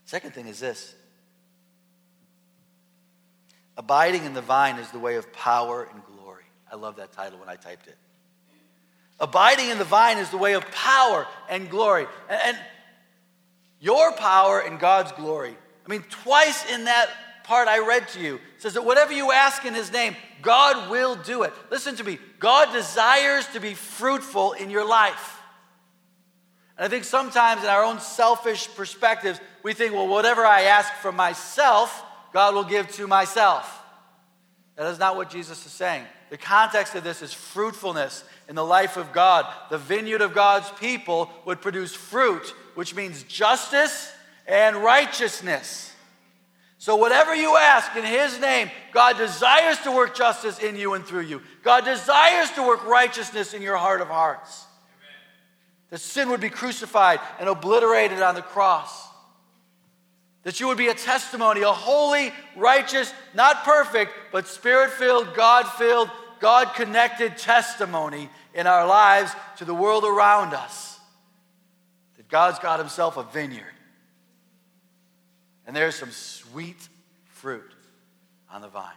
Second 0.06 0.34
thing 0.34 0.48
is 0.48 0.60
this 0.60 0.96
abiding 3.78 4.26
in 4.26 4.34
the 4.34 4.42
vine 4.42 4.78
is 4.78 4.90
the 4.92 5.00
way 5.00 5.16
of 5.16 5.32
power 5.34 5.88
and 5.92 6.02
glory. 6.06 6.44
I 6.72 6.76
love 6.76 6.98
that 6.98 7.12
title 7.12 7.40
when 7.40 7.50
I 7.50 7.56
typed 7.56 7.88
it. 7.88 7.98
Abiding 9.20 9.70
in 9.70 9.78
the 9.78 9.84
vine 9.84 10.18
is 10.18 10.30
the 10.30 10.38
way 10.38 10.54
of 10.54 10.70
power 10.72 11.28
and 11.50 11.70
glory. 11.70 12.08
And, 12.30 12.58
your 13.80 14.14
power 14.14 14.62
and 14.62 14.80
God's 14.80 15.12
glory. 15.12 15.58
I 15.86 15.90
mean, 15.90 16.06
twice 16.10 16.72
in 16.72 16.86
that 16.86 17.10
part 17.44 17.68
I 17.68 17.80
read 17.80 18.08
to 18.10 18.22
you 18.22 18.40
says 18.58 18.76
that 18.76 18.86
whatever 18.86 19.12
you 19.12 19.34
ask 19.34 19.66
in 19.66 19.74
his 19.74 19.92
name, 19.92 20.16
God 20.42 20.90
will 20.90 21.16
do 21.16 21.44
it. 21.44 21.54
Listen 21.70 21.96
to 21.98 22.04
me. 22.04 22.18
God 22.40 22.72
desires 22.72 23.46
to 23.48 23.60
be 23.60 23.74
fruitful 23.74 24.54
in 24.54 24.70
your 24.70 24.88
life. 24.88 25.42
And 26.78 26.86
I 26.86 26.90
think 26.90 27.04
sometimes 27.04 27.64
in 27.64 27.70
our 27.70 27.84
own 27.84 28.00
selfish 28.00 28.68
perspectives, 28.76 29.40
we 29.62 29.74
think, 29.74 29.94
well, 29.94 30.08
whatever 30.08 30.46
I 30.46 30.64
ask 30.64 30.92
for 30.96 31.12
myself, 31.12 32.04
God 32.34 32.56
will 32.56 32.64
give 32.64 32.92
to 32.94 33.08
myself. 33.08 33.82
That 34.76 34.88
is 34.88 35.00
not 35.00 35.16
what 35.16 35.30
Jesus 35.30 35.66
is 35.66 35.72
saying. 35.72 36.04
The 36.32 36.38
context 36.38 36.96
of 36.96 37.04
this 37.04 37.22
is 37.22 37.32
fruitfulness 37.32 38.24
in 38.50 38.56
the 38.56 38.66
life 38.66 38.98
of 38.98 39.14
God. 39.14 39.46
The 39.70 39.78
vineyard 39.78 40.22
of 40.22 40.34
God's 40.34 40.70
people 40.80 41.30
would 41.46 41.62
produce 41.62 41.94
fruit, 41.94 42.56
which 42.74 42.96
means 42.96 43.22
justice 43.24 44.12
and 44.48 44.78
righteousness. 44.78 45.92
So, 46.80 46.96
whatever 46.96 47.34
you 47.34 47.56
ask 47.56 47.96
in 47.96 48.04
His 48.04 48.40
name, 48.42 48.70
God 48.92 49.18
desires 49.18 49.78
to 49.84 49.92
work 49.92 50.16
justice 50.16 50.60
in 50.60 50.76
you 50.76 50.96
and 50.96 51.06
through 51.06 51.22
you. 51.22 51.42
God 51.64 51.86
desires 51.86 52.50
to 52.52 52.68
work 52.68 52.84
righteousness 52.86 53.54
in 53.54 53.62
your 53.62 53.78
heart 53.78 54.02
of 54.02 54.08
hearts. 54.08 54.66
That 55.90 56.00
sin 56.00 56.30
would 56.30 56.42
be 56.42 56.50
crucified 56.50 57.20
and 57.40 57.48
obliterated 57.48 58.22
on 58.22 58.36
the 58.36 58.42
cross. 58.42 59.08
That 60.44 60.60
you 60.60 60.68
would 60.68 60.78
be 60.78 60.88
a 60.88 60.94
testimony, 60.94 61.62
a 61.62 61.72
holy, 61.72 62.34
righteous, 62.56 63.14
not 63.34 63.64
perfect, 63.64 64.12
but 64.32 64.48
spirit 64.48 64.92
filled, 64.92 65.34
God 65.36 65.64
filled, 65.64 66.10
God 66.40 66.74
connected 66.76 67.38
testimony 67.38 68.30
in 68.54 68.68
our 68.68 68.86
lives 68.86 69.32
to 69.58 69.66
the 69.66 69.74
world 69.74 70.04
around 70.04 70.54
us. 70.54 71.00
That 72.18 72.28
God's 72.28 72.60
got 72.60 72.80
Himself 72.80 73.16
a 73.16 73.24
vineyard. 73.24 73.66
And 75.66 75.76
there's 75.76 75.96
some 75.96 76.12
sweet 76.12 76.90
fruit 77.28 77.72
on 78.52 78.62
the 78.62 78.68
vines. 78.68 78.90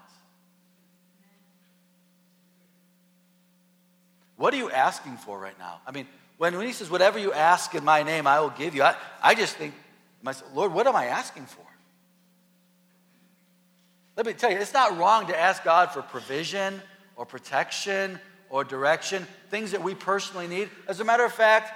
What 4.36 4.52
are 4.52 4.58
you 4.58 4.70
asking 4.70 5.16
for 5.16 5.38
right 5.38 5.58
now? 5.58 5.80
I 5.86 5.92
mean, 5.92 6.06
when, 6.38 6.56
when 6.56 6.66
he 6.66 6.72
says, 6.72 6.90
Whatever 6.90 7.18
you 7.18 7.32
ask 7.32 7.74
in 7.74 7.84
my 7.84 8.02
name, 8.02 8.26
I 8.26 8.40
will 8.40 8.50
give 8.50 8.74
you, 8.74 8.82
I, 8.82 8.96
I 9.22 9.34
just 9.34 9.56
think, 9.56 9.74
myself, 10.22 10.50
Lord, 10.54 10.72
what 10.72 10.86
am 10.86 10.96
I 10.96 11.06
asking 11.06 11.46
for? 11.46 11.62
Let 14.16 14.26
me 14.26 14.32
tell 14.32 14.50
you, 14.50 14.58
it's 14.58 14.72
not 14.72 14.96
wrong 14.98 15.26
to 15.26 15.38
ask 15.38 15.62
God 15.62 15.90
for 15.90 16.00
provision 16.02 16.80
or 17.16 17.26
protection 17.26 18.18
or 18.48 18.64
direction, 18.64 19.26
things 19.50 19.72
that 19.72 19.82
we 19.82 19.94
personally 19.94 20.46
need. 20.46 20.70
As 20.88 21.00
a 21.00 21.04
matter 21.04 21.24
of 21.24 21.32
fact, 21.32 21.72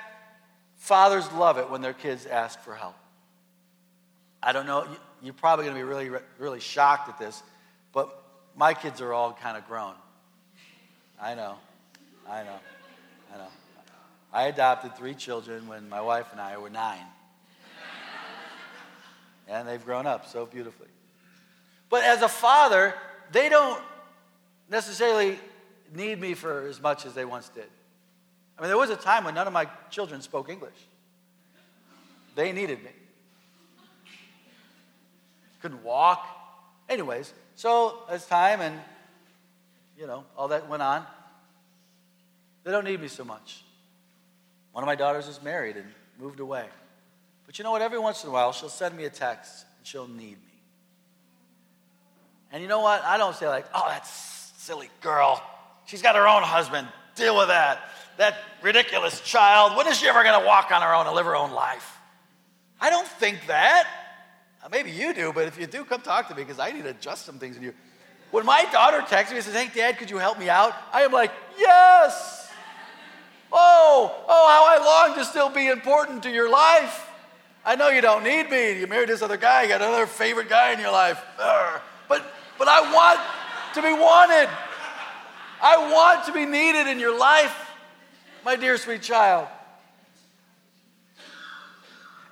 fathers 0.77 1.31
love 1.33 1.59
it 1.59 1.69
when 1.69 1.83
their 1.83 1.93
kids 1.93 2.27
ask 2.27 2.59
for 2.61 2.75
help. 2.75 2.95
I 4.43 4.53
don't 4.53 4.67
know, 4.67 4.87
you're 5.23 5.35
probably 5.35 5.67
going 5.67 5.77
to 5.77 5.81
be 5.81 5.89
really, 5.89 6.11
really 6.39 6.61
shocked 6.61 7.09
at 7.11 7.19
this, 7.19 7.43
but 7.93 8.23
my 8.57 8.73
kids 8.73 9.03
are 9.03 9.13
all 9.13 9.33
kind 9.35 9.59
of 9.59 9.67
grown. 9.67 9.95
I 11.21 11.35
know, 11.35 11.57
I 12.27 12.43
know, 12.43 12.49
I 12.49 12.53
know. 12.55 12.80
I 14.33 14.47
adopted 14.47 14.97
three 14.97 15.15
children 15.15 15.67
when 15.69 15.89
my 15.89 16.01
wife 16.01 16.29
and 16.33 16.41
I 16.41 16.57
were 16.59 16.71
nine. 16.71 17.05
and 19.49 19.67
they've 19.67 19.85
grown 19.85 20.07
up 20.07 20.27
so 20.27 20.47
beautifully. 20.47 20.89
But 21.89 22.05
as 22.05 22.23
a 22.23 22.29
father, 22.29 22.95
they 23.33 23.49
don't 23.49 23.83
necessarily 24.69 25.39
need 25.95 26.21
me 26.21 26.35
for 26.35 26.67
as 26.69 26.81
much 26.81 27.05
as 27.05 27.15
they 27.15 27.25
once 27.25 27.49
did. 27.49 27.67
I 28.57 28.63
mean, 28.63 28.69
there 28.69 28.79
was 28.79 28.91
a 28.91 28.97
time 28.97 29.25
when 29.25 29.35
none 29.35 29.47
of 29.47 29.53
my 29.53 29.67
children 29.91 30.23
spoke 30.23 30.49
English. 30.49 30.87
They 32.37 32.53
needed 32.53 32.83
me 32.85 32.91
couldn't 35.61 35.83
walk. 35.85 36.27
Anyways, 36.89 37.33
so 37.55 38.03
as 38.09 38.27
time 38.27 38.61
and, 38.61 38.79
you 39.99 40.07
know, 40.07 40.25
all 40.37 40.49
that 40.49 40.69
went 40.69 40.83
on, 40.83 41.07
they 42.65 42.71
don't 42.71 42.85
need 42.85 43.01
me 43.01 43.09
so 43.09 43.25
much. 43.25 43.63
One 44.73 44.85
of 44.85 44.87
my 44.87 44.95
daughters 44.95 45.29
is 45.29 45.43
married 45.43 45.77
and 45.77 45.87
moved 46.19 46.41
away. 46.41 46.67
But 47.47 47.59
you 47.59 47.65
know 47.65 47.73
what? 47.73 47.83
Every 47.83 47.99
once 47.99 48.23
in 48.23 48.31
a 48.31 48.33
while, 48.33 48.53
she'll 48.53 48.69
send 48.69 48.97
me 48.97 49.05
a 49.05 49.11
text 49.11 49.65
and 49.79 49.87
she'll 49.87 50.07
need 50.07 50.37
me. 50.37 50.63
And 52.53 52.63
you 52.63 52.69
know 52.69 52.81
what? 52.81 53.03
I 53.05 53.17
don't 53.19 53.35
say, 53.35 53.49
like, 53.49 53.67
oh, 53.75 53.89
that 53.89 54.07
silly 54.07 54.91
girl. 55.01 55.43
She's 55.87 56.03
got 56.03 56.17
her 56.17 56.29
own 56.29 56.43
husband. 56.43 56.87
Deal 57.17 57.37
with 57.37 57.49
that. 57.49 57.81
That 58.19 58.37
ridiculous 58.63 59.21
child. 59.21 59.77
When 59.77 59.87
is 59.87 59.99
she 59.99 60.09
ever 60.09 60.23
going 60.23 60.41
to 60.41 60.47
walk 60.47 60.71
on 60.71 60.83
her 60.83 60.95
own 60.95 61.07
and 61.07 61.15
live 61.15 61.27
her 61.27 61.37
own 61.37 61.53
life? 61.53 61.99
I 62.81 62.91
don't 62.91 63.07
think 63.07 63.47
that. 63.47 63.89
Uh, 64.63 64.69
maybe 64.71 64.91
you 64.91 65.15
do, 65.15 65.33
but 65.33 65.47
if 65.47 65.59
you 65.59 65.67
do, 65.67 65.85
come 65.85 66.01
talk 66.01 66.29
to 66.29 66.35
me 66.35 66.43
because 66.43 66.59
I 66.59 66.71
need 66.71 66.85
to 66.85 66.91
adjust 66.91 67.25
some 67.25 67.39
things 67.39 67.57
in 67.57 67.63
you. 67.63 67.75
When 68.31 68.45
my 68.45 68.65
daughter 68.73 69.03
texts 69.09 69.33
me 69.33 69.39
and 69.39 69.45
says, 69.45 69.55
Hey, 69.55 69.71
Dad, 69.75 69.99
could 69.99 70.11
you 70.11 70.19
help 70.19 70.39
me 70.39 70.49
out? 70.49 70.75
I 70.93 71.03
am 71.03 71.13
like, 71.13 71.33
Yes. 71.59 72.40
Oh, 73.53 74.15
oh, 74.29 74.49
how 74.49 74.65
I 74.67 75.07
long 75.09 75.19
to 75.19 75.25
still 75.25 75.51
be 75.51 75.69
important 75.69 76.23
to 76.23 76.31
your 76.31 76.51
life. 76.51 77.07
I 77.65 77.77
know 77.77 77.89
you 77.89 78.01
don't 78.01 78.25
need 78.25 78.49
me. 78.51 78.81
You 78.81 78.87
married 78.87 79.09
this 79.09 79.23
other 79.23 79.37
guy, 79.37 79.63
you 79.63 79.69
got 79.69 79.83
another 79.83 80.07
favorite 80.07 80.49
guy 80.49 80.73
in 80.73 80.81
your 80.81 80.93
life. 80.93 81.23
But, 82.09 82.25
but 82.59 82.69
I 82.69 82.93
want 82.93 83.21
to 83.75 83.83
be 83.83 83.93
wanted. 83.93 84.49
I 85.63 85.93
want 85.93 86.25
to 86.27 86.33
be 86.33 86.47
needed 86.47 86.87
in 86.87 86.99
your 86.99 87.17
life, 87.17 87.55
my 88.45 88.57
dear 88.57 88.77
sweet 88.79 89.03
child. 89.03 89.47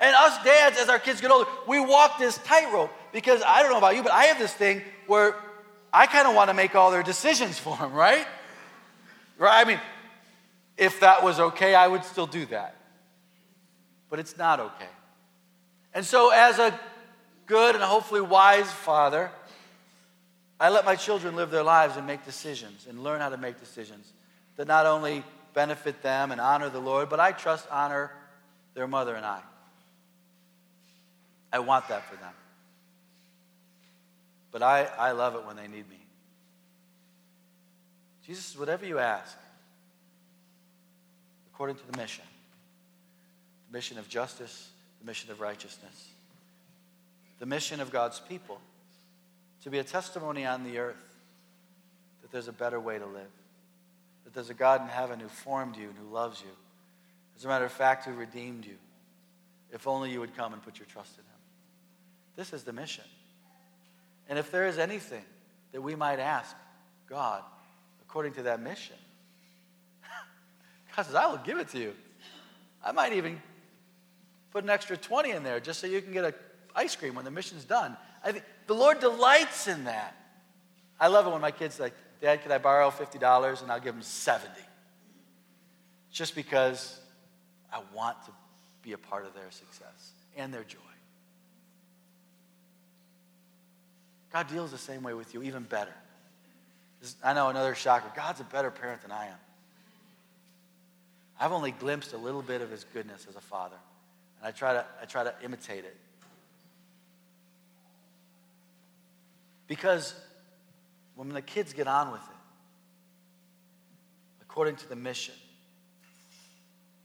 And 0.00 0.14
us 0.14 0.42
dads, 0.44 0.78
as 0.78 0.88
our 0.88 0.98
kids 0.98 1.20
get 1.20 1.31
older, 1.31 1.50
we 1.66 1.81
walk 1.81 2.18
this 2.18 2.38
tightrope 2.38 2.90
because 3.12 3.42
I 3.44 3.62
don't 3.62 3.72
know 3.72 3.78
about 3.78 3.96
you, 3.96 4.02
but 4.02 4.12
I 4.12 4.24
have 4.24 4.38
this 4.38 4.54
thing 4.54 4.83
where 5.07 5.35
I 5.92 6.07
kind 6.07 6.28
of 6.28 6.35
want 6.35 6.50
to 6.50 6.54
make 6.54 6.74
all 6.74 6.90
their 6.90 7.02
decisions 7.02 7.59
for 7.59 7.76
them, 7.76 7.92
right? 7.92 8.26
Right? 9.38 9.66
I 9.66 9.68
mean, 9.68 9.81
if 10.79 11.01
that 11.01 11.23
was 11.23 11.41
okay, 11.41 11.75
I 11.75 11.87
would 11.87 12.05
still 12.05 12.27
do 12.27 12.47
that. 12.47 12.77
But 14.09 14.21
it's 14.21 14.38
not 14.38 14.61
okay. 14.61 14.88
And 15.93 16.07
so, 16.07 16.31
as 16.31 16.59
a 16.59 16.79
good 17.47 17.75
and 17.75 17.85
hopefully 17.85 18.21
wise 18.21 18.71
father, 18.71 19.31
I 20.61 20.71
let 20.71 20.85
my 20.85 20.97
children 20.97 21.37
live 21.37 21.51
their 21.51 21.62
lives 21.62 21.97
and 21.97 22.07
make 22.07 22.25
decisions 22.25 22.87
and 22.88 23.03
learn 23.03 23.21
how 23.21 23.29
to 23.29 23.37
make 23.37 23.61
decisions. 23.61 24.12
that 24.57 24.67
not 24.67 24.87
only 24.87 25.23
benefit 25.55 26.03
them 26.03 26.33
and 26.33 26.41
honor 26.41 26.69
the 26.69 26.81
Lord, 26.81 27.09
but 27.09 27.21
I 27.21 27.31
trust 27.31 27.67
honor 27.71 28.11
their 28.75 28.88
mother 28.88 29.14
and 29.14 29.25
I. 29.25 29.41
I 31.53 31.61
want 31.61 31.88
that 31.88 32.09
for 32.09 32.17
them. 32.17 32.33
But 34.51 34.62
I, 34.62 34.85
I 34.85 35.12
love 35.12 35.37
it 35.37 35.45
when 35.47 35.57
they 35.57 35.69
need 35.69 35.88
me. 35.88 36.01
Jesus, 38.27 38.59
whatever 38.59 38.85
you 38.85 38.99
ask, 38.99 39.37
according 41.59 41.75
to 41.75 41.90
the 41.90 41.99
mission 41.99 42.25
the 43.68 43.77
mission 43.77 43.99
of 43.99 44.09
justice, 44.09 44.71
the 45.01 45.07
mission 45.07 45.29
of 45.33 45.40
righteousness, 45.40 46.11
the 47.40 47.47
mission 47.47 47.81
of 47.81 47.90
God's 47.90 48.21
people 48.21 48.61
to 49.64 49.68
be 49.68 49.81
a 49.81 49.85
testimony 49.85 50.47
on 50.47 50.62
the 50.62 50.79
earth 50.79 51.16
that 52.23 52.31
there's 52.31 52.47
a 52.47 52.53
better 52.53 52.79
way 52.79 52.97
to 52.97 53.05
live, 53.05 53.27
that 54.23 54.33
there's 54.35 54.51
a 54.51 54.55
God 54.55 54.83
in 54.83 54.87
heaven 54.87 55.18
who 55.18 55.27
formed 55.27 55.77
you 55.77 55.88
and 55.88 55.99
who 55.99 56.14
loves 56.14 56.40
you. 56.40 56.51
As 57.37 57.44
a 57.44 57.49
matter 57.49 57.64
of 57.64 57.73
fact, 57.73 58.05
who 58.05 58.12
redeemed 58.12 58.64
you. 58.64 58.77
If 59.73 59.88
only 59.88 60.12
you 60.12 60.21
would 60.21 60.37
come 60.37 60.53
and 60.53 60.62
put 60.62 60.79
your 60.79 60.87
trust 60.87 61.14
in 61.18 61.25
him. 61.25 61.40
This 62.37 62.53
is 62.53 62.62
the 62.62 62.73
mission. 62.73 63.05
And 64.29 64.38
if 64.38 64.53
there 64.53 64.68
is 64.68 64.79
anything 64.79 65.25
that 65.73 65.83
we 65.83 65.97
might 65.97 66.21
ask 66.21 66.55
God 67.09 67.42
according 68.01 68.35
to 68.35 68.44
that 68.44 68.61
mission, 68.61 68.97
God 70.99 71.07
says, 71.07 71.15
I 71.15 71.29
will 71.29 71.39
give 71.39 71.59
it 71.59 71.69
to 71.69 71.79
you. 71.79 71.95
I 72.85 72.91
might 72.91 73.13
even 73.13 73.41
put 74.51 74.65
an 74.65 74.71
extra 74.71 74.97
20 74.97 75.31
in 75.31 75.45
there 75.45 75.61
just 75.61 75.79
so 75.79 75.87
you 75.87 76.03
can 76.03 76.13
get 76.13 76.25
an 76.25 76.35
ice 76.75 76.97
cream 76.97 77.15
when 77.15 77.25
the 77.25 77.31
mission's 77.31 77.65
done. 77.65 77.97
I 78.25 78.33
think 78.33 78.45
the 78.67 78.75
Lord 78.75 78.99
delights 78.99 79.69
in 79.69 79.85
that. 79.85 80.17
I 80.99 81.07
love 81.07 81.25
it 81.29 81.31
when 81.31 81.41
my 81.41 81.53
kids 81.53 81.79
like, 81.79 81.93
Dad, 82.21 82.43
could 82.43 82.51
I 82.51 82.59
borrow 82.59 82.91
$50 82.91 83.63
and 83.63 83.71
I'll 83.71 83.79
give 83.79 83.95
them 83.95 84.03
70? 84.03 84.53
Just 86.11 86.35
because 86.35 86.99
I 87.73 87.81
want 87.95 88.21
to 88.25 88.33
be 88.83 88.91
a 88.91 88.99
part 88.99 89.25
of 89.25 89.35
their 89.35 89.53
success 89.53 90.11
and 90.37 90.53
their 90.53 90.65
joy. 90.65 90.79
God 94.33 94.49
deals 94.49 94.73
the 94.73 94.79
same 94.79 95.05
way 95.05 95.15
with 95.15 95.33
you, 95.33 95.45
even 95.45 95.63
better. 95.63 95.95
I 97.23 97.35
know 97.35 97.51
another 97.51 97.77
shocker. 97.77 98.11
God's 98.17 98.41
a 98.41 98.45
better 98.45 98.73
parent 98.73 99.03
than 99.03 99.13
I 99.13 99.27
am. 99.27 99.39
I've 101.40 101.53
only 101.53 101.70
glimpsed 101.70 102.12
a 102.12 102.18
little 102.18 102.42
bit 102.42 102.61
of 102.61 102.70
his 102.70 102.85
goodness 102.92 103.27
as 103.29 103.37
a 103.37 103.40
father, 103.40 103.77
and 104.38 104.48
I 104.48 104.51
try 104.51 104.72
to, 104.72 104.85
I 105.01 105.05
try 105.05 105.24
to 105.24 105.35
imitate 105.42 105.85
it. 105.85 105.96
Because 109.68 110.14
when 111.14 111.29
the 111.29 111.42
kids 111.42 111.72
get 111.72 111.87
on 111.87 112.11
with 112.11 112.22
it, 112.22 112.37
according 114.42 114.77
to 114.77 114.88
the 114.88 114.96
mission, 114.96 115.35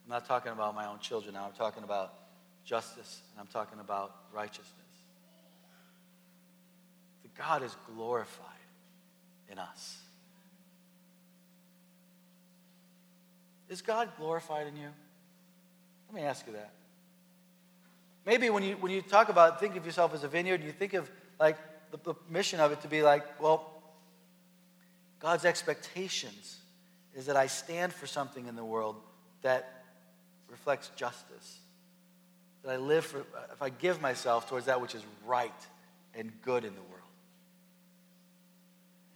I'm 0.06 0.12
not 0.12 0.26
talking 0.26 0.52
about 0.52 0.74
my 0.74 0.88
own 0.88 1.00
children 1.00 1.34
now, 1.34 1.46
I'm 1.46 1.54
talking 1.54 1.84
about 1.84 2.13
justice 2.65 3.22
and 3.32 3.41
I'm 3.41 3.48
talking 3.48 3.80
about 3.80 4.15
righteousness. 4.34 4.69
That 7.24 7.36
God 7.36 7.63
is 7.63 7.76
glorified 7.93 8.48
in 9.52 9.60
us. 9.60 10.03
Is 13.74 13.82
God 13.82 14.08
glorified 14.18 14.68
in 14.68 14.78
you? 14.78 14.90
Let 16.08 16.16
me 16.16 16.22
ask 16.22 16.46
you 16.46 16.54
that. 16.54 16.70
Maybe 18.24 18.52
when 18.52 18.62
you, 18.62 18.76
when 18.76 18.92
you 18.92 19.02
talk 19.02 19.30
about, 19.30 19.60
think 19.60 19.76
of 19.76 19.84
yourself 19.84 20.14
as 20.14 20.24
a 20.24 20.28
vineyard, 20.28 20.64
you 20.64 20.72
think 20.72 20.94
of 20.94 21.10
like 21.40 21.58
the, 21.90 21.98
the 22.04 22.14
mission 22.30 22.60
of 22.60 22.72
it 22.72 22.82
to 22.82 22.88
be 22.88 23.02
like, 23.02 23.42
well, 23.42 23.82
God's 25.20 25.44
expectations 25.44 26.60
is 27.16 27.26
that 27.26 27.36
I 27.36 27.48
stand 27.48 27.92
for 27.92 28.06
something 28.06 28.46
in 28.46 28.56
the 28.56 28.64
world 28.64 28.96
that 29.42 29.86
reflects 30.50 30.92
justice. 30.96 31.58
That 32.62 32.74
I 32.74 32.78
live 32.78 33.06
for, 33.06 33.26
if 33.52 33.62
I 33.64 33.70
give 33.70 34.00
myself 34.00 34.48
towards 34.48 34.68
that 34.68 34.82
which 34.82 34.94
is 34.94 35.02
right 35.26 35.52
and 36.14 36.32
good 36.44 36.64
in 36.64 36.76
the 36.76 36.82
world. 36.82 37.02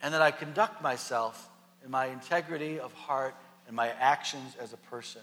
And 0.02 0.16
that 0.16 0.24
I 0.24 0.32
conduct 0.32 0.82
myself 0.82 1.48
in 1.86 1.92
my 1.92 2.08
integrity 2.08 2.80
of 2.80 2.92
heart 2.94 3.36
and 3.68 3.76
my 3.76 3.90
actions 4.00 4.56
as 4.60 4.74
a 4.74 4.78
person. 4.78 5.22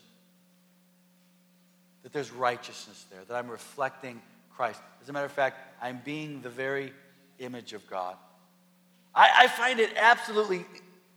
That 2.03 2.13
there's 2.13 2.31
righteousness 2.31 3.07
there, 3.11 3.21
that 3.27 3.35
I'm 3.35 3.51
reflecting 3.51 4.21
Christ. 4.55 4.81
As 5.03 5.09
a 5.09 5.13
matter 5.13 5.27
of 5.27 5.33
fact, 5.33 5.59
I'm 5.83 6.01
being 6.05 6.43
the 6.43 6.51
very 6.51 6.93
image 7.39 7.73
of 7.73 7.89
God. 7.89 8.17
I, 9.15 9.31
I 9.39 9.47
find 9.49 9.81
it 9.81 9.91
absolutely 9.97 10.65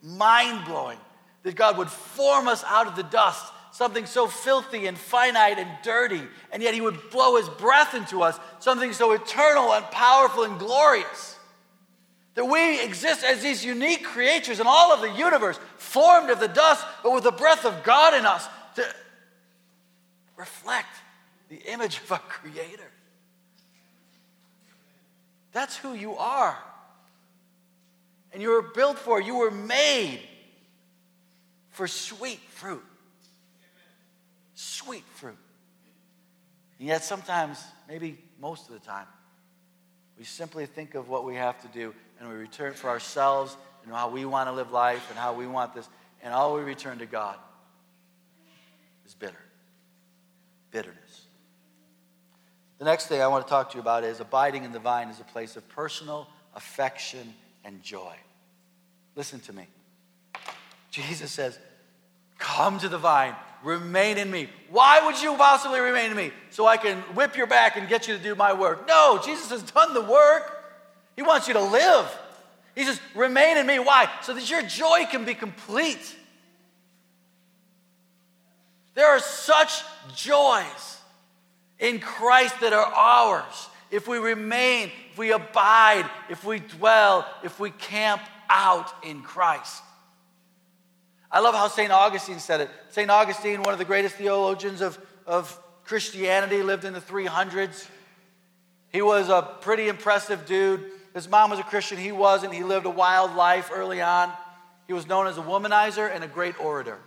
mind 0.02 0.66
blowing 0.66 0.98
that 1.44 1.56
God 1.56 1.78
would 1.78 1.90
form 1.90 2.48
us 2.48 2.64
out 2.66 2.88
of 2.88 2.96
the 2.96 3.04
dust, 3.04 3.46
something 3.72 4.06
so 4.06 4.28
filthy 4.28 4.88
and 4.88 4.98
finite 4.98 5.58
and 5.58 5.70
dirty, 5.84 6.22
and 6.52 6.64
yet 6.64 6.74
He 6.74 6.82
would 6.82 7.10
blow 7.12 7.38
His 7.38 7.50
breath 7.50 7.94
into 7.94 8.22
us, 8.22 8.40
something 8.60 8.94
so 8.94 9.12
eternal 9.12 9.74
and 9.74 9.86
powerful 9.86 10.44
and 10.44 10.60
glorious. 10.60 11.37
That 12.38 12.46
we 12.46 12.84
exist 12.84 13.24
as 13.24 13.42
these 13.42 13.66
unique 13.66 14.04
creatures 14.04 14.60
in 14.60 14.68
all 14.68 14.94
of 14.94 15.02
the 15.02 15.12
universe, 15.12 15.60
formed 15.78 16.30
of 16.30 16.40
the 16.40 16.48
dust, 16.48 16.86
but 17.02 17.12
with 17.12 17.24
the 17.24 17.32
breath 17.32 17.66
of 17.66 17.84
God 17.84 18.14
in 18.14 18.28
us 18.28 18.48
to 18.76 18.86
reflect 20.36 20.96
the 21.50 21.56
image 21.56 21.98
of 21.98 22.12
our 22.12 22.20
Creator. 22.20 22.92
That's 25.52 25.78
who 25.78 25.96
you 25.96 26.16
are. 26.16 26.56
And 28.32 28.44
you 28.44 28.50
were 28.50 28.62
built 28.62 29.00
for, 29.00 29.20
you 29.20 29.38
were 29.38 29.50
made 29.50 30.20
for 31.72 31.88
sweet 31.88 32.40
fruit. 32.52 32.86
Sweet 34.54 35.06
fruit. 35.16 35.40
And 36.78 36.88
yet, 36.88 37.04
sometimes, 37.04 37.64
maybe 37.90 38.20
most 38.40 38.68
of 38.68 38.74
the 38.76 38.86
time, 38.86 39.08
we 40.20 40.24
simply 40.24 40.68
think 40.68 40.94
of 40.94 41.10
what 41.10 41.26
we 41.26 41.34
have 41.34 41.60
to 41.64 41.68
do 41.70 41.96
and 42.20 42.30
we 42.30 42.36
return 42.36 42.74
for 42.74 42.90
ourselves 42.90 43.56
and 43.84 43.94
how 43.94 44.10
we 44.10 44.26
want 44.26 44.50
to 44.50 44.54
live 44.54 44.72
life 44.72 45.10
and 45.10 45.18
how 45.18 45.34
we 45.34 45.48
want 45.48 45.74
this. 45.74 45.88
And 46.22 46.34
all 46.34 46.56
we 46.56 46.62
return 46.62 46.98
to 47.00 47.06
God 47.06 47.38
is 49.06 49.14
bitter. 49.14 49.38
Bitterness. 50.72 51.28
The 52.80 52.86
next 52.86 53.08
thing 53.08 53.22
I 53.22 53.28
want 53.28 53.46
to 53.46 53.50
talk 53.50 53.72
to 53.72 53.76
you 53.76 53.82
about 53.82 54.04
is 54.04 54.20
abiding 54.20 54.64
in 54.64 54.72
the 54.72 54.80
vine 54.80 55.10
is 55.10 55.20
a 55.20 55.24
place 55.24 55.56
of 55.56 55.68
personal 55.70 56.28
affection 56.56 57.34
and 57.64 57.82
joy. 57.82 58.16
Listen 59.16 59.40
to 59.42 59.54
me. 59.54 59.68
Jesus 60.92 61.32
says, 61.32 61.58
Come 62.38 62.78
to 62.80 62.90
the 62.90 63.00
vine, 63.00 63.36
remain 63.64 64.18
in 64.18 64.30
me. 64.30 64.50
Why 64.70 65.04
would 65.06 65.20
you 65.22 65.36
possibly 65.36 65.80
remain 65.80 66.12
in 66.12 66.18
me? 66.18 66.32
So 66.52 66.68
I 66.68 66.78
can 66.78 66.98
whip 67.16 67.36
your 67.36 67.48
back 67.48 67.78
and 67.78 67.88
get 67.90 68.08
you 68.08 68.16
to 68.16 68.22
do 68.22 68.36
my 68.36 68.54
work. 68.54 68.88
No, 68.88 69.20
Jesus 69.24 69.50
has 69.50 69.64
done 69.64 69.94
the 69.94 70.02
work. 70.02 70.57
He 71.18 71.24
wants 71.24 71.48
you 71.50 71.56
to 71.56 71.62
live. 71.62 72.18
He 72.76 72.86
says, 72.86 73.02
Remain 73.16 73.58
in 73.58 73.68
me. 73.68 73.80
Why? 73.80 74.08
So 74.22 74.34
that 74.34 74.50
your 74.50 74.62
joy 74.62 75.06
can 75.12 75.26
be 75.26 75.34
complete. 75.34 76.16
There 78.94 79.08
are 79.08 79.20
such 79.20 79.84
joys 80.16 80.98
in 81.80 82.00
Christ 82.00 82.62
that 82.62 82.74
are 82.74 82.86
ours. 82.86 83.68
If 83.90 84.08
we 84.08 84.20
remain, 84.20 84.92
if 85.12 85.18
we 85.18 85.32
abide, 85.32 86.10
if 86.30 86.46
we 86.46 86.60
dwell, 86.60 87.28
if 87.44 87.60
we 87.60 87.72
camp 87.72 88.22
out 88.50 88.92
in 89.04 89.22
Christ. 89.22 89.82
I 91.32 91.40
love 91.40 91.56
how 91.56 91.68
St. 91.68 91.92
Augustine 91.92 92.40
said 92.40 92.62
it. 92.62 92.70
St. 92.90 93.10
Augustine, 93.10 93.64
one 93.64 93.74
of 93.74 93.80
the 93.80 93.86
greatest 93.86 94.16
theologians 94.16 94.82
of, 94.82 94.98
of 95.26 95.60
Christianity, 95.84 96.62
lived 96.62 96.86
in 96.86 96.94
the 96.94 97.02
300s. 97.02 97.88
He 98.90 99.02
was 99.02 99.30
a 99.30 99.56
pretty 99.62 99.88
impressive 99.90 100.46
dude. 100.46 100.92
His 101.18 101.28
mom 101.28 101.50
was 101.50 101.58
a 101.58 101.64
Christian, 101.64 101.98
he 101.98 102.12
wasn't. 102.12 102.54
He 102.54 102.64
lived 102.64 102.86
a 102.86 102.92
wild 102.92 103.36
life 103.36 103.72
early 103.74 104.02
on. 104.02 104.32
He 104.86 104.94
was 104.94 105.08
known 105.08 105.26
as 105.26 105.40
a 105.40 105.42
womanizer 105.42 106.14
and 106.14 106.24
a 106.24 106.28
great 106.28 106.60
orator. 106.60 107.00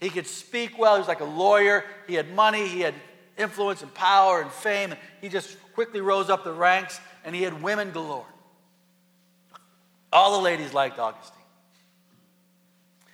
He 0.00 0.10
could 0.10 0.26
speak 0.26 0.76
well. 0.76 0.96
He 0.96 0.98
was 0.98 1.06
like 1.06 1.20
a 1.20 1.24
lawyer. 1.24 1.84
He 2.08 2.14
had 2.14 2.34
money. 2.34 2.66
He 2.66 2.80
had 2.80 2.94
influence 3.38 3.82
and 3.82 3.94
power 3.94 4.42
and 4.42 4.50
fame. 4.50 4.92
He 5.20 5.28
just 5.28 5.56
quickly 5.74 6.00
rose 6.00 6.28
up 6.28 6.42
the 6.42 6.50
ranks 6.50 7.00
and 7.24 7.32
he 7.32 7.42
had 7.42 7.62
women 7.62 7.92
galore. 7.92 8.26
All 10.12 10.36
the 10.36 10.42
ladies 10.42 10.74
liked 10.74 10.98
Augustine. 10.98 11.38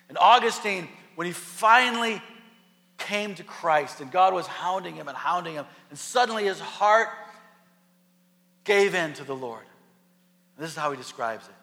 And 0.09 0.16
Augustine, 0.16 0.88
when 1.16 1.27
he 1.27 1.35
finally 1.35 2.22
came 2.96 3.35
to 3.35 3.44
Christ 3.44 4.01
and 4.01 4.11
God 4.11 4.33
was 4.33 4.46
hounding 4.46 4.94
him 4.94 5.07
and 5.07 5.18
hounding 5.18 5.53
him, 5.53 5.66
and 5.90 5.98
suddenly 5.98 6.44
his 6.44 6.61
heart 6.61 7.11
gave 8.64 8.94
in 8.94 9.12
to 9.14 9.25
the 9.25 9.35
Lord. 9.35 9.64
This 10.59 10.70
is 10.70 10.77
how 10.77 10.90
he 10.90 10.96
describes 10.96 11.46
it. 11.46 11.55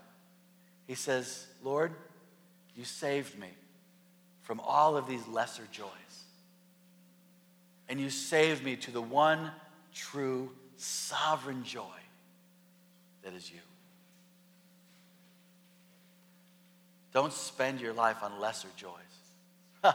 He 0.87 0.95
says, 0.95 1.45
Lord, 1.63 1.93
you 2.75 2.83
saved 2.83 3.37
me 3.37 3.49
from 4.41 4.59
all 4.61 4.97
of 4.97 5.07
these 5.07 5.27
lesser 5.27 5.67
joys. 5.71 5.85
And 7.87 7.99
you 7.99 8.09
saved 8.09 8.63
me 8.63 8.75
to 8.77 8.91
the 8.91 9.01
one 9.01 9.51
true 9.93 10.51
sovereign 10.77 11.63
joy 11.63 11.83
that 13.23 13.33
is 13.33 13.51
you. 13.51 13.59
Don't 17.13 17.33
spend 17.33 17.81
your 17.81 17.93
life 17.93 18.23
on 18.23 18.39
lesser 18.39 18.67
joys. 18.75 19.93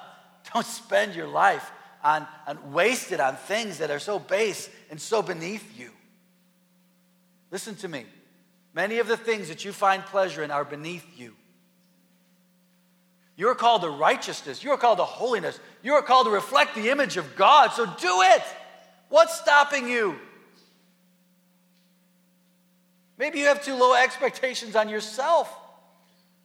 Don't 0.53 0.67
spend 0.67 1.15
your 1.15 1.29
life 1.29 1.71
on, 2.03 2.27
on 2.47 2.73
wasted 2.73 3.21
on 3.21 3.37
things 3.37 3.79
that 3.79 3.91
are 3.91 3.99
so 3.99 4.19
base 4.19 4.69
and 4.91 5.01
so 5.01 5.23
beneath 5.23 5.79
you. 5.79 5.91
Listen 7.55 7.77
to 7.77 7.89
me. 7.89 8.05
Many 8.73 8.99
of 8.99 9.07
the 9.07 9.17
things 9.17 9.47
that 9.47 9.65
you 9.65 9.73
find 9.73 10.05
pleasure 10.05 10.43
in 10.43 10.51
are 10.51 10.65
beneath 10.65 11.07
you. 11.17 11.37
You're 13.37 13.55
called 13.55 13.83
to 13.83 13.91
righteousness. 13.91 14.65
You're 14.65 14.77
called 14.77 14.99
to 14.99 15.05
holiness. 15.05 15.61
You're 15.81 16.03
called 16.03 16.27
to 16.27 16.33
reflect 16.33 16.75
the 16.75 16.91
image 16.91 17.17
of 17.17 17.37
God. 17.37 17.71
So 17.71 17.87
do 17.87 18.23
it. 18.23 18.43
What's 19.09 19.39
stopping 19.39 19.89
you? 19.89 20.19
Maybe 23.19 23.39
you 23.39 23.47
have 23.47 23.65
too 23.65 23.77
low 23.77 23.95
expectations 23.95 24.75
on 24.75 24.89
yourself. 24.89 25.49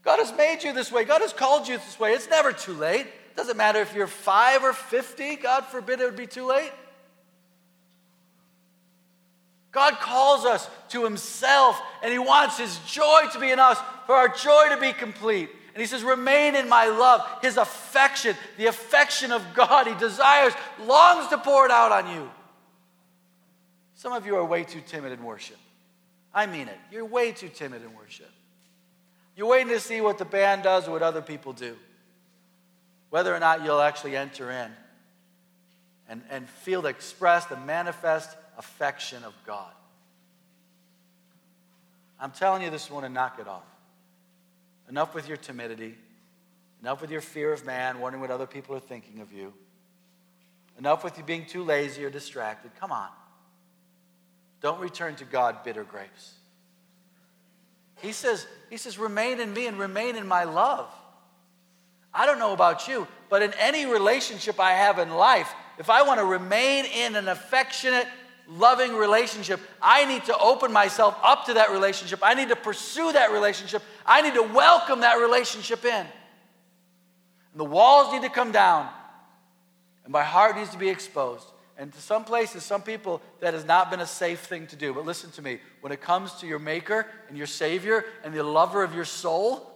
God 0.03 0.19
has 0.19 0.31
made 0.37 0.63
you 0.63 0.73
this 0.73 0.91
way. 0.91 1.05
God 1.05 1.21
has 1.21 1.33
called 1.33 1.67
you 1.67 1.77
this 1.77 1.99
way. 1.99 2.11
It's 2.11 2.29
never 2.29 2.53
too 2.53 2.73
late. 2.73 3.07
It 3.07 3.35
doesn't 3.35 3.57
matter 3.57 3.81
if 3.81 3.95
you're 3.95 4.05
five 4.05 4.63
or 4.63 4.73
50. 4.73 5.37
God 5.37 5.65
forbid 5.65 6.01
it 6.01 6.05
would 6.05 6.15
be 6.15 6.27
too 6.27 6.45
late. 6.45 6.71
God 9.71 9.99
calls 9.99 10.45
us 10.45 10.67
to 10.89 11.03
Himself, 11.03 11.79
and 12.01 12.11
He 12.11 12.19
wants 12.19 12.57
His 12.57 12.77
joy 12.87 13.21
to 13.33 13.39
be 13.39 13.51
in 13.51 13.59
us, 13.59 13.77
for 14.05 14.15
our 14.15 14.29
joy 14.29 14.69
to 14.69 14.77
be 14.79 14.93
complete. 14.93 15.49
And 15.73 15.81
He 15.81 15.87
says, 15.87 16.03
Remain 16.03 16.55
in 16.55 16.67
my 16.67 16.87
love. 16.87 17.27
His 17.41 17.57
affection, 17.57 18.35
the 18.57 18.65
affection 18.65 19.31
of 19.31 19.43
God, 19.53 19.87
He 19.87 19.95
desires, 19.95 20.53
longs 20.81 21.27
to 21.27 21.37
pour 21.37 21.65
it 21.65 21.71
out 21.71 21.91
on 21.91 22.15
you. 22.15 22.29
Some 23.93 24.13
of 24.13 24.25
you 24.25 24.37
are 24.37 24.45
way 24.45 24.63
too 24.63 24.81
timid 24.81 25.11
in 25.11 25.23
worship. 25.23 25.57
I 26.33 26.45
mean 26.45 26.67
it. 26.67 26.77
You're 26.91 27.05
way 27.05 27.31
too 27.31 27.49
timid 27.49 27.83
in 27.83 27.93
worship. 27.95 28.31
You're 29.35 29.47
waiting 29.47 29.69
to 29.69 29.79
see 29.79 30.01
what 30.01 30.17
the 30.17 30.25
band 30.25 30.63
does 30.63 30.87
or 30.87 30.91
what 30.91 31.01
other 31.01 31.21
people 31.21 31.53
do, 31.53 31.75
whether 33.09 33.33
or 33.33 33.39
not 33.39 33.63
you'll 33.63 33.81
actually 33.81 34.15
enter 34.15 34.51
in 34.51 34.71
and, 36.09 36.21
and 36.29 36.49
feel 36.49 36.81
the 36.81 36.89
expressed, 36.89 37.49
the 37.49 37.57
manifest 37.57 38.35
affection 38.59 39.23
of 39.23 39.33
God. 39.47 39.71
I'm 42.19 42.31
telling 42.31 42.61
you 42.61 42.69
this 42.69 42.91
morning, 42.91 43.13
knock 43.13 43.39
it 43.39 43.47
off. 43.47 43.63
Enough 44.89 45.15
with 45.15 45.27
your 45.27 45.37
timidity. 45.37 45.95
Enough 46.81 47.01
with 47.01 47.09
your 47.09 47.21
fear 47.21 47.53
of 47.53 47.65
man, 47.65 47.99
wondering 47.99 48.21
what 48.21 48.31
other 48.31 48.45
people 48.45 48.75
are 48.75 48.81
thinking 48.81 49.21
of 49.21 49.31
you. 49.31 49.53
Enough 50.77 51.03
with 51.03 51.17
you 51.17 51.23
being 51.23 51.45
too 51.45 51.63
lazy 51.63 52.03
or 52.03 52.09
distracted. 52.09 52.71
Come 52.79 52.91
on. 52.91 53.09
Don't 54.61 54.79
return 54.79 55.15
to 55.15 55.25
God 55.25 55.63
bitter 55.63 55.83
grapes. 55.83 56.33
He 58.01 58.11
says, 58.11 58.45
he 58.69 58.77
says, 58.77 58.97
remain 58.97 59.39
in 59.39 59.53
me 59.53 59.67
and 59.67 59.79
remain 59.79 60.15
in 60.15 60.27
my 60.27 60.43
love. 60.43 60.89
I 62.13 62.25
don't 62.25 62.39
know 62.39 62.53
about 62.53 62.87
you, 62.87 63.07
but 63.29 63.41
in 63.41 63.53
any 63.59 63.85
relationship 63.85 64.59
I 64.59 64.71
have 64.71 64.99
in 64.99 65.09
life, 65.11 65.53
if 65.77 65.89
I 65.89 66.01
want 66.03 66.19
to 66.19 66.25
remain 66.25 66.85
in 66.85 67.15
an 67.15 67.27
affectionate, 67.27 68.07
loving 68.49 68.95
relationship, 68.95 69.59
I 69.81 70.05
need 70.05 70.25
to 70.25 70.37
open 70.37 70.71
myself 70.73 71.17
up 71.23 71.45
to 71.45 71.53
that 71.55 71.71
relationship. 71.71 72.19
I 72.23 72.33
need 72.33 72.49
to 72.49 72.55
pursue 72.55 73.13
that 73.13 73.31
relationship. 73.31 73.83
I 74.05 74.21
need 74.21 74.33
to 74.33 74.43
welcome 74.43 75.01
that 75.01 75.15
relationship 75.15 75.85
in. 75.85 76.05
And 77.51 77.59
the 77.59 77.65
walls 77.65 78.11
need 78.11 78.23
to 78.23 78.29
come 78.29 78.51
down, 78.51 78.89
and 80.03 80.11
my 80.11 80.23
heart 80.23 80.55
needs 80.55 80.71
to 80.71 80.77
be 80.77 80.89
exposed. 80.89 81.45
And 81.77 81.93
to 81.93 82.01
some 82.01 82.25
places, 82.25 82.63
some 82.63 82.81
people, 82.81 83.21
that 83.39 83.53
has 83.53 83.63
not 83.63 83.89
been 83.89 84.01
a 84.01 84.07
safe 84.07 84.41
thing 84.41 84.67
to 84.67 84.75
do. 84.75 84.93
But 84.93 85.05
listen 85.05 85.31
to 85.31 85.41
me 85.41 85.59
when 85.79 85.93
it 85.93 86.01
comes 86.01 86.33
to 86.41 86.47
your 86.47 86.59
Maker 86.59 87.07
and 87.29 87.37
your 87.37 87.47
Savior 87.47 88.03
and 88.23 88.33
the 88.33 88.43
lover 88.43 88.83
of 88.83 88.93
your 88.93 89.05
soul, 89.05 89.71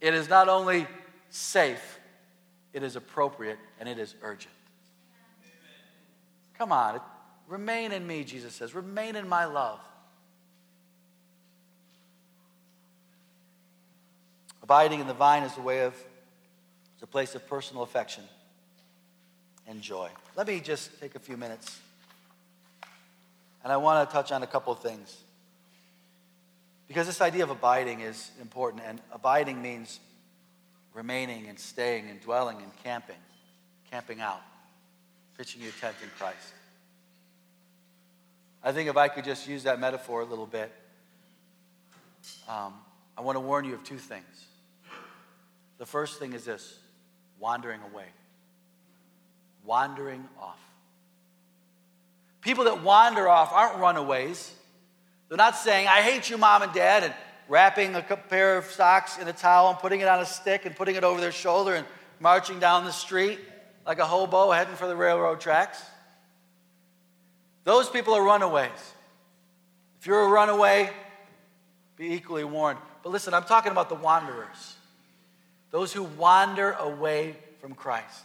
it 0.00 0.14
is 0.14 0.28
not 0.28 0.48
only 0.48 0.88
safe, 1.30 2.00
it 2.72 2.82
is 2.82 2.96
appropriate 2.96 3.58
and 3.78 3.88
it 3.88 4.00
is 4.00 4.16
urgent. 4.20 4.52
Come 6.58 6.72
on, 6.72 7.00
remain 7.48 7.92
in 7.92 8.06
me, 8.06 8.24
Jesus 8.24 8.54
says. 8.54 8.74
Remain 8.74 9.16
in 9.16 9.28
my 9.28 9.44
love. 9.44 9.80
Abiding 14.62 15.00
in 15.00 15.06
the 15.06 15.14
vine 15.14 15.42
is 15.42 15.56
a 15.58 15.60
way 15.60 15.82
of, 15.82 15.94
it's 16.94 17.02
a 17.02 17.06
place 17.06 17.34
of 17.34 17.46
personal 17.46 17.82
affection 17.82 18.24
and 19.66 19.82
joy. 19.82 20.08
Let 20.36 20.46
me 20.46 20.60
just 20.60 20.98
take 21.00 21.14
a 21.14 21.18
few 21.18 21.36
minutes. 21.36 21.78
And 23.62 23.72
I 23.72 23.76
want 23.76 24.08
to 24.08 24.12
touch 24.12 24.32
on 24.32 24.42
a 24.42 24.46
couple 24.46 24.72
of 24.72 24.80
things. 24.80 25.16
Because 26.88 27.06
this 27.06 27.20
idea 27.20 27.44
of 27.44 27.50
abiding 27.50 28.00
is 28.00 28.30
important, 28.40 28.82
and 28.86 29.00
abiding 29.12 29.60
means 29.60 30.00
remaining 30.92 31.48
and 31.48 31.58
staying 31.58 32.08
and 32.08 32.20
dwelling 32.20 32.58
and 32.58 32.70
camping, 32.82 33.16
camping 33.90 34.20
out, 34.20 34.42
pitching 35.36 35.62
your 35.62 35.72
tent 35.80 35.96
in 36.02 36.08
Christ. 36.18 36.54
I 38.64 38.72
think 38.72 38.88
if 38.88 38.96
I 38.96 39.08
could 39.08 39.24
just 39.24 39.46
use 39.46 39.64
that 39.64 39.78
metaphor 39.78 40.22
a 40.22 40.24
little 40.24 40.46
bit, 40.46 40.72
um, 42.48 42.74
I 43.16 43.20
want 43.20 43.36
to 43.36 43.40
warn 43.40 43.64
you 43.64 43.74
of 43.74 43.84
two 43.84 43.98
things. 43.98 44.46
The 45.78 45.86
first 45.86 46.18
thing 46.18 46.32
is 46.32 46.44
this 46.44 46.78
wandering 47.38 47.80
away 47.92 48.06
wandering 49.64 50.28
off. 50.40 50.58
People 52.40 52.64
that 52.64 52.82
wander 52.82 53.28
off 53.28 53.52
aren't 53.52 53.78
runaways. 53.78 54.52
They're 55.28 55.38
not 55.38 55.56
saying, 55.56 55.88
I 55.88 56.02
hate 56.02 56.28
you, 56.28 56.36
mom 56.36 56.62
and 56.62 56.72
dad, 56.72 57.04
and 57.04 57.14
wrapping 57.48 57.94
a 57.94 58.02
pair 58.02 58.58
of 58.58 58.66
socks 58.66 59.18
in 59.18 59.26
a 59.28 59.32
towel 59.32 59.70
and 59.70 59.78
putting 59.78 60.00
it 60.00 60.08
on 60.08 60.20
a 60.20 60.26
stick 60.26 60.66
and 60.66 60.76
putting 60.76 60.96
it 60.96 61.04
over 61.04 61.20
their 61.20 61.32
shoulder 61.32 61.74
and 61.74 61.86
marching 62.20 62.58
down 62.60 62.84
the 62.84 62.92
street 62.92 63.38
like 63.86 63.98
a 63.98 64.06
hobo 64.06 64.50
heading 64.50 64.76
for 64.76 64.86
the 64.86 64.96
railroad 64.96 65.40
tracks. 65.40 65.82
Those 67.64 67.88
people 67.88 68.14
are 68.14 68.22
runaways. 68.22 68.70
If 70.00 70.06
you're 70.06 70.22
a 70.22 70.28
runaway, 70.28 70.90
be 71.96 72.12
equally 72.12 72.44
warned. 72.44 72.78
But 73.02 73.10
listen, 73.10 73.34
I'm 73.34 73.44
talking 73.44 73.72
about 73.72 73.88
the 73.88 73.94
wanderers, 73.94 74.76
those 75.70 75.92
who 75.92 76.04
wander 76.04 76.72
away 76.72 77.36
from 77.60 77.74
Christ. 77.74 78.24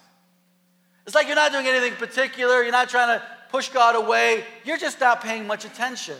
It's 1.05 1.15
like 1.15 1.27
you're 1.27 1.35
not 1.35 1.51
doing 1.51 1.65
anything 1.65 1.93
particular, 1.95 2.61
you're 2.61 2.71
not 2.71 2.89
trying 2.89 3.17
to 3.17 3.25
push 3.49 3.69
God 3.69 3.95
away, 3.95 4.43
you're 4.63 4.77
just 4.77 4.99
not 4.99 5.21
paying 5.21 5.47
much 5.47 5.65
attention. 5.65 6.17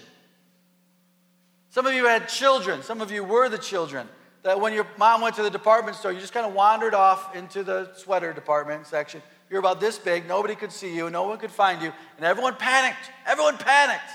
Some 1.71 1.86
of 1.86 1.93
you 1.93 2.05
had 2.05 2.27
children, 2.27 2.82
some 2.82 3.01
of 3.01 3.12
you 3.12 3.23
were 3.23 3.49
the 3.49 3.58
children. 3.58 4.08
That 4.43 4.62
when 4.62 4.71
your 4.71 4.88
mom 4.97 5.21
went 5.21 5.36
to 5.36 5.43
the 5.43 5.49
department 5.49 5.97
store, 5.97 6.13
you 6.13 6.19
just 6.19 6.34
kind 6.34 6.45
of 6.45 6.53
wandered 6.53 6.93
off 6.93 7.36
into 7.36 7.62
the 7.62 7.91
sweater 7.95 8.32
department 8.32 8.88
section. 8.88 9.21
You're 9.49 9.59
about 9.59 9.79
this 9.79 9.97
big, 9.97 10.27
nobody 10.27 10.55
could 10.55 10.71
see 10.71 10.95
you, 10.95 11.09
no 11.09 11.23
one 11.23 11.39
could 11.39 11.51
find 11.51 11.81
you, 11.81 11.91
and 12.17 12.25
everyone 12.25 12.55
panicked. 12.55 13.09
Everyone 13.25 13.57
panicked. 13.57 14.12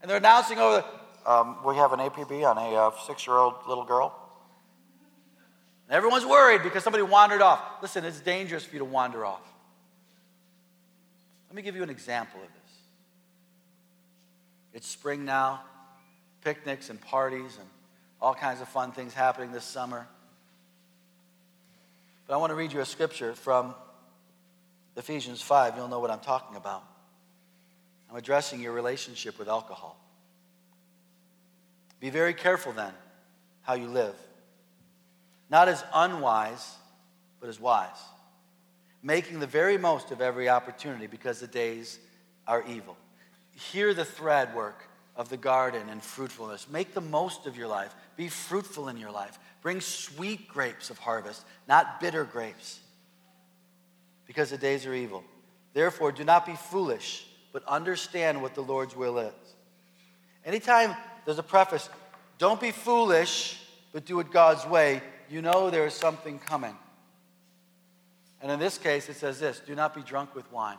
And 0.00 0.10
they're 0.10 0.18
announcing 0.18 0.58
over 0.58 0.84
the, 1.24 1.30
um, 1.30 1.58
we 1.64 1.76
have 1.76 1.92
an 1.92 2.00
APB 2.00 2.44
on 2.44 2.58
a 2.58 2.74
uh, 2.74 2.90
six 3.06 3.26
year 3.26 3.36
old 3.36 3.54
little 3.68 3.84
girl. 3.84 4.18
And 5.88 5.96
everyone's 5.96 6.26
worried 6.26 6.62
because 6.64 6.82
somebody 6.82 7.04
wandered 7.04 7.40
off. 7.40 7.60
Listen, 7.82 8.04
it's 8.04 8.20
dangerous 8.20 8.64
for 8.64 8.74
you 8.74 8.80
to 8.80 8.84
wander 8.84 9.24
off. 9.24 9.42
Let 11.48 11.54
me 11.54 11.62
give 11.62 11.76
you 11.76 11.82
an 11.82 11.90
example 11.90 12.40
of 12.40 12.48
this. 12.48 12.72
It's 14.74 14.88
spring 14.88 15.24
now, 15.24 15.62
picnics 16.42 16.90
and 16.90 17.00
parties 17.00 17.58
and 17.60 17.68
all 18.20 18.34
kinds 18.34 18.60
of 18.60 18.68
fun 18.68 18.92
things 18.92 19.12
happening 19.14 19.52
this 19.52 19.64
summer. 19.64 20.08
But 22.26 22.34
I 22.34 22.36
want 22.38 22.50
to 22.50 22.54
read 22.54 22.72
you 22.72 22.80
a 22.80 22.86
scripture 22.86 23.34
from 23.34 23.74
Ephesians 24.96 25.40
5. 25.42 25.76
You'll 25.76 25.88
know 25.88 26.00
what 26.00 26.10
I'm 26.10 26.20
talking 26.20 26.56
about. 26.56 26.84
I'm 28.10 28.16
addressing 28.16 28.60
your 28.60 28.72
relationship 28.72 29.38
with 29.38 29.48
alcohol. 29.48 29.98
Be 32.00 32.10
very 32.10 32.34
careful 32.34 32.72
then 32.72 32.92
how 33.62 33.74
you 33.74 33.86
live. 33.86 34.14
Not 35.48 35.68
as 35.68 35.84
unwise, 35.94 36.76
but 37.40 37.48
as 37.48 37.60
wise 37.60 37.98
making 39.02 39.40
the 39.40 39.46
very 39.46 39.76
most 39.76 40.10
of 40.10 40.20
every 40.20 40.48
opportunity 40.48 41.06
because 41.06 41.40
the 41.40 41.46
days 41.46 41.98
are 42.46 42.64
evil. 42.68 42.96
Hear 43.52 43.92
the 43.92 44.04
thread 44.04 44.54
work 44.54 44.88
of 45.16 45.28
the 45.28 45.36
garden 45.36 45.88
and 45.90 46.02
fruitfulness. 46.02 46.68
Make 46.70 46.94
the 46.94 47.00
most 47.00 47.46
of 47.46 47.56
your 47.56 47.68
life. 47.68 47.94
Be 48.16 48.28
fruitful 48.28 48.88
in 48.88 48.96
your 48.96 49.10
life. 49.10 49.38
Bring 49.60 49.80
sweet 49.80 50.48
grapes 50.48 50.88
of 50.88 50.98
harvest, 50.98 51.44
not 51.68 52.00
bitter 52.00 52.24
grapes, 52.24 52.80
because 54.32 54.48
the 54.48 54.56
days 54.56 54.86
are 54.86 54.94
evil. 54.94 55.22
Therefore, 55.74 56.10
do 56.10 56.24
not 56.24 56.46
be 56.46 56.54
foolish, 56.54 57.26
but 57.52 57.62
understand 57.68 58.40
what 58.40 58.54
the 58.54 58.62
Lord's 58.62 58.96
will 58.96 59.18
is. 59.18 59.34
Anytime 60.42 60.96
there's 61.26 61.38
a 61.38 61.42
preface, 61.42 61.90
don't 62.38 62.58
be 62.58 62.70
foolish, 62.70 63.60
but 63.92 64.06
do 64.06 64.18
it 64.20 64.32
God's 64.32 64.64
way, 64.64 65.02
you 65.28 65.42
know 65.42 65.68
there 65.68 65.84
is 65.84 65.92
something 65.92 66.38
coming. 66.38 66.74
And 68.40 68.50
in 68.50 68.58
this 68.58 68.78
case, 68.78 69.10
it 69.10 69.16
says 69.16 69.38
this 69.38 69.60
do 69.60 69.74
not 69.74 69.94
be 69.94 70.00
drunk 70.00 70.34
with 70.34 70.50
wine. 70.50 70.78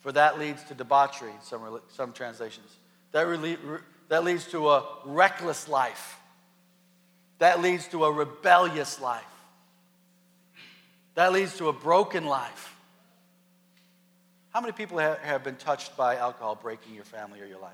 For 0.00 0.10
that 0.10 0.38
leads 0.38 0.64
to 0.64 0.74
debauchery, 0.74 1.32
some, 1.42 1.80
some 1.92 2.14
translations. 2.14 2.74
That, 3.12 3.58
that 4.08 4.24
leads 4.24 4.46
to 4.52 4.70
a 4.70 4.86
reckless 5.04 5.68
life. 5.68 6.18
That 7.40 7.60
leads 7.60 7.88
to 7.88 8.06
a 8.06 8.10
rebellious 8.10 9.02
life. 9.02 9.35
That 11.16 11.32
leads 11.32 11.56
to 11.56 11.68
a 11.68 11.72
broken 11.72 12.26
life. 12.26 12.76
How 14.50 14.60
many 14.60 14.72
people 14.72 14.98
have 14.98 15.42
been 15.42 15.56
touched 15.56 15.96
by 15.96 16.16
alcohol 16.16 16.54
breaking 16.54 16.94
your 16.94 17.04
family 17.04 17.40
or 17.40 17.46
your 17.46 17.58
life? 17.58 17.72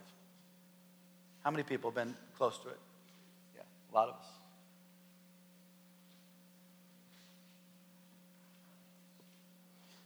How 1.44 1.50
many 1.50 1.64
people 1.64 1.90
have 1.90 1.96
been 1.96 2.14
close 2.38 2.56
to 2.58 2.68
it? 2.68 2.78
Yeah, 3.56 3.62
a 3.92 3.94
lot 3.94 4.08
of 4.08 4.14
us. 4.14 4.26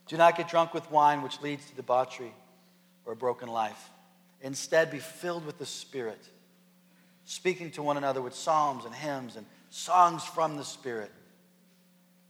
Do 0.08 0.16
not 0.16 0.36
get 0.36 0.48
drunk 0.48 0.72
with 0.72 0.90
wine, 0.90 1.20
which 1.20 1.40
leads 1.42 1.68
to 1.68 1.76
debauchery 1.76 2.32
or 3.04 3.12
a 3.12 3.16
broken 3.16 3.48
life. 3.48 3.90
Instead, 4.40 4.90
be 4.90 4.98
filled 4.98 5.44
with 5.44 5.58
the 5.58 5.66
Spirit, 5.66 6.22
speaking 7.26 7.70
to 7.72 7.82
one 7.82 7.98
another 7.98 8.22
with 8.22 8.34
psalms 8.34 8.86
and 8.86 8.94
hymns 8.94 9.36
and 9.36 9.44
songs 9.68 10.24
from 10.24 10.56
the 10.56 10.64
Spirit. 10.64 11.10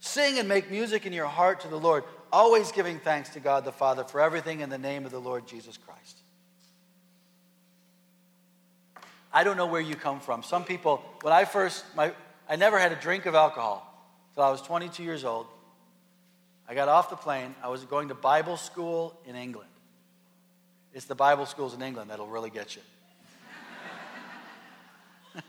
Sing 0.06 0.38
and 0.38 0.48
make 0.48 0.70
music 0.70 1.04
in 1.04 1.12
your 1.12 1.26
heart 1.26 1.60
to 1.60 1.68
the 1.68 1.78
Lord, 1.78 2.04
always 2.32 2.70
giving 2.70 3.00
thanks 3.00 3.30
to 3.30 3.40
God 3.40 3.64
the 3.64 3.72
Father 3.72 4.04
for 4.04 4.20
everything 4.20 4.60
in 4.60 4.70
the 4.70 4.78
name 4.78 5.04
of 5.04 5.10
the 5.10 5.18
Lord 5.18 5.48
Jesus 5.48 5.76
Christ. 5.76 6.18
I 9.32 9.42
don't 9.42 9.56
know 9.56 9.66
where 9.66 9.80
you 9.80 9.96
come 9.96 10.20
from. 10.20 10.44
Some 10.44 10.64
people, 10.64 11.02
when 11.22 11.34
I 11.34 11.44
first, 11.44 11.84
my, 11.96 12.12
I 12.48 12.54
never 12.54 12.78
had 12.78 12.92
a 12.92 12.94
drink 12.96 13.26
of 13.26 13.34
alcohol 13.34 13.84
until 14.30 14.44
I 14.44 14.50
was 14.50 14.62
22 14.62 15.02
years 15.02 15.24
old. 15.24 15.46
I 16.68 16.74
got 16.74 16.88
off 16.88 17.10
the 17.10 17.16
plane. 17.16 17.54
I 17.62 17.68
was 17.68 17.84
going 17.84 18.08
to 18.08 18.14
Bible 18.14 18.56
school 18.56 19.18
in 19.26 19.34
England. 19.34 19.68
It's 20.94 21.06
the 21.06 21.16
Bible 21.16 21.46
schools 21.46 21.74
in 21.74 21.82
England 21.82 22.10
that'll 22.10 22.28
really 22.28 22.50
get 22.50 22.76
you. 22.76 22.82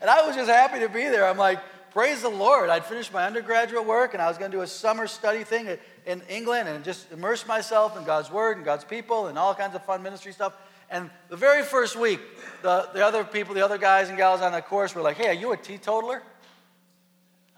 and 0.00 0.08
I 0.08 0.24
was 0.26 0.36
just 0.36 0.48
happy 0.48 0.78
to 0.78 0.88
be 0.88 1.02
there. 1.08 1.26
I'm 1.26 1.38
like, 1.38 1.58
praise 1.94 2.22
the 2.22 2.28
Lord. 2.28 2.70
I'd 2.70 2.84
finished 2.84 3.12
my 3.12 3.24
undergraduate 3.24 3.86
work 3.86 4.14
and 4.14 4.22
I 4.22 4.26
was 4.26 4.36
going 4.36 4.50
to 4.50 4.56
do 4.56 4.62
a 4.62 4.66
summer 4.66 5.06
study 5.06 5.44
thing 5.44 5.78
in 6.04 6.22
England 6.28 6.68
and 6.68 6.84
just 6.84 7.10
immerse 7.12 7.46
myself 7.46 7.96
in 7.96 8.02
God's 8.02 8.32
Word 8.32 8.56
and 8.56 8.66
God's 8.66 8.82
people 8.82 9.28
and 9.28 9.38
all 9.38 9.54
kinds 9.54 9.76
of 9.76 9.84
fun 9.84 10.02
ministry 10.02 10.32
stuff. 10.32 10.56
And 10.90 11.08
the 11.28 11.36
very 11.36 11.62
first 11.62 11.94
week, 11.94 12.18
the, 12.62 12.88
the 12.92 13.06
other 13.06 13.22
people, 13.22 13.54
the 13.54 13.64
other 13.64 13.78
guys 13.78 14.08
and 14.08 14.18
gals 14.18 14.40
on 14.40 14.50
the 14.50 14.60
course 14.60 14.92
were 14.92 15.02
like, 15.02 15.16
hey, 15.16 15.28
are 15.28 15.34
you 15.34 15.52
a 15.52 15.56
teetotaler? 15.56 16.20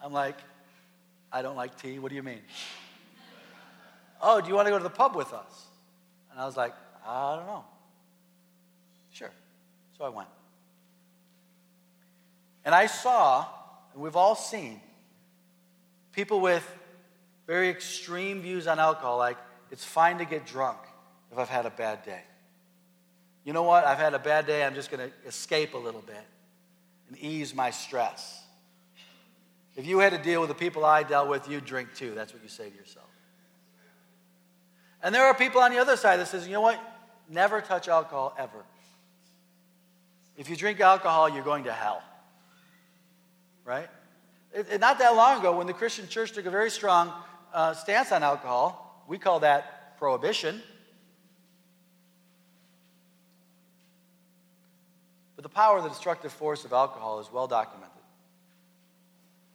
I'm 0.04 0.12
like, 0.12 0.36
I 1.32 1.40
don't 1.40 1.56
like 1.56 1.80
tea. 1.80 1.98
What 1.98 2.10
do 2.10 2.16
you 2.16 2.22
mean? 2.22 2.42
oh, 4.20 4.42
do 4.42 4.48
you 4.48 4.54
want 4.54 4.66
to 4.66 4.70
go 4.70 4.76
to 4.76 4.84
the 4.84 4.90
pub 4.90 5.16
with 5.16 5.32
us? 5.32 5.64
And 6.30 6.38
I 6.38 6.44
was 6.44 6.58
like, 6.58 6.74
I 7.06 7.36
don't 7.36 7.46
know. 7.46 7.64
Sure. 9.12 9.30
So 9.96 10.04
I 10.04 10.10
went. 10.10 10.28
And 12.66 12.74
I 12.74 12.84
saw, 12.84 13.46
and 13.96 14.02
we've 14.02 14.14
all 14.14 14.34
seen, 14.34 14.78
people 16.12 16.40
with 16.40 16.62
very 17.46 17.70
extreme 17.70 18.42
views 18.42 18.66
on 18.66 18.78
alcohol, 18.78 19.16
like 19.16 19.38
it's 19.70 19.86
fine 19.86 20.18
to 20.18 20.26
get 20.26 20.44
drunk 20.44 20.76
if 21.32 21.38
I've 21.38 21.48
had 21.48 21.64
a 21.64 21.70
bad 21.70 22.04
day. 22.04 22.20
You 23.42 23.54
know 23.54 23.62
what? 23.62 23.86
I've 23.86 23.96
had 23.96 24.12
a 24.12 24.18
bad 24.18 24.46
day. 24.46 24.62
I'm 24.62 24.74
just 24.74 24.90
going 24.90 25.08
to 25.08 25.26
escape 25.26 25.72
a 25.72 25.78
little 25.78 26.02
bit 26.02 26.26
and 27.08 27.18
ease 27.18 27.54
my 27.54 27.70
stress. 27.70 28.42
If 29.76 29.86
you 29.86 29.98
had 30.00 30.12
to 30.12 30.18
deal 30.18 30.42
with 30.42 30.50
the 30.50 30.54
people 30.54 30.84
I 30.84 31.02
dealt 31.02 31.30
with, 31.30 31.48
you'd 31.48 31.64
drink 31.64 31.94
too. 31.94 32.12
That's 32.14 32.34
what 32.34 32.42
you 32.42 32.50
say 32.50 32.68
to 32.68 32.76
yourself. 32.76 33.08
And 35.02 35.14
there 35.14 35.24
are 35.24 35.34
people 35.34 35.62
on 35.62 35.70
the 35.70 35.78
other 35.78 35.96
side 35.96 36.20
that 36.20 36.28
says, 36.28 36.46
you 36.46 36.52
know 36.52 36.60
what? 36.60 36.78
Never 37.30 37.62
touch 37.62 37.88
alcohol 37.88 38.34
ever. 38.38 38.62
If 40.36 40.50
you 40.50 40.56
drink 40.56 40.80
alcohol, 40.80 41.30
you're 41.30 41.42
going 41.42 41.64
to 41.64 41.72
hell. 41.72 42.02
Right? 43.66 43.88
It, 44.54 44.68
it, 44.72 44.80
not 44.80 45.00
that 45.00 45.16
long 45.16 45.40
ago, 45.40 45.58
when 45.58 45.66
the 45.66 45.74
Christian 45.74 46.06
church 46.08 46.32
took 46.32 46.46
a 46.46 46.50
very 46.50 46.70
strong 46.70 47.12
uh, 47.52 47.74
stance 47.74 48.12
on 48.12 48.22
alcohol, 48.22 49.04
we 49.08 49.18
call 49.18 49.40
that 49.40 49.98
prohibition. 49.98 50.62
But 55.34 55.42
the 55.42 55.48
power, 55.48 55.82
the 55.82 55.88
destructive 55.88 56.32
force 56.32 56.64
of 56.64 56.72
alcohol 56.72 57.18
is 57.18 57.30
well 57.30 57.48
documented 57.48 57.90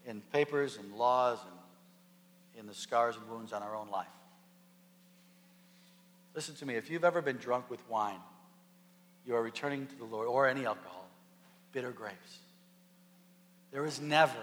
in 0.05 0.21
papers 0.33 0.77
and 0.77 0.93
laws 0.95 1.39
and 1.45 2.59
in 2.59 2.67
the 2.67 2.73
scars 2.73 3.15
and 3.15 3.27
wounds 3.29 3.53
on 3.53 3.63
our 3.63 3.75
own 3.75 3.89
life. 3.91 4.07
Listen 6.35 6.53
to 6.55 6.65
me. 6.65 6.75
If 6.75 6.89
you've 6.89 7.05
ever 7.05 7.21
been 7.21 7.37
drunk 7.37 7.69
with 7.69 7.79
wine, 7.89 8.19
you 9.25 9.35
are 9.35 9.41
returning 9.41 9.87
to 9.87 9.95
the 9.95 10.05
Lord, 10.05 10.27
or 10.27 10.47
any 10.47 10.65
alcohol, 10.65 11.07
bitter 11.71 11.91
grapes. 11.91 12.39
There 13.71 13.85
is 13.85 14.01
never, 14.01 14.37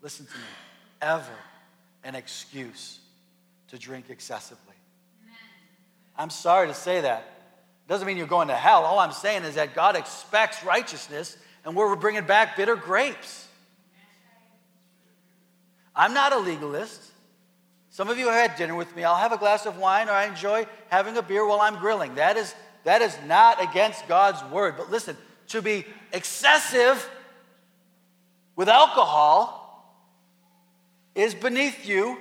listen 0.00 0.26
to 0.26 0.32
me, 0.32 0.44
ever 1.02 1.36
an 2.04 2.14
excuse 2.14 3.00
to 3.68 3.78
drink 3.78 4.06
excessively. 4.10 4.74
I'm 6.16 6.30
sorry 6.30 6.68
to 6.68 6.74
say 6.74 7.00
that. 7.00 7.30
Doesn't 7.88 8.06
mean 8.06 8.16
you're 8.16 8.26
going 8.26 8.48
to 8.48 8.54
hell. 8.54 8.84
All 8.84 8.98
I'm 8.98 9.12
saying 9.12 9.42
is 9.44 9.56
that 9.56 9.74
God 9.74 9.96
expects 9.96 10.64
righteousness, 10.64 11.36
and 11.64 11.74
we're 11.74 11.96
bringing 11.96 12.24
back 12.24 12.56
bitter 12.56 12.76
grapes. 12.76 13.48
I'm 15.94 16.14
not 16.14 16.32
a 16.32 16.38
legalist. 16.38 17.00
Some 17.90 18.08
of 18.08 18.18
you 18.18 18.28
have 18.28 18.50
had 18.50 18.58
dinner 18.58 18.74
with 18.74 18.94
me. 18.96 19.04
I'll 19.04 19.16
have 19.16 19.32
a 19.32 19.38
glass 19.38 19.66
of 19.66 19.78
wine 19.78 20.08
or 20.08 20.12
I 20.12 20.26
enjoy 20.26 20.66
having 20.88 21.16
a 21.16 21.22
beer 21.22 21.46
while 21.46 21.60
I'm 21.60 21.76
grilling. 21.76 22.16
That 22.16 22.36
is, 22.36 22.52
that 22.82 23.02
is 23.02 23.16
not 23.26 23.62
against 23.62 24.08
God's 24.08 24.42
word. 24.52 24.74
But 24.76 24.90
listen, 24.90 25.16
to 25.48 25.62
be 25.62 25.86
excessive 26.12 27.08
with 28.56 28.68
alcohol 28.68 29.60
is 31.14 31.34
beneath 31.34 31.86
you 31.86 32.18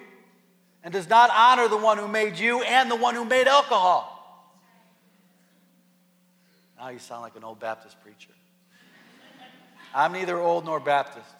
and 0.84 0.93
does 0.93 1.09
not 1.09 1.29
honor 1.34 1.67
the 1.67 1.77
one 1.77 1.97
who 1.97 2.07
made 2.07 2.38
you 2.38 2.61
and 2.63 2.89
the 2.91 2.95
one 2.95 3.15
who 3.15 3.25
made 3.25 3.47
alcohol. 3.47 4.09
Now 6.77 6.89
you 6.89 6.99
sound 6.99 7.21
like 7.21 7.36
an 7.36 7.43
old 7.43 7.59
Baptist 7.59 8.01
preacher. 8.01 8.31
I'm 9.95 10.11
neither 10.11 10.38
old 10.39 10.65
nor 10.65 10.79
Baptist. 10.79 11.36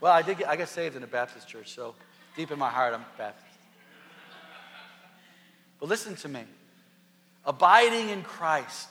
Well, 0.00 0.12
I 0.12 0.22
did 0.22 0.38
get, 0.38 0.48
I 0.48 0.56
got 0.56 0.68
saved 0.68 0.96
in 0.96 1.02
a 1.02 1.06
Baptist 1.06 1.48
church, 1.48 1.70
so 1.72 1.94
deep 2.36 2.50
in 2.50 2.58
my 2.58 2.68
heart, 2.68 2.92
I'm 2.92 3.04
Baptist. 3.16 3.46
But 5.80 5.88
listen 5.88 6.16
to 6.16 6.28
me. 6.28 6.42
Abiding 7.44 8.10
in 8.10 8.22
Christ 8.22 8.88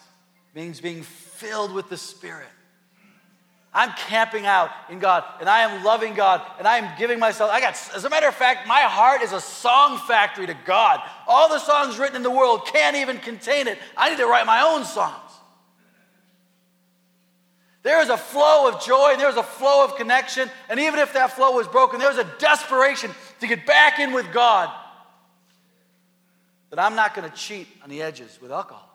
means 0.56 0.80
being 0.80 1.04
filled 1.04 1.74
with 1.74 1.90
the 1.90 1.98
Spirit. 1.98 2.48
I'm 3.76 3.92
camping 3.92 4.46
out 4.46 4.72
in 4.90 5.00
God 5.00 5.26
and 5.42 5.50
I 5.50 5.60
am 5.60 5.84
loving 5.84 6.14
God 6.14 6.42
and 6.58 6.66
I 6.66 6.78
am 6.78 6.98
giving 6.98 7.20
myself. 7.20 7.52
I 7.52 7.60
got, 7.60 7.78
as 7.94 8.06
a 8.06 8.10
matter 8.10 8.28
of 8.28 8.34
fact, 8.34 8.68
my 8.68 8.80
heart 8.80 9.22
is 9.22 9.34
a 9.34 9.42
song 9.42 10.00
factory 10.08 10.48
to 10.48 10.56
God. 10.66 11.02
All 11.28 11.50
the 11.50 11.60
songs 11.60 12.00
written 12.00 12.16
in 12.16 12.24
the 12.24 12.32
world 12.32 12.66
can't 12.68 12.96
even 12.96 13.18
contain 13.18 13.68
it. 13.68 13.78
I 13.98 14.10
need 14.10 14.18
to 14.18 14.28
write 14.28 14.46
my 14.46 14.62
own 14.62 14.86
songs. 14.86 15.26
There 17.86 18.02
is 18.02 18.10
a 18.10 18.18
flow 18.18 18.68
of 18.68 18.84
joy, 18.84 19.12
and 19.12 19.22
there's 19.22 19.36
a 19.36 19.44
flow 19.44 19.84
of 19.84 19.96
connection. 19.96 20.50
And 20.70 20.80
even 20.80 20.98
if 20.98 21.14
that 21.14 21.34
flow 21.34 21.52
was 21.52 21.68
broken, 21.68 22.00
there's 22.00 22.18
a 22.18 22.24
desperation 22.40 23.12
to 23.42 23.48
get 23.48 23.68
back 23.68 24.00
in 24.00 24.12
with 24.12 24.34
God. 24.34 24.72
That 26.72 26.80
I'm 26.80 26.96
not 26.96 27.14
going 27.14 27.30
to 27.30 27.36
cheat 27.36 27.68
on 27.84 27.92
the 27.92 28.02
edges 28.02 28.40
with 28.42 28.52
alcohol. 28.52 28.90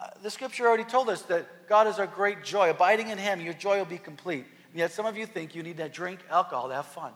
Uh, 0.00 0.06
the 0.22 0.30
scripture 0.30 0.66
already 0.66 0.84
told 0.84 1.10
us 1.10 1.20
that 1.22 1.46
God 1.70 1.86
is 1.86 2.00
our 2.00 2.06
great 2.08 2.42
joy. 2.42 2.68
Abiding 2.68 3.10
in 3.10 3.18
Him, 3.18 3.40
your 3.40 3.54
joy 3.54 3.78
will 3.78 3.84
be 3.84 3.96
complete. 3.96 4.44
And 4.72 4.80
yet, 4.80 4.90
some 4.90 5.06
of 5.06 5.16
you 5.16 5.24
think 5.24 5.54
you 5.54 5.62
need 5.62 5.76
to 5.76 5.88
drink 5.88 6.18
alcohol 6.28 6.68
to 6.68 6.74
have 6.74 6.86
fun. 6.86 7.12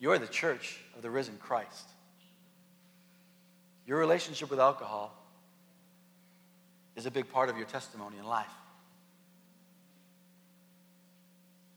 You're 0.00 0.18
the 0.18 0.26
church 0.26 0.80
of 0.96 1.02
the 1.02 1.10
risen 1.10 1.36
Christ. 1.38 1.90
Your 3.86 3.98
relationship 4.00 4.50
with 4.50 4.58
alcohol 4.58 5.14
is 6.96 7.06
a 7.06 7.10
big 7.12 7.30
part 7.30 7.48
of 7.48 7.56
your 7.56 7.66
testimony 7.66 8.18
in 8.18 8.26
life. 8.26 8.46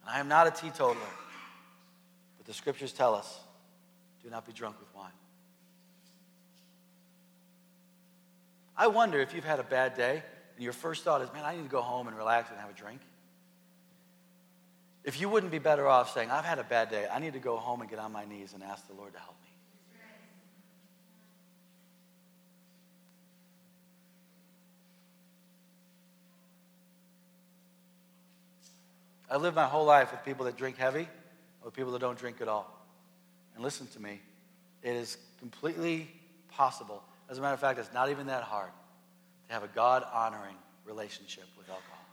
And 0.01 0.15
I 0.15 0.19
am 0.19 0.27
not 0.27 0.47
a 0.47 0.51
teetotaler, 0.51 0.97
but 2.37 2.47
the 2.47 2.53
scriptures 2.53 2.93
tell 2.93 3.13
us 3.13 3.39
do 4.23 4.31
not 4.31 4.47
be 4.47 4.53
drunk 4.53 4.79
with 4.79 4.89
wine. 4.95 5.11
I 8.81 8.87
wonder 8.87 9.19
if 9.19 9.35
you've 9.35 9.45
had 9.45 9.59
a 9.59 9.63
bad 9.63 9.93
day 9.93 10.23
and 10.55 10.63
your 10.63 10.73
first 10.73 11.03
thought 11.03 11.21
is, 11.21 11.31
man, 11.33 11.45
I 11.45 11.55
need 11.55 11.61
to 11.61 11.69
go 11.69 11.83
home 11.83 12.07
and 12.07 12.17
relax 12.17 12.49
and 12.49 12.59
have 12.59 12.71
a 12.71 12.73
drink. 12.73 12.99
If 15.03 15.21
you 15.21 15.29
wouldn't 15.29 15.51
be 15.51 15.59
better 15.59 15.87
off 15.87 16.15
saying, 16.15 16.31
I've 16.31 16.45
had 16.45 16.57
a 16.57 16.63
bad 16.63 16.89
day, 16.89 17.05
I 17.13 17.19
need 17.19 17.33
to 17.33 17.39
go 17.39 17.57
home 17.57 17.81
and 17.81 17.89
get 17.91 17.99
on 17.99 18.11
my 18.11 18.25
knees 18.25 18.53
and 18.55 18.63
ask 18.63 18.87
the 18.87 18.95
Lord 18.95 19.13
to 19.13 19.19
help 19.19 19.35
me. 19.39 19.49
I 29.29 29.37
live 29.37 29.53
my 29.53 29.67
whole 29.67 29.85
life 29.85 30.09
with 30.11 30.25
people 30.25 30.45
that 30.45 30.57
drink 30.57 30.77
heavy 30.77 31.07
or 31.63 31.69
people 31.69 31.91
that 31.91 31.99
don't 31.99 32.17
drink 32.17 32.41
at 32.41 32.47
all. 32.47 32.83
And 33.53 33.63
listen 33.63 33.85
to 33.89 34.01
me, 34.01 34.21
it 34.81 34.95
is 34.95 35.17
completely 35.37 36.09
possible 36.49 37.03
as 37.31 37.37
a 37.37 37.41
matter 37.41 37.53
of 37.53 37.61
fact, 37.61 37.79
it's 37.79 37.93
not 37.93 38.09
even 38.09 38.27
that 38.27 38.43
hard 38.43 38.69
to 39.47 39.53
have 39.53 39.63
a 39.63 39.69
God 39.69 40.03
honoring 40.13 40.55
relationship 40.85 41.45
with 41.57 41.69
alcohol. 41.69 42.05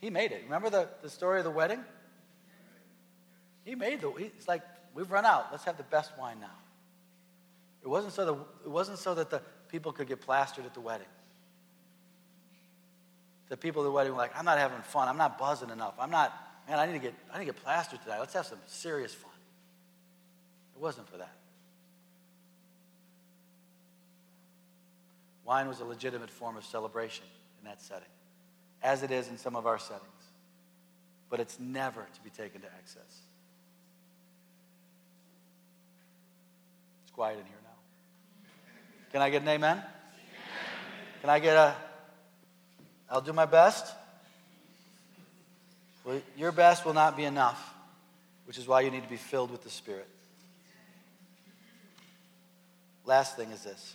He 0.00 0.10
made 0.10 0.32
it. 0.32 0.42
Remember 0.44 0.68
the, 0.68 0.88
the 1.02 1.08
story 1.08 1.38
of 1.38 1.44
the 1.44 1.50
wedding? 1.50 1.78
He 3.64 3.76
made 3.76 4.00
the, 4.00 4.10
he's 4.10 4.48
like, 4.48 4.62
we've 4.94 5.10
run 5.10 5.24
out. 5.24 5.46
Let's 5.52 5.64
have 5.64 5.76
the 5.76 5.84
best 5.84 6.10
wine 6.18 6.40
now. 6.40 6.50
It 7.84 7.88
wasn't 7.88 8.14
so, 8.14 8.24
the, 8.24 8.34
it 8.64 8.70
wasn't 8.70 8.98
so 8.98 9.14
that 9.14 9.30
the 9.30 9.42
people 9.68 9.92
could 9.92 10.08
get 10.08 10.20
plastered 10.20 10.66
at 10.66 10.74
the 10.74 10.80
wedding. 10.80 11.06
The 13.48 13.56
people 13.56 13.82
at 13.82 13.84
the 13.84 13.92
wedding 13.92 14.12
were 14.12 14.18
like, 14.18 14.36
I'm 14.36 14.44
not 14.44 14.58
having 14.58 14.82
fun. 14.82 15.06
I'm 15.06 15.16
not 15.16 15.38
buzzing 15.38 15.70
enough. 15.70 15.94
I'm 16.00 16.10
not, 16.10 16.32
man, 16.68 16.80
I 16.80 16.86
need 16.86 16.94
to 16.94 16.98
get, 16.98 17.14
I 17.32 17.38
need 17.38 17.46
to 17.46 17.52
get 17.52 17.62
plastered 17.62 18.02
today. 18.02 18.16
Let's 18.18 18.34
have 18.34 18.46
some 18.46 18.58
serious 18.66 19.14
fun. 19.14 19.30
It 20.74 20.80
wasn't 20.80 21.08
for 21.08 21.18
that. 21.18 21.32
Wine 25.48 25.66
was 25.66 25.80
a 25.80 25.84
legitimate 25.86 26.28
form 26.28 26.58
of 26.58 26.64
celebration 26.66 27.24
in 27.58 27.70
that 27.70 27.80
setting, 27.80 28.10
as 28.82 29.02
it 29.02 29.10
is 29.10 29.28
in 29.28 29.38
some 29.38 29.56
of 29.56 29.66
our 29.66 29.78
settings. 29.78 30.04
But 31.30 31.40
it's 31.40 31.58
never 31.58 32.02
to 32.02 32.20
be 32.22 32.28
taken 32.28 32.60
to 32.60 32.66
excess. 32.78 33.22
It's 37.02 37.12
quiet 37.14 37.38
in 37.38 37.46
here 37.46 37.56
now. 37.64 38.50
Can 39.10 39.22
I 39.22 39.30
get 39.30 39.40
an 39.40 39.48
amen? 39.48 39.82
Can 41.22 41.30
I 41.30 41.38
get 41.38 41.56
a, 41.56 41.74
I'll 43.10 43.22
do 43.22 43.32
my 43.32 43.46
best? 43.46 43.90
Well, 46.04 46.20
your 46.36 46.52
best 46.52 46.84
will 46.84 46.92
not 46.92 47.16
be 47.16 47.24
enough, 47.24 47.72
which 48.44 48.58
is 48.58 48.68
why 48.68 48.82
you 48.82 48.90
need 48.90 49.02
to 49.02 49.08
be 49.08 49.16
filled 49.16 49.50
with 49.50 49.62
the 49.62 49.70
Spirit. 49.70 50.08
Last 53.06 53.34
thing 53.34 53.50
is 53.50 53.64
this 53.64 53.94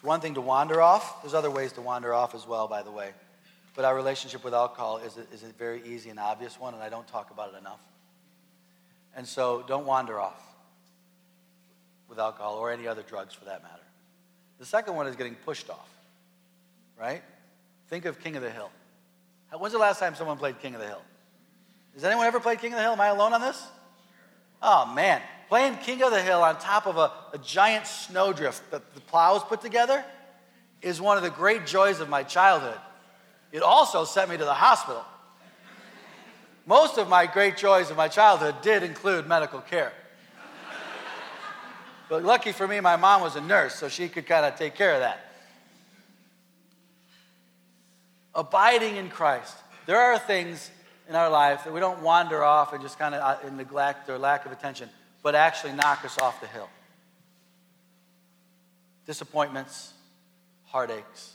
it's 0.00 0.06
one 0.06 0.22
thing 0.22 0.32
to 0.32 0.40
wander 0.40 0.80
off. 0.80 1.20
There's 1.20 1.34
other 1.34 1.50
ways 1.50 1.72
to 1.72 1.82
wander 1.82 2.14
off 2.14 2.34
as 2.34 2.46
well, 2.46 2.66
by 2.66 2.82
the 2.82 2.90
way. 2.90 3.10
But 3.76 3.84
our 3.84 3.94
relationship 3.94 4.42
with 4.42 4.54
alcohol 4.54 4.96
is 4.96 5.18
a, 5.18 5.30
is 5.30 5.42
a 5.42 5.48
very 5.58 5.82
easy 5.84 6.08
and 6.08 6.18
obvious 6.18 6.58
one, 6.58 6.72
and 6.72 6.82
I 6.82 6.88
don't 6.88 7.06
talk 7.06 7.30
about 7.30 7.52
it 7.52 7.58
enough. 7.58 7.80
And 9.14 9.28
so 9.28 9.62
don't 9.68 9.84
wander 9.84 10.18
off 10.18 10.42
with 12.08 12.18
alcohol 12.18 12.54
or 12.54 12.72
any 12.72 12.88
other 12.88 13.02
drugs 13.02 13.34
for 13.34 13.44
that 13.44 13.62
matter. 13.62 13.82
The 14.58 14.64
second 14.64 14.96
one 14.96 15.06
is 15.06 15.16
getting 15.16 15.34
pushed 15.34 15.68
off, 15.68 15.90
right? 16.98 17.22
Think 17.88 18.06
of 18.06 18.20
King 18.20 18.36
of 18.36 18.42
the 18.42 18.50
Hill. 18.50 18.70
When's 19.52 19.74
the 19.74 19.78
last 19.78 19.98
time 19.98 20.14
someone 20.14 20.38
played 20.38 20.62
King 20.62 20.76
of 20.76 20.80
the 20.80 20.86
Hill? 20.86 21.02
Has 21.92 22.04
anyone 22.04 22.26
ever 22.26 22.40
played 22.40 22.58
King 22.58 22.72
of 22.72 22.78
the 22.78 22.84
Hill? 22.84 22.92
Am 22.92 23.00
I 23.02 23.08
alone 23.08 23.34
on 23.34 23.42
this? 23.42 23.62
Oh, 24.62 24.90
man. 24.94 25.20
Playing 25.50 25.78
King 25.78 26.00
of 26.04 26.12
the 26.12 26.22
Hill 26.22 26.44
on 26.44 26.60
top 26.60 26.86
of 26.86 26.96
a, 26.96 27.10
a 27.32 27.38
giant 27.38 27.84
snowdrift 27.84 28.70
that 28.70 28.94
the 28.94 29.00
plows 29.00 29.42
put 29.42 29.60
together 29.60 30.04
is 30.80 31.00
one 31.00 31.16
of 31.16 31.24
the 31.24 31.30
great 31.30 31.66
joys 31.66 31.98
of 31.98 32.08
my 32.08 32.22
childhood. 32.22 32.78
It 33.50 33.60
also 33.60 34.04
sent 34.04 34.30
me 34.30 34.36
to 34.36 34.44
the 34.44 34.54
hospital. 34.54 35.04
Most 36.66 36.98
of 36.98 37.08
my 37.08 37.26
great 37.26 37.56
joys 37.56 37.90
of 37.90 37.96
my 37.96 38.06
childhood 38.06 38.62
did 38.62 38.84
include 38.84 39.26
medical 39.26 39.60
care. 39.60 39.92
But 42.08 42.22
lucky 42.24 42.52
for 42.52 42.68
me, 42.68 42.78
my 42.78 42.94
mom 42.94 43.20
was 43.20 43.34
a 43.34 43.40
nurse, 43.40 43.74
so 43.74 43.88
she 43.88 44.08
could 44.08 44.26
kind 44.26 44.46
of 44.46 44.54
take 44.56 44.76
care 44.76 44.94
of 44.94 45.00
that. 45.00 45.18
Abiding 48.36 48.94
in 48.94 49.08
Christ. 49.08 49.56
There 49.86 49.98
are 49.98 50.16
things 50.16 50.70
in 51.08 51.16
our 51.16 51.28
life 51.28 51.64
that 51.64 51.72
we 51.72 51.80
don't 51.80 52.02
wander 52.02 52.44
off 52.44 52.72
and 52.72 52.80
just 52.80 53.00
kind 53.00 53.16
of 53.16 53.44
uh, 53.44 53.50
neglect 53.50 54.08
or 54.08 54.16
lack 54.16 54.46
of 54.46 54.52
attention, 54.52 54.88
but 55.22 55.34
actually 55.34 55.72
knock 55.72 56.04
us 56.04 56.18
off 56.18 56.40
the 56.40 56.46
hill. 56.46 56.68
Disappointments, 59.06 59.92
heartaches 60.66 61.34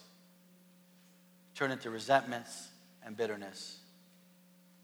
turn 1.56 1.72
into 1.72 1.90
resentments 1.90 2.68
and 3.06 3.16
bitterness, 3.16 3.78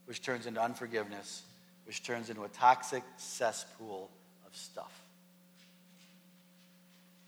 which 0.05 0.21
turns 0.21 0.47
into 0.47 0.61
unforgiveness, 0.61 1.43
which 1.85 2.01
turns 2.01 2.29
into 2.29 2.43
a 2.43 2.47
toxic 2.49 3.03
cesspool 3.17 4.09
of 4.47 4.55
stuff. 4.55 4.91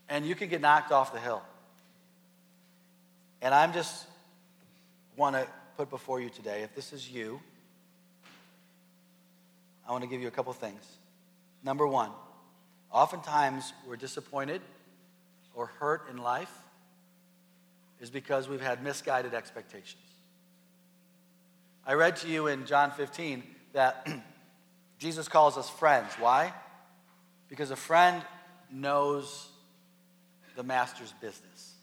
And 0.10 0.26
you 0.26 0.36
can 0.36 0.50
get 0.50 0.62
knocked 0.62 0.92
off 0.92 1.14
the 1.14 1.20
hill. 1.20 1.42
And 3.42 3.54
I'm 3.54 3.74
just 3.74 4.06
want 5.18 5.36
to 5.36 5.46
put 5.78 5.90
before 5.90 6.22
you 6.22 6.30
today, 6.30 6.64
if 6.64 6.74
this 6.76 6.94
is 6.94 7.10
you, 7.10 7.42
I 9.88 9.92
want 9.92 10.04
to 10.04 10.10
give 10.10 10.22
you 10.22 10.28
a 10.30 10.32
couple 10.32 10.54
things. 10.54 10.82
Number 11.64 11.88
one, 11.88 12.12
oftentimes 12.92 13.74
we're 13.88 13.96
disappointed 13.96 14.62
or 15.56 15.68
hurt 15.68 16.10
in 16.10 16.18
life 16.18 16.52
is 18.02 18.10
because 18.10 18.50
we've 18.50 18.62
had 18.62 18.84
misguided 18.84 19.34
expectations. 19.34 20.02
I 21.86 21.94
read 21.94 22.18
to 22.18 22.28
you 22.28 22.48
in 22.48 22.66
John 22.66 22.92
15 22.92 23.44
that 23.74 24.08
Jesus 25.00 25.28
calls 25.28 25.58
us 25.58 25.70
friends. 25.70 26.14
Why? 26.20 26.54
Because 27.50 27.72
a 27.72 27.76
friend 27.76 28.22
knows 28.72 29.48
the 30.56 30.64
master's 30.64 31.14
business. 31.22 31.74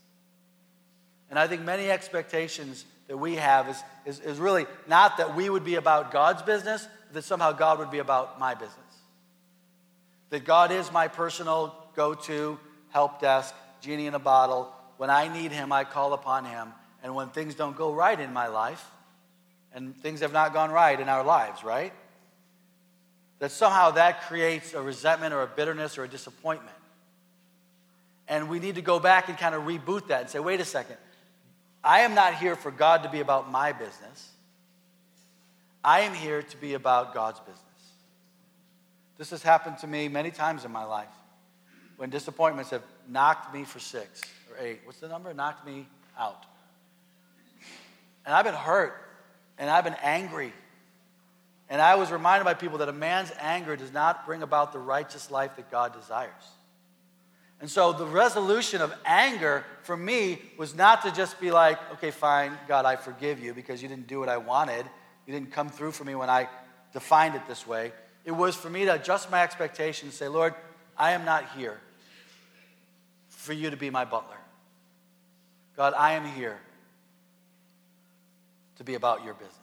And 1.31 1.39
I 1.39 1.47
think 1.47 1.63
many 1.63 1.91
expectations 1.91 2.85
that 3.09 3.17
we 3.17 3.37
have 3.37 3.69
is, 3.69 3.83
is, 4.05 4.21
is 4.21 4.39
really 4.39 4.67
not 4.89 5.19
that 5.19 5.37
we 5.37 5.49
would 5.49 5.65
be 5.65 5.77
about 5.77 6.13
God's 6.13 6.43
business, 6.43 6.87
that 7.13 7.23
somehow 7.23 7.53
God 7.53 7.79
would 7.79 7.91
be 7.91 7.99
about 7.99 8.39
my 8.39 8.55
business. 8.55 8.90
That 10.31 10.45
God 10.45 10.73
is 10.73 10.91
my 10.91 11.09
personal 11.09 11.75
go 11.95 12.15
to 12.15 12.59
help 12.91 13.21
desk, 13.21 13.55
genie 13.81 14.07
in 14.07 14.15
a 14.15 14.19
bottle. 14.19 14.73
When 14.97 15.11
I 15.11 15.29
need 15.29 15.53
Him, 15.53 15.73
I 15.73 15.85
call 15.85 16.13
upon 16.13 16.45
Him. 16.45 16.69
And 17.03 17.15
when 17.15 17.29
things 17.29 17.55
don't 17.55 17.77
go 17.77 17.93
right 17.93 18.19
in 18.19 18.33
my 18.33 18.49
life, 18.49 18.85
and 19.73 19.97
things 20.03 20.21
have 20.21 20.33
not 20.33 20.53
gone 20.53 20.71
right 20.71 20.99
in 20.99 21.09
our 21.09 21.25
lives, 21.25 21.63
right? 21.63 21.93
That 23.39 23.53
somehow 23.53 23.93
that 23.93 24.23
creates 24.23 24.75
a 24.75 24.83
resentment 24.83 25.33
or 25.33 25.43
a 25.43 25.47
bitterness 25.47 25.97
or 25.97 26.05
a 26.05 26.09
disappointment. 26.09 26.77
And 28.29 28.49
we 28.49 28.59
need 28.59 28.77
to 28.77 28.83
go 28.83 29.01
back 29.01 29.29
and 29.29 29.39
kind 29.39 29.55
of 29.55 29.63
reboot 29.63 30.09
that 30.09 30.23
and 30.23 30.31
say, 30.31 30.39
wait 30.39 30.61
a 30.61 30.65
second. 30.65 30.97
I 31.83 32.01
am 32.01 32.15
not 32.15 32.35
here 32.35 32.57
for 32.57 32.71
God 32.71 33.05
to 33.05 33.09
be 33.09 33.21
about 33.21 33.51
my 33.51 33.73
business. 33.73 34.31
I 35.83 36.01
am 36.01 36.15
here 36.15 36.43
to 36.43 36.57
be 36.59 36.75
about 36.75 37.15
God's 37.15 37.41
business. 37.41 37.65
This 39.21 39.29
has 39.33 39.43
happened 39.43 39.77
to 39.81 39.87
me 39.87 40.09
many 40.09 40.31
times 40.31 40.65
in 40.65 40.73
my 40.73 40.85
life 40.85 41.13
when 41.99 42.09
disappointments 42.09 42.71
have 42.71 42.83
knocked 43.07 43.53
me 43.53 43.65
for 43.65 43.79
six 43.79 44.23
or 44.49 44.57
eight. 44.65 44.81
What's 44.85 44.99
the 44.99 45.09
number? 45.09 45.35
Knocked 45.35 45.67
me 45.67 45.87
out. 46.19 46.47
And 48.25 48.35
I've 48.35 48.47
been 48.47 48.55
hurt 48.55 48.95
and 49.59 49.69
I've 49.69 49.85
been 49.85 49.99
angry. 50.03 50.55
And 51.69 51.83
I 51.83 51.97
was 51.97 52.11
reminded 52.11 52.47
by 52.47 52.55
people 52.55 52.79
that 52.79 52.89
a 52.89 52.95
man's 52.95 53.31
anger 53.39 53.77
does 53.77 53.93
not 53.93 54.25
bring 54.25 54.43
about 54.43 54.73
the 54.73 54.79
righteous 54.79 55.31
life 55.31 55.55
that 55.57 55.71
God 55.71 55.93
desires. 55.93 56.33
And 57.61 57.71
so 57.71 57.93
the 57.93 58.07
resolution 58.07 58.81
of 58.81 58.91
anger 59.05 59.67
for 59.83 59.99
me 59.99 60.41
was 60.57 60.75
not 60.75 61.03
to 61.03 61.13
just 61.13 61.39
be 61.39 61.51
like, 61.51 61.79
okay, 61.93 62.11
fine, 62.11 62.57
God, 62.67 62.87
I 62.87 62.97
forgive 62.97 63.39
you 63.39 63.53
because 63.53 63.83
you 63.83 63.89
didn't 63.91 64.07
do 64.07 64.19
what 64.19 64.31
I 64.31 64.39
wanted. 64.39 64.87
You 65.27 65.35
didn't 65.35 65.53
come 65.53 65.69
through 65.69 65.93
for 65.93 66.05
me 66.05 66.15
when 66.15 66.31
I 66.31 66.49
defined 66.95 67.35
it 67.35 67.43
this 67.47 67.67
way. 67.67 67.93
It 68.31 68.37
was 68.37 68.55
for 68.55 68.71
me 68.71 68.85
to 68.85 68.95
adjust 68.95 69.29
my 69.29 69.43
expectations 69.43 70.15
say, 70.15 70.29
Lord, 70.29 70.55
I 70.97 71.15
am 71.15 71.25
not 71.25 71.51
here 71.57 71.81
for 73.27 73.53
you 73.53 73.71
to 73.71 73.77
be 73.77 73.91
my 73.91 74.05
butler. 74.05 74.37
God, 75.77 75.95
I 75.99 76.13
am 76.13 76.25
here 76.25 76.61
to 78.77 78.85
be 78.85 78.95
about 78.95 79.25
your 79.25 79.35
business. 79.35 79.57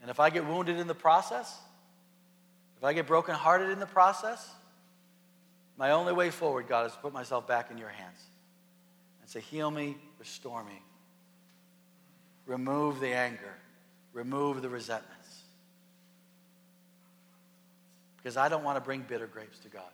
And 0.00 0.10
if 0.10 0.18
I 0.18 0.30
get 0.30 0.46
wounded 0.46 0.78
in 0.78 0.86
the 0.86 0.94
process, 0.94 1.54
if 2.78 2.84
I 2.84 2.94
get 2.94 3.06
brokenhearted 3.06 3.68
in 3.68 3.78
the 3.78 3.84
process, 3.84 4.50
my 5.76 5.90
only 5.90 6.14
way 6.14 6.30
forward, 6.30 6.68
God, 6.68 6.86
is 6.86 6.92
to 6.92 6.98
put 7.00 7.12
myself 7.12 7.46
back 7.46 7.70
in 7.70 7.76
your 7.76 7.90
hands 7.90 8.22
and 9.20 9.28
say, 9.28 9.40
Heal 9.40 9.70
me, 9.70 9.98
restore 10.18 10.64
me. 10.64 10.80
Remove 12.46 12.98
the 12.98 13.12
anger, 13.12 13.56
remove 14.14 14.62
the 14.62 14.70
resentments. 14.70 15.25
Because 18.26 18.36
I 18.36 18.48
don't 18.48 18.64
want 18.64 18.76
to 18.76 18.80
bring 18.80 19.02
bitter 19.02 19.28
grapes 19.28 19.56
to 19.60 19.68
God. 19.68 19.84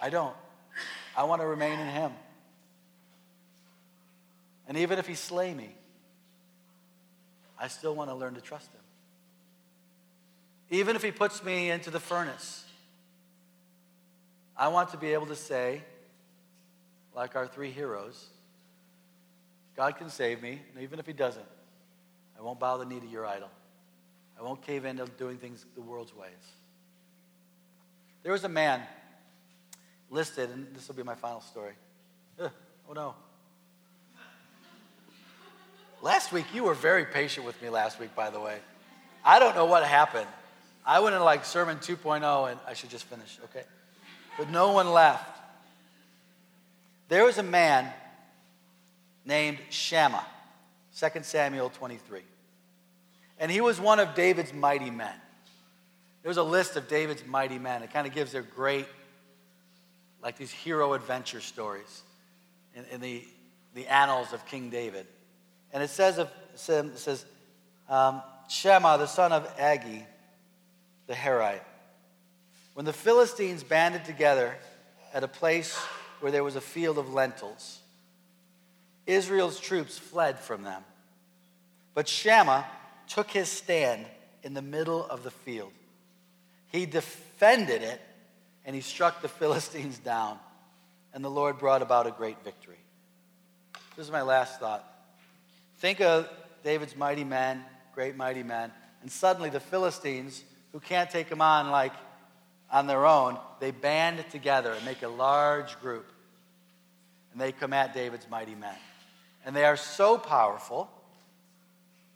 I 0.00 0.10
don't. 0.10 0.36
I 1.16 1.24
want 1.24 1.40
to 1.42 1.46
remain 1.48 1.76
in 1.76 1.88
Him. 1.88 2.12
And 4.68 4.78
even 4.78 5.00
if 5.00 5.08
He 5.08 5.16
slay 5.16 5.52
me, 5.52 5.74
I 7.58 7.66
still 7.66 7.96
want 7.96 8.10
to 8.10 8.14
learn 8.14 8.34
to 8.34 8.40
trust 8.40 8.70
Him. 8.70 8.80
Even 10.70 10.94
if 10.94 11.02
He 11.02 11.10
puts 11.10 11.42
me 11.42 11.68
into 11.68 11.90
the 11.90 11.98
furnace, 11.98 12.64
I 14.56 14.68
want 14.68 14.90
to 14.90 14.96
be 14.96 15.14
able 15.14 15.26
to 15.26 15.36
say, 15.36 15.82
like 17.12 17.34
our 17.34 17.48
three 17.48 17.72
heroes, 17.72 18.24
God 19.76 19.96
can 19.96 20.10
save 20.10 20.40
me, 20.40 20.60
and 20.72 20.84
even 20.84 21.00
if 21.00 21.06
He 21.06 21.12
doesn't, 21.12 21.44
I 22.38 22.42
won't 22.42 22.60
bow 22.60 22.76
the 22.76 22.84
knee 22.84 23.00
to 23.00 23.08
your 23.08 23.26
idol. 23.26 23.48
I 24.38 24.42
won't 24.42 24.62
cave 24.62 24.84
into 24.84 25.06
doing 25.18 25.38
things 25.38 25.64
the 25.74 25.80
world's 25.80 26.14
ways. 26.14 26.30
There 28.22 28.32
was 28.32 28.44
a 28.44 28.48
man 28.48 28.82
listed, 30.10 30.50
and 30.50 30.66
this 30.74 30.88
will 30.88 30.94
be 30.94 31.02
my 31.02 31.14
final 31.14 31.40
story. 31.40 31.74
Oh 32.40 32.92
no. 32.94 33.14
Last 36.02 36.32
week, 36.32 36.46
you 36.52 36.64
were 36.64 36.74
very 36.74 37.04
patient 37.04 37.46
with 37.46 37.60
me 37.62 37.68
last 37.68 38.00
week, 38.00 38.14
by 38.16 38.30
the 38.30 38.40
way. 38.40 38.58
I 39.24 39.38
don't 39.38 39.54
know 39.54 39.66
what 39.66 39.84
happened. 39.84 40.26
I 40.84 40.98
went 40.98 41.14
in 41.14 41.22
like 41.22 41.44
sermon 41.44 41.78
2.0 41.78 42.50
and 42.50 42.58
I 42.66 42.74
should 42.74 42.90
just 42.90 43.04
finish, 43.04 43.38
okay? 43.44 43.64
But 44.36 44.50
no 44.50 44.72
one 44.72 44.90
left. 44.90 45.38
There 47.08 47.24
was 47.24 47.38
a 47.38 47.42
man 47.44 47.92
named 49.24 49.58
Shammah, 49.70 50.26
2 50.98 51.22
Samuel 51.22 51.70
23. 51.70 52.22
And 53.42 53.50
he 53.50 53.60
was 53.60 53.80
one 53.80 53.98
of 53.98 54.14
David's 54.14 54.54
mighty 54.54 54.88
men. 54.88 55.16
There's 56.22 56.36
a 56.36 56.44
list 56.44 56.76
of 56.76 56.86
David's 56.86 57.26
mighty 57.26 57.58
men. 57.58 57.82
It 57.82 57.92
kind 57.92 58.06
of 58.06 58.14
gives 58.14 58.30
their 58.30 58.42
great, 58.42 58.86
like 60.22 60.38
these 60.38 60.52
hero 60.52 60.92
adventure 60.92 61.40
stories 61.40 62.02
in, 62.76 62.84
in 62.92 63.00
the, 63.00 63.24
the 63.74 63.88
annals 63.88 64.32
of 64.32 64.46
King 64.46 64.70
David. 64.70 65.08
And 65.72 65.82
it 65.82 65.90
says, 65.90 66.18
of, 66.18 66.30
it 66.54 66.98
says 66.98 67.24
um, 67.88 68.22
Shammah, 68.48 68.98
the 68.98 69.08
son 69.08 69.32
of 69.32 69.56
Agee, 69.56 70.04
the 71.08 71.14
Harite. 71.14 71.64
When 72.74 72.86
the 72.86 72.92
Philistines 72.92 73.64
banded 73.64 74.04
together 74.04 74.56
at 75.12 75.24
a 75.24 75.28
place 75.28 75.76
where 76.20 76.30
there 76.30 76.44
was 76.44 76.54
a 76.54 76.60
field 76.60 76.96
of 76.96 77.12
lentils, 77.12 77.80
Israel's 79.04 79.58
troops 79.58 79.98
fled 79.98 80.38
from 80.38 80.62
them. 80.62 80.84
But 81.92 82.06
Shammah 82.06 82.66
took 83.14 83.30
his 83.30 83.48
stand 83.48 84.06
in 84.42 84.54
the 84.54 84.62
middle 84.62 85.06
of 85.06 85.22
the 85.22 85.30
field. 85.30 85.72
He 86.70 86.86
defended 86.86 87.82
it 87.82 88.00
and 88.64 88.74
he 88.74 88.82
struck 88.82 89.22
the 89.22 89.28
Philistines 89.28 89.98
down, 89.98 90.38
and 91.12 91.24
the 91.24 91.30
Lord 91.30 91.58
brought 91.58 91.82
about 91.82 92.06
a 92.06 92.12
great 92.12 92.42
victory. 92.44 92.78
This 93.96 94.06
is 94.06 94.12
my 94.12 94.22
last 94.22 94.60
thought. 94.60 94.84
Think 95.78 96.00
of 96.00 96.28
David's 96.62 96.96
mighty 96.96 97.24
men, 97.24 97.64
great 97.94 98.16
mighty 98.16 98.42
men, 98.42 98.70
and 99.02 99.10
suddenly 99.10 99.50
the 99.50 99.60
Philistines, 99.60 100.44
who 100.72 100.80
can't 100.80 101.10
take 101.10 101.28
them 101.28 101.42
on 101.42 101.70
like 101.70 101.92
on 102.70 102.86
their 102.86 103.04
own, 103.04 103.36
they 103.60 103.70
band 103.70 104.24
together 104.30 104.72
and 104.72 104.84
make 104.84 105.02
a 105.02 105.08
large 105.08 105.78
group. 105.80 106.10
And 107.32 107.40
they 107.40 107.52
come 107.52 107.74
at 107.74 107.92
David's 107.92 108.28
mighty 108.30 108.54
men. 108.54 108.74
And 109.44 109.54
they 109.54 109.64
are 109.64 109.76
so 109.76 110.16
powerful. 110.16 110.88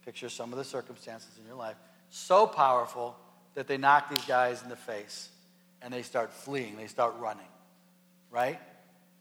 Picture 0.06 0.30
some 0.30 0.52
of 0.52 0.58
the 0.58 0.64
circumstances 0.64 1.28
in 1.38 1.44
your 1.46 1.56
life. 1.56 1.76
So 2.08 2.46
powerful 2.46 3.16
that 3.54 3.66
they 3.66 3.76
knock 3.76 4.08
these 4.08 4.24
guys 4.24 4.62
in 4.62 4.68
the 4.68 4.76
face 4.76 5.28
and 5.82 5.92
they 5.92 6.02
start 6.02 6.32
fleeing, 6.32 6.76
they 6.76 6.86
start 6.86 7.14
running, 7.18 7.48
right? 8.30 8.58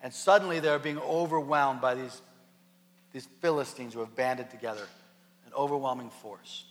And 0.01 0.13
suddenly 0.13 0.59
they're 0.59 0.79
being 0.79 0.99
overwhelmed 0.99 1.81
by 1.81 1.95
these, 1.95 2.21
these 3.11 3.27
Philistines 3.41 3.93
who 3.93 3.99
have 4.01 4.15
banded 4.15 4.51
together, 4.51 4.85
an 5.47 5.53
overwhelming 5.57 6.11
force. 6.11 6.65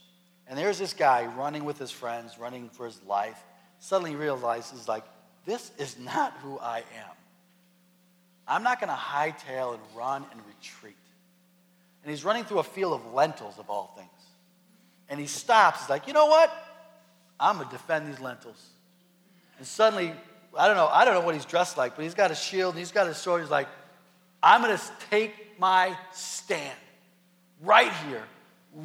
And 0.47 0.57
there's 0.57 0.79
this 0.79 0.93
guy 0.93 1.25
running 1.25 1.65
with 1.65 1.77
his 1.77 1.91
friends, 1.91 2.37
running 2.39 2.69
for 2.69 2.85
his 2.85 3.01
life. 3.05 3.43
Suddenly 3.79 4.15
realizes, 4.15 4.87
like, 4.87 5.03
this 5.45 5.71
is 5.77 5.99
not 5.99 6.33
who 6.41 6.57
I 6.59 6.77
am. 6.77 7.15
I'm 8.47 8.63
not 8.63 8.79
going 8.79 8.89
to 8.89 8.95
hightail 8.95 9.73
and 9.73 9.81
run 9.95 10.23
and 10.31 10.41
retreat. 10.47 10.95
And 12.05 12.11
he's 12.11 12.23
running 12.23 12.43
through 12.43 12.59
a 12.59 12.63
field 12.63 12.93
of 12.93 13.13
lentils, 13.15 13.57
of 13.57 13.67
all 13.67 13.91
things. 13.97 14.09
And 15.09 15.19
he 15.19 15.25
stops. 15.25 15.79
He's 15.79 15.89
like, 15.89 16.05
you 16.05 16.13
know 16.13 16.27
what? 16.27 16.53
I'm 17.39 17.55
going 17.55 17.67
to 17.67 17.71
defend 17.73 18.07
these 18.07 18.19
lentils. 18.19 18.63
And 19.57 19.65
suddenly, 19.65 20.13
I 20.55 20.67
don't 20.67 20.77
know, 20.77 20.85
I 20.85 21.03
don't 21.03 21.15
know 21.15 21.21
what 21.21 21.33
he's 21.33 21.45
dressed 21.45 21.79
like, 21.79 21.95
but 21.95 22.03
he's 22.03 22.13
got 22.13 22.29
a 22.29 22.35
shield 22.35 22.75
and 22.75 22.79
he's 22.79 22.91
got 22.91 23.07
a 23.07 23.13
sword. 23.15 23.41
He's 23.41 23.49
like, 23.49 23.67
I'm 24.43 24.61
going 24.61 24.77
to 24.77 24.83
take 25.09 25.59
my 25.59 25.97
stand 26.13 26.77
right 27.63 27.91
here, 28.07 28.23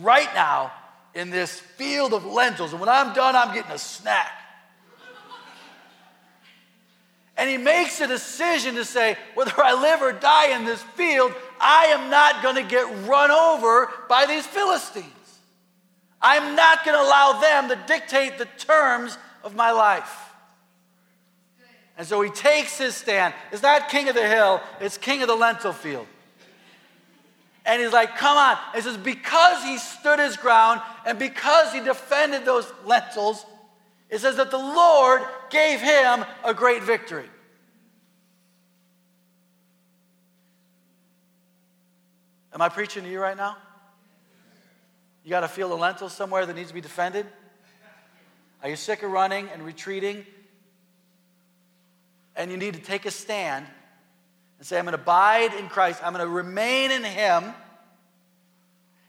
right 0.00 0.32
now, 0.34 0.72
in 1.14 1.28
this 1.28 1.60
field 1.60 2.14
of 2.14 2.24
lentils. 2.24 2.72
And 2.72 2.80
when 2.80 2.88
I'm 2.88 3.12
done, 3.12 3.36
I'm 3.36 3.54
getting 3.54 3.72
a 3.72 3.78
snack. 3.78 4.32
And 7.40 7.48
he 7.48 7.56
makes 7.56 8.02
a 8.02 8.06
decision 8.06 8.74
to 8.74 8.84
say, 8.84 9.16
whether 9.32 9.54
I 9.56 9.72
live 9.72 10.02
or 10.02 10.12
die 10.12 10.54
in 10.54 10.66
this 10.66 10.82
field, 10.82 11.32
I 11.58 11.86
am 11.86 12.10
not 12.10 12.42
going 12.42 12.56
to 12.56 12.62
get 12.62 12.84
run 13.08 13.30
over 13.30 13.88
by 14.10 14.26
these 14.26 14.46
Philistines. 14.46 15.06
I'm 16.20 16.54
not 16.54 16.84
going 16.84 16.98
to 16.98 17.02
allow 17.02 17.40
them 17.40 17.70
to 17.70 17.78
dictate 17.86 18.36
the 18.36 18.44
terms 18.58 19.16
of 19.42 19.56
my 19.56 19.70
life. 19.70 20.14
And 21.96 22.06
so 22.06 22.20
he 22.20 22.28
takes 22.28 22.76
his 22.76 22.94
stand. 22.94 23.32
It's 23.52 23.62
not 23.62 23.88
king 23.88 24.10
of 24.10 24.14
the 24.14 24.28
hill, 24.28 24.60
it's 24.78 24.98
king 24.98 25.22
of 25.22 25.28
the 25.28 25.34
lentil 25.34 25.72
field. 25.72 26.06
And 27.64 27.80
he's 27.80 27.92
like, 27.92 28.18
come 28.18 28.36
on. 28.36 28.58
he 28.74 28.82
says, 28.82 28.98
because 28.98 29.64
he 29.64 29.78
stood 29.78 30.18
his 30.18 30.36
ground 30.36 30.82
and 31.06 31.18
because 31.18 31.72
he 31.72 31.80
defended 31.80 32.44
those 32.44 32.70
lentils, 32.84 33.46
it 34.10 34.18
says 34.18 34.36
that 34.36 34.50
the 34.50 34.58
Lord 34.58 35.22
gave 35.50 35.80
him 35.80 36.24
a 36.44 36.54
great 36.54 36.82
victory. 36.82 37.28
Am 42.52 42.60
I 42.60 42.68
preaching 42.68 43.04
to 43.04 43.10
you 43.10 43.20
right 43.20 43.36
now? 43.36 43.56
You 45.24 45.30
got 45.30 45.40
to 45.40 45.48
feel 45.48 45.68
the 45.68 45.76
lentil 45.76 46.08
somewhere 46.08 46.46
that 46.46 46.56
needs 46.56 46.68
to 46.68 46.74
be 46.74 46.80
defended? 46.80 47.26
Are 48.62 48.68
you 48.68 48.76
sick 48.76 49.02
of 49.02 49.10
running 49.10 49.48
and 49.52 49.62
retreating? 49.62 50.24
And 52.36 52.50
you 52.50 52.56
need 52.56 52.74
to 52.74 52.80
take 52.80 53.06
a 53.06 53.10
stand 53.10 53.66
and 54.58 54.66
say, 54.66 54.78
I'm 54.78 54.84
going 54.84 54.96
to 54.96 55.02
abide 55.02 55.54
in 55.54 55.68
Christ. 55.68 56.00
I'm 56.04 56.12
going 56.12 56.24
to 56.24 56.30
remain 56.30 56.90
in 56.90 57.04
Him. 57.04 57.44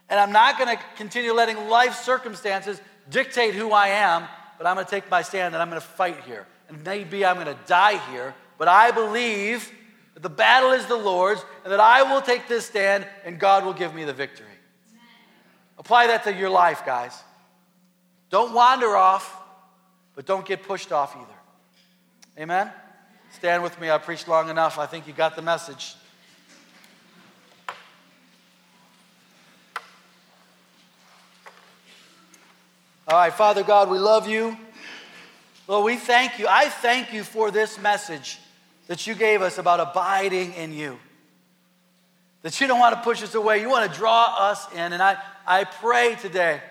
And 0.10 0.20
I'm 0.20 0.32
not 0.32 0.58
going 0.58 0.76
to 0.76 0.84
continue 0.96 1.34
letting 1.34 1.70
life 1.70 1.96
circumstances 1.96 2.82
dictate 3.10 3.56
who 3.56 3.72
I 3.72 3.88
am, 3.88 4.24
but 4.62 4.70
I'm 4.70 4.76
going 4.76 4.86
to 4.86 4.92
take 4.92 5.10
my 5.10 5.24
stand 5.24 5.56
and 5.56 5.62
I'm 5.62 5.70
going 5.70 5.82
to 5.82 5.88
fight 5.88 6.24
here. 6.24 6.46
And 6.70 6.84
maybe 6.86 7.26
I'm 7.26 7.34
going 7.34 7.48
to 7.48 7.58
die 7.66 7.98
here, 8.12 8.36
but 8.60 8.68
I 8.68 8.92
believe 8.92 9.72
that 10.14 10.22
the 10.22 10.30
battle 10.30 10.70
is 10.70 10.86
the 10.86 10.96
Lord's 10.96 11.44
and 11.64 11.74
that 11.74 11.80
I 11.80 12.04
will 12.04 12.22
take 12.22 12.48
this 12.48 12.68
stand 12.68 13.08
and 13.26 13.40
God 13.40 13.66
will 13.66 13.74
give 13.74 13.96
me 13.96 14.04
the 14.04 14.14
victory. 14.14 14.46
Apply 15.80 16.06
that 16.08 16.26
to 16.26 16.34
your 16.34 16.52
life, 16.52 16.86
guys. 16.86 17.24
Don't 18.30 18.54
wander 18.54 18.96
off, 18.96 19.36
but 20.14 20.28
don't 20.28 20.46
get 20.46 20.62
pushed 20.62 20.92
off 20.92 21.16
either. 21.16 22.44
Amen? 22.44 22.72
Stand 23.32 23.64
with 23.64 23.82
me. 23.82 23.90
I 23.90 23.98
preached 23.98 24.28
long 24.28 24.48
enough. 24.50 24.78
I 24.78 24.86
think 24.86 25.08
you 25.08 25.14
got 25.14 25.36
the 25.36 25.42
message. 25.42 25.96
All 33.12 33.18
right, 33.18 33.34
Father 33.34 33.62
God, 33.62 33.90
we 33.90 34.00
love 34.00 34.30
you. 34.30 34.58
Lord, 35.68 35.84
we 35.84 35.98
thank 35.98 36.40
you. 36.40 36.48
I 36.48 36.70
thank 36.70 37.12
you 37.12 37.26
for 37.26 37.52
this 37.52 37.78
message 37.78 38.40
that 38.88 39.06
you 39.06 39.16
gave 39.16 39.42
us 39.42 39.58
about 39.58 39.82
abiding 39.82 40.54
in 40.54 40.72
you. 40.72 40.98
That 42.44 42.62
you 42.62 42.68
don't 42.68 42.80
want 42.80 42.96
to 42.96 43.02
push 43.02 43.22
us 43.22 43.36
away. 43.36 43.60
You 43.60 43.70
want 43.70 43.92
to 43.92 43.98
draw 43.98 44.34
us 44.40 44.66
in. 44.72 44.94
And 44.94 45.04
I, 45.04 45.18
I 45.46 45.66
pray 45.66 46.16
today, 46.22 46.62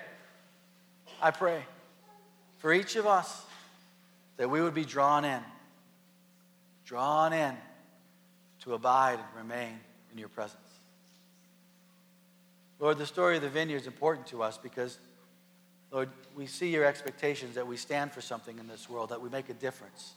I 1.21 1.29
pray 1.29 1.63
for 2.57 2.73
each 2.73 2.95
of 2.95 3.05
us 3.05 3.45
that 4.37 4.49
we 4.49 4.63
would 4.63 4.73
be 4.73 4.83
drawn 4.83 5.25
in, 5.25 5.41
drawn 6.85 7.33
in 7.33 7.55
to 8.61 8.73
abide 8.73 9.19
and 9.19 9.47
remain 9.47 9.79
in 10.11 10.17
your 10.17 10.29
presence. 10.29 10.57
Lord, 12.79 12.97
the 12.97 13.05
story 13.05 13.35
of 13.35 13.43
the 13.43 13.49
vineyard 13.49 13.81
is 13.81 13.85
important 13.85 14.25
to 14.29 14.41
us 14.41 14.57
because, 14.57 14.97
Lord, 15.91 16.09
we 16.35 16.45
see 16.47 16.69
your 16.69 16.85
expectations 16.85 17.55
that 17.55 17.67
we 17.67 17.75
stand 17.75 18.11
for 18.11 18.21
something 18.21 18.57
in 18.57 18.67
this 18.67 18.89
world, 18.89 19.09
that 19.09 19.21
we 19.21 19.29
make 19.29 19.49
a 19.49 19.53
difference 19.53 20.13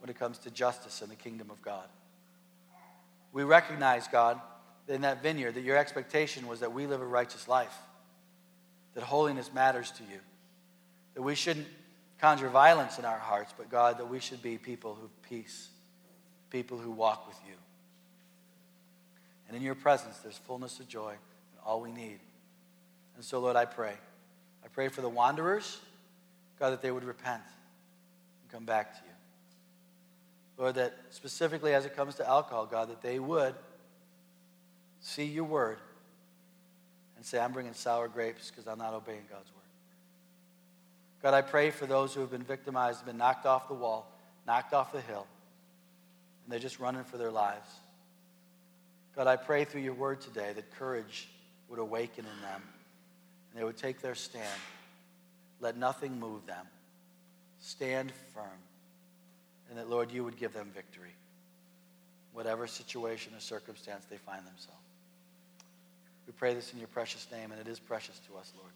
when 0.00 0.08
it 0.08 0.18
comes 0.18 0.38
to 0.38 0.50
justice 0.50 1.02
and 1.02 1.10
the 1.10 1.16
kingdom 1.16 1.50
of 1.50 1.60
God. 1.60 1.86
We 3.32 3.42
recognize, 3.42 4.06
God, 4.06 4.40
in 4.86 5.02
that 5.02 5.22
vineyard 5.22 5.54
that 5.54 5.62
your 5.62 5.76
expectation 5.76 6.46
was 6.46 6.60
that 6.60 6.72
we 6.72 6.86
live 6.86 7.02
a 7.02 7.06
righteous 7.06 7.48
life, 7.48 7.76
that 8.94 9.02
holiness 9.02 9.52
matters 9.52 9.90
to 9.92 10.02
you, 10.04 10.20
that 11.14 11.22
we 11.22 11.34
shouldn't 11.34 11.66
conjure 12.20 12.48
violence 12.48 12.98
in 12.98 13.04
our 13.04 13.18
hearts, 13.18 13.52
but 13.56 13.70
God, 13.70 13.98
that 13.98 14.08
we 14.08 14.20
should 14.20 14.42
be 14.42 14.56
people 14.56 14.96
who 15.00 15.10
peace, 15.28 15.68
people 16.50 16.78
who 16.78 16.90
walk 16.90 17.26
with 17.26 17.38
you. 17.46 17.54
And 19.48 19.56
in 19.56 19.62
your 19.62 19.74
presence, 19.74 20.18
there's 20.18 20.38
fullness 20.38 20.78
of 20.78 20.88
joy 20.88 21.10
and 21.10 21.60
all 21.64 21.80
we 21.80 21.90
need. 21.90 22.20
And 23.16 23.24
so, 23.24 23.40
Lord, 23.40 23.56
I 23.56 23.64
pray. 23.64 23.94
I 24.68 24.70
pray 24.74 24.88
for 24.88 25.00
the 25.00 25.08
wanderers, 25.08 25.80
God, 26.60 26.70
that 26.70 26.82
they 26.82 26.90
would 26.90 27.04
repent 27.04 27.40
and 28.42 28.52
come 28.52 28.66
back 28.66 28.92
to 28.92 29.00
you. 29.02 29.12
Lord, 30.58 30.74
that 30.74 30.94
specifically 31.08 31.72
as 31.72 31.86
it 31.86 31.96
comes 31.96 32.16
to 32.16 32.28
alcohol, 32.28 32.66
God, 32.66 32.90
that 32.90 33.00
they 33.00 33.18
would 33.18 33.54
see 35.00 35.24
your 35.24 35.44
word 35.44 35.78
and 37.16 37.24
say, 37.24 37.40
I'm 37.40 37.52
bringing 37.52 37.72
sour 37.72 38.08
grapes 38.08 38.50
because 38.50 38.66
I'm 38.66 38.76
not 38.76 38.92
obeying 38.92 39.22
God's 39.30 39.50
word. 39.50 39.62
God, 41.22 41.32
I 41.32 41.40
pray 41.40 41.70
for 41.70 41.86
those 41.86 42.12
who 42.12 42.20
have 42.20 42.30
been 42.30 42.42
victimized, 42.42 43.06
been 43.06 43.16
knocked 43.16 43.46
off 43.46 43.68
the 43.68 43.74
wall, 43.74 44.12
knocked 44.46 44.74
off 44.74 44.92
the 44.92 45.00
hill. 45.00 45.26
and 46.44 46.52
they're 46.52 46.60
just 46.60 46.78
running 46.78 47.04
for 47.04 47.16
their 47.16 47.30
lives. 47.30 47.68
God, 49.16 49.28
I 49.28 49.36
pray 49.36 49.64
through 49.64 49.80
your 49.80 49.94
word 49.94 50.20
today 50.20 50.52
that 50.54 50.70
courage 50.72 51.28
would 51.70 51.78
awaken 51.78 52.26
in 52.26 52.42
them 52.42 52.62
and 53.50 53.60
they 53.60 53.64
would 53.64 53.76
take 53.76 54.00
their 54.00 54.14
stand. 54.14 54.60
Let 55.60 55.76
nothing 55.76 56.18
move 56.18 56.46
them. 56.46 56.66
Stand 57.60 58.12
firm. 58.32 58.44
And 59.68 59.78
that, 59.78 59.90
Lord, 59.90 60.10
you 60.12 60.24
would 60.24 60.36
give 60.36 60.52
them 60.52 60.70
victory, 60.74 61.14
whatever 62.32 62.66
situation 62.66 63.34
or 63.34 63.40
circumstance 63.40 64.06
they 64.08 64.16
find 64.16 64.40
themselves. 64.40 64.78
We 66.26 66.32
pray 66.32 66.54
this 66.54 66.72
in 66.72 66.78
your 66.78 66.88
precious 66.88 67.26
name, 67.32 67.52
and 67.52 67.60
it 67.60 67.68
is 67.68 67.78
precious 67.78 68.18
to 68.28 68.36
us, 68.38 68.52
Lord. 68.56 68.72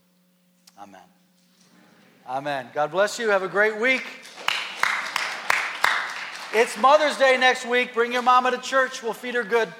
Amen. 0.78 1.00
Amen. 2.26 2.68
God 2.72 2.90
bless 2.90 3.18
you. 3.18 3.28
Have 3.28 3.42
a 3.42 3.48
great 3.48 3.78
week. 3.78 4.04
It's 6.54 6.76
Mother's 6.78 7.16
Day 7.16 7.36
next 7.38 7.66
week. 7.66 7.94
Bring 7.94 8.12
your 8.12 8.22
mama 8.22 8.50
to 8.50 8.58
church. 8.58 9.02
We'll 9.02 9.14
feed 9.14 9.34
her 9.34 9.42
good. 9.42 9.72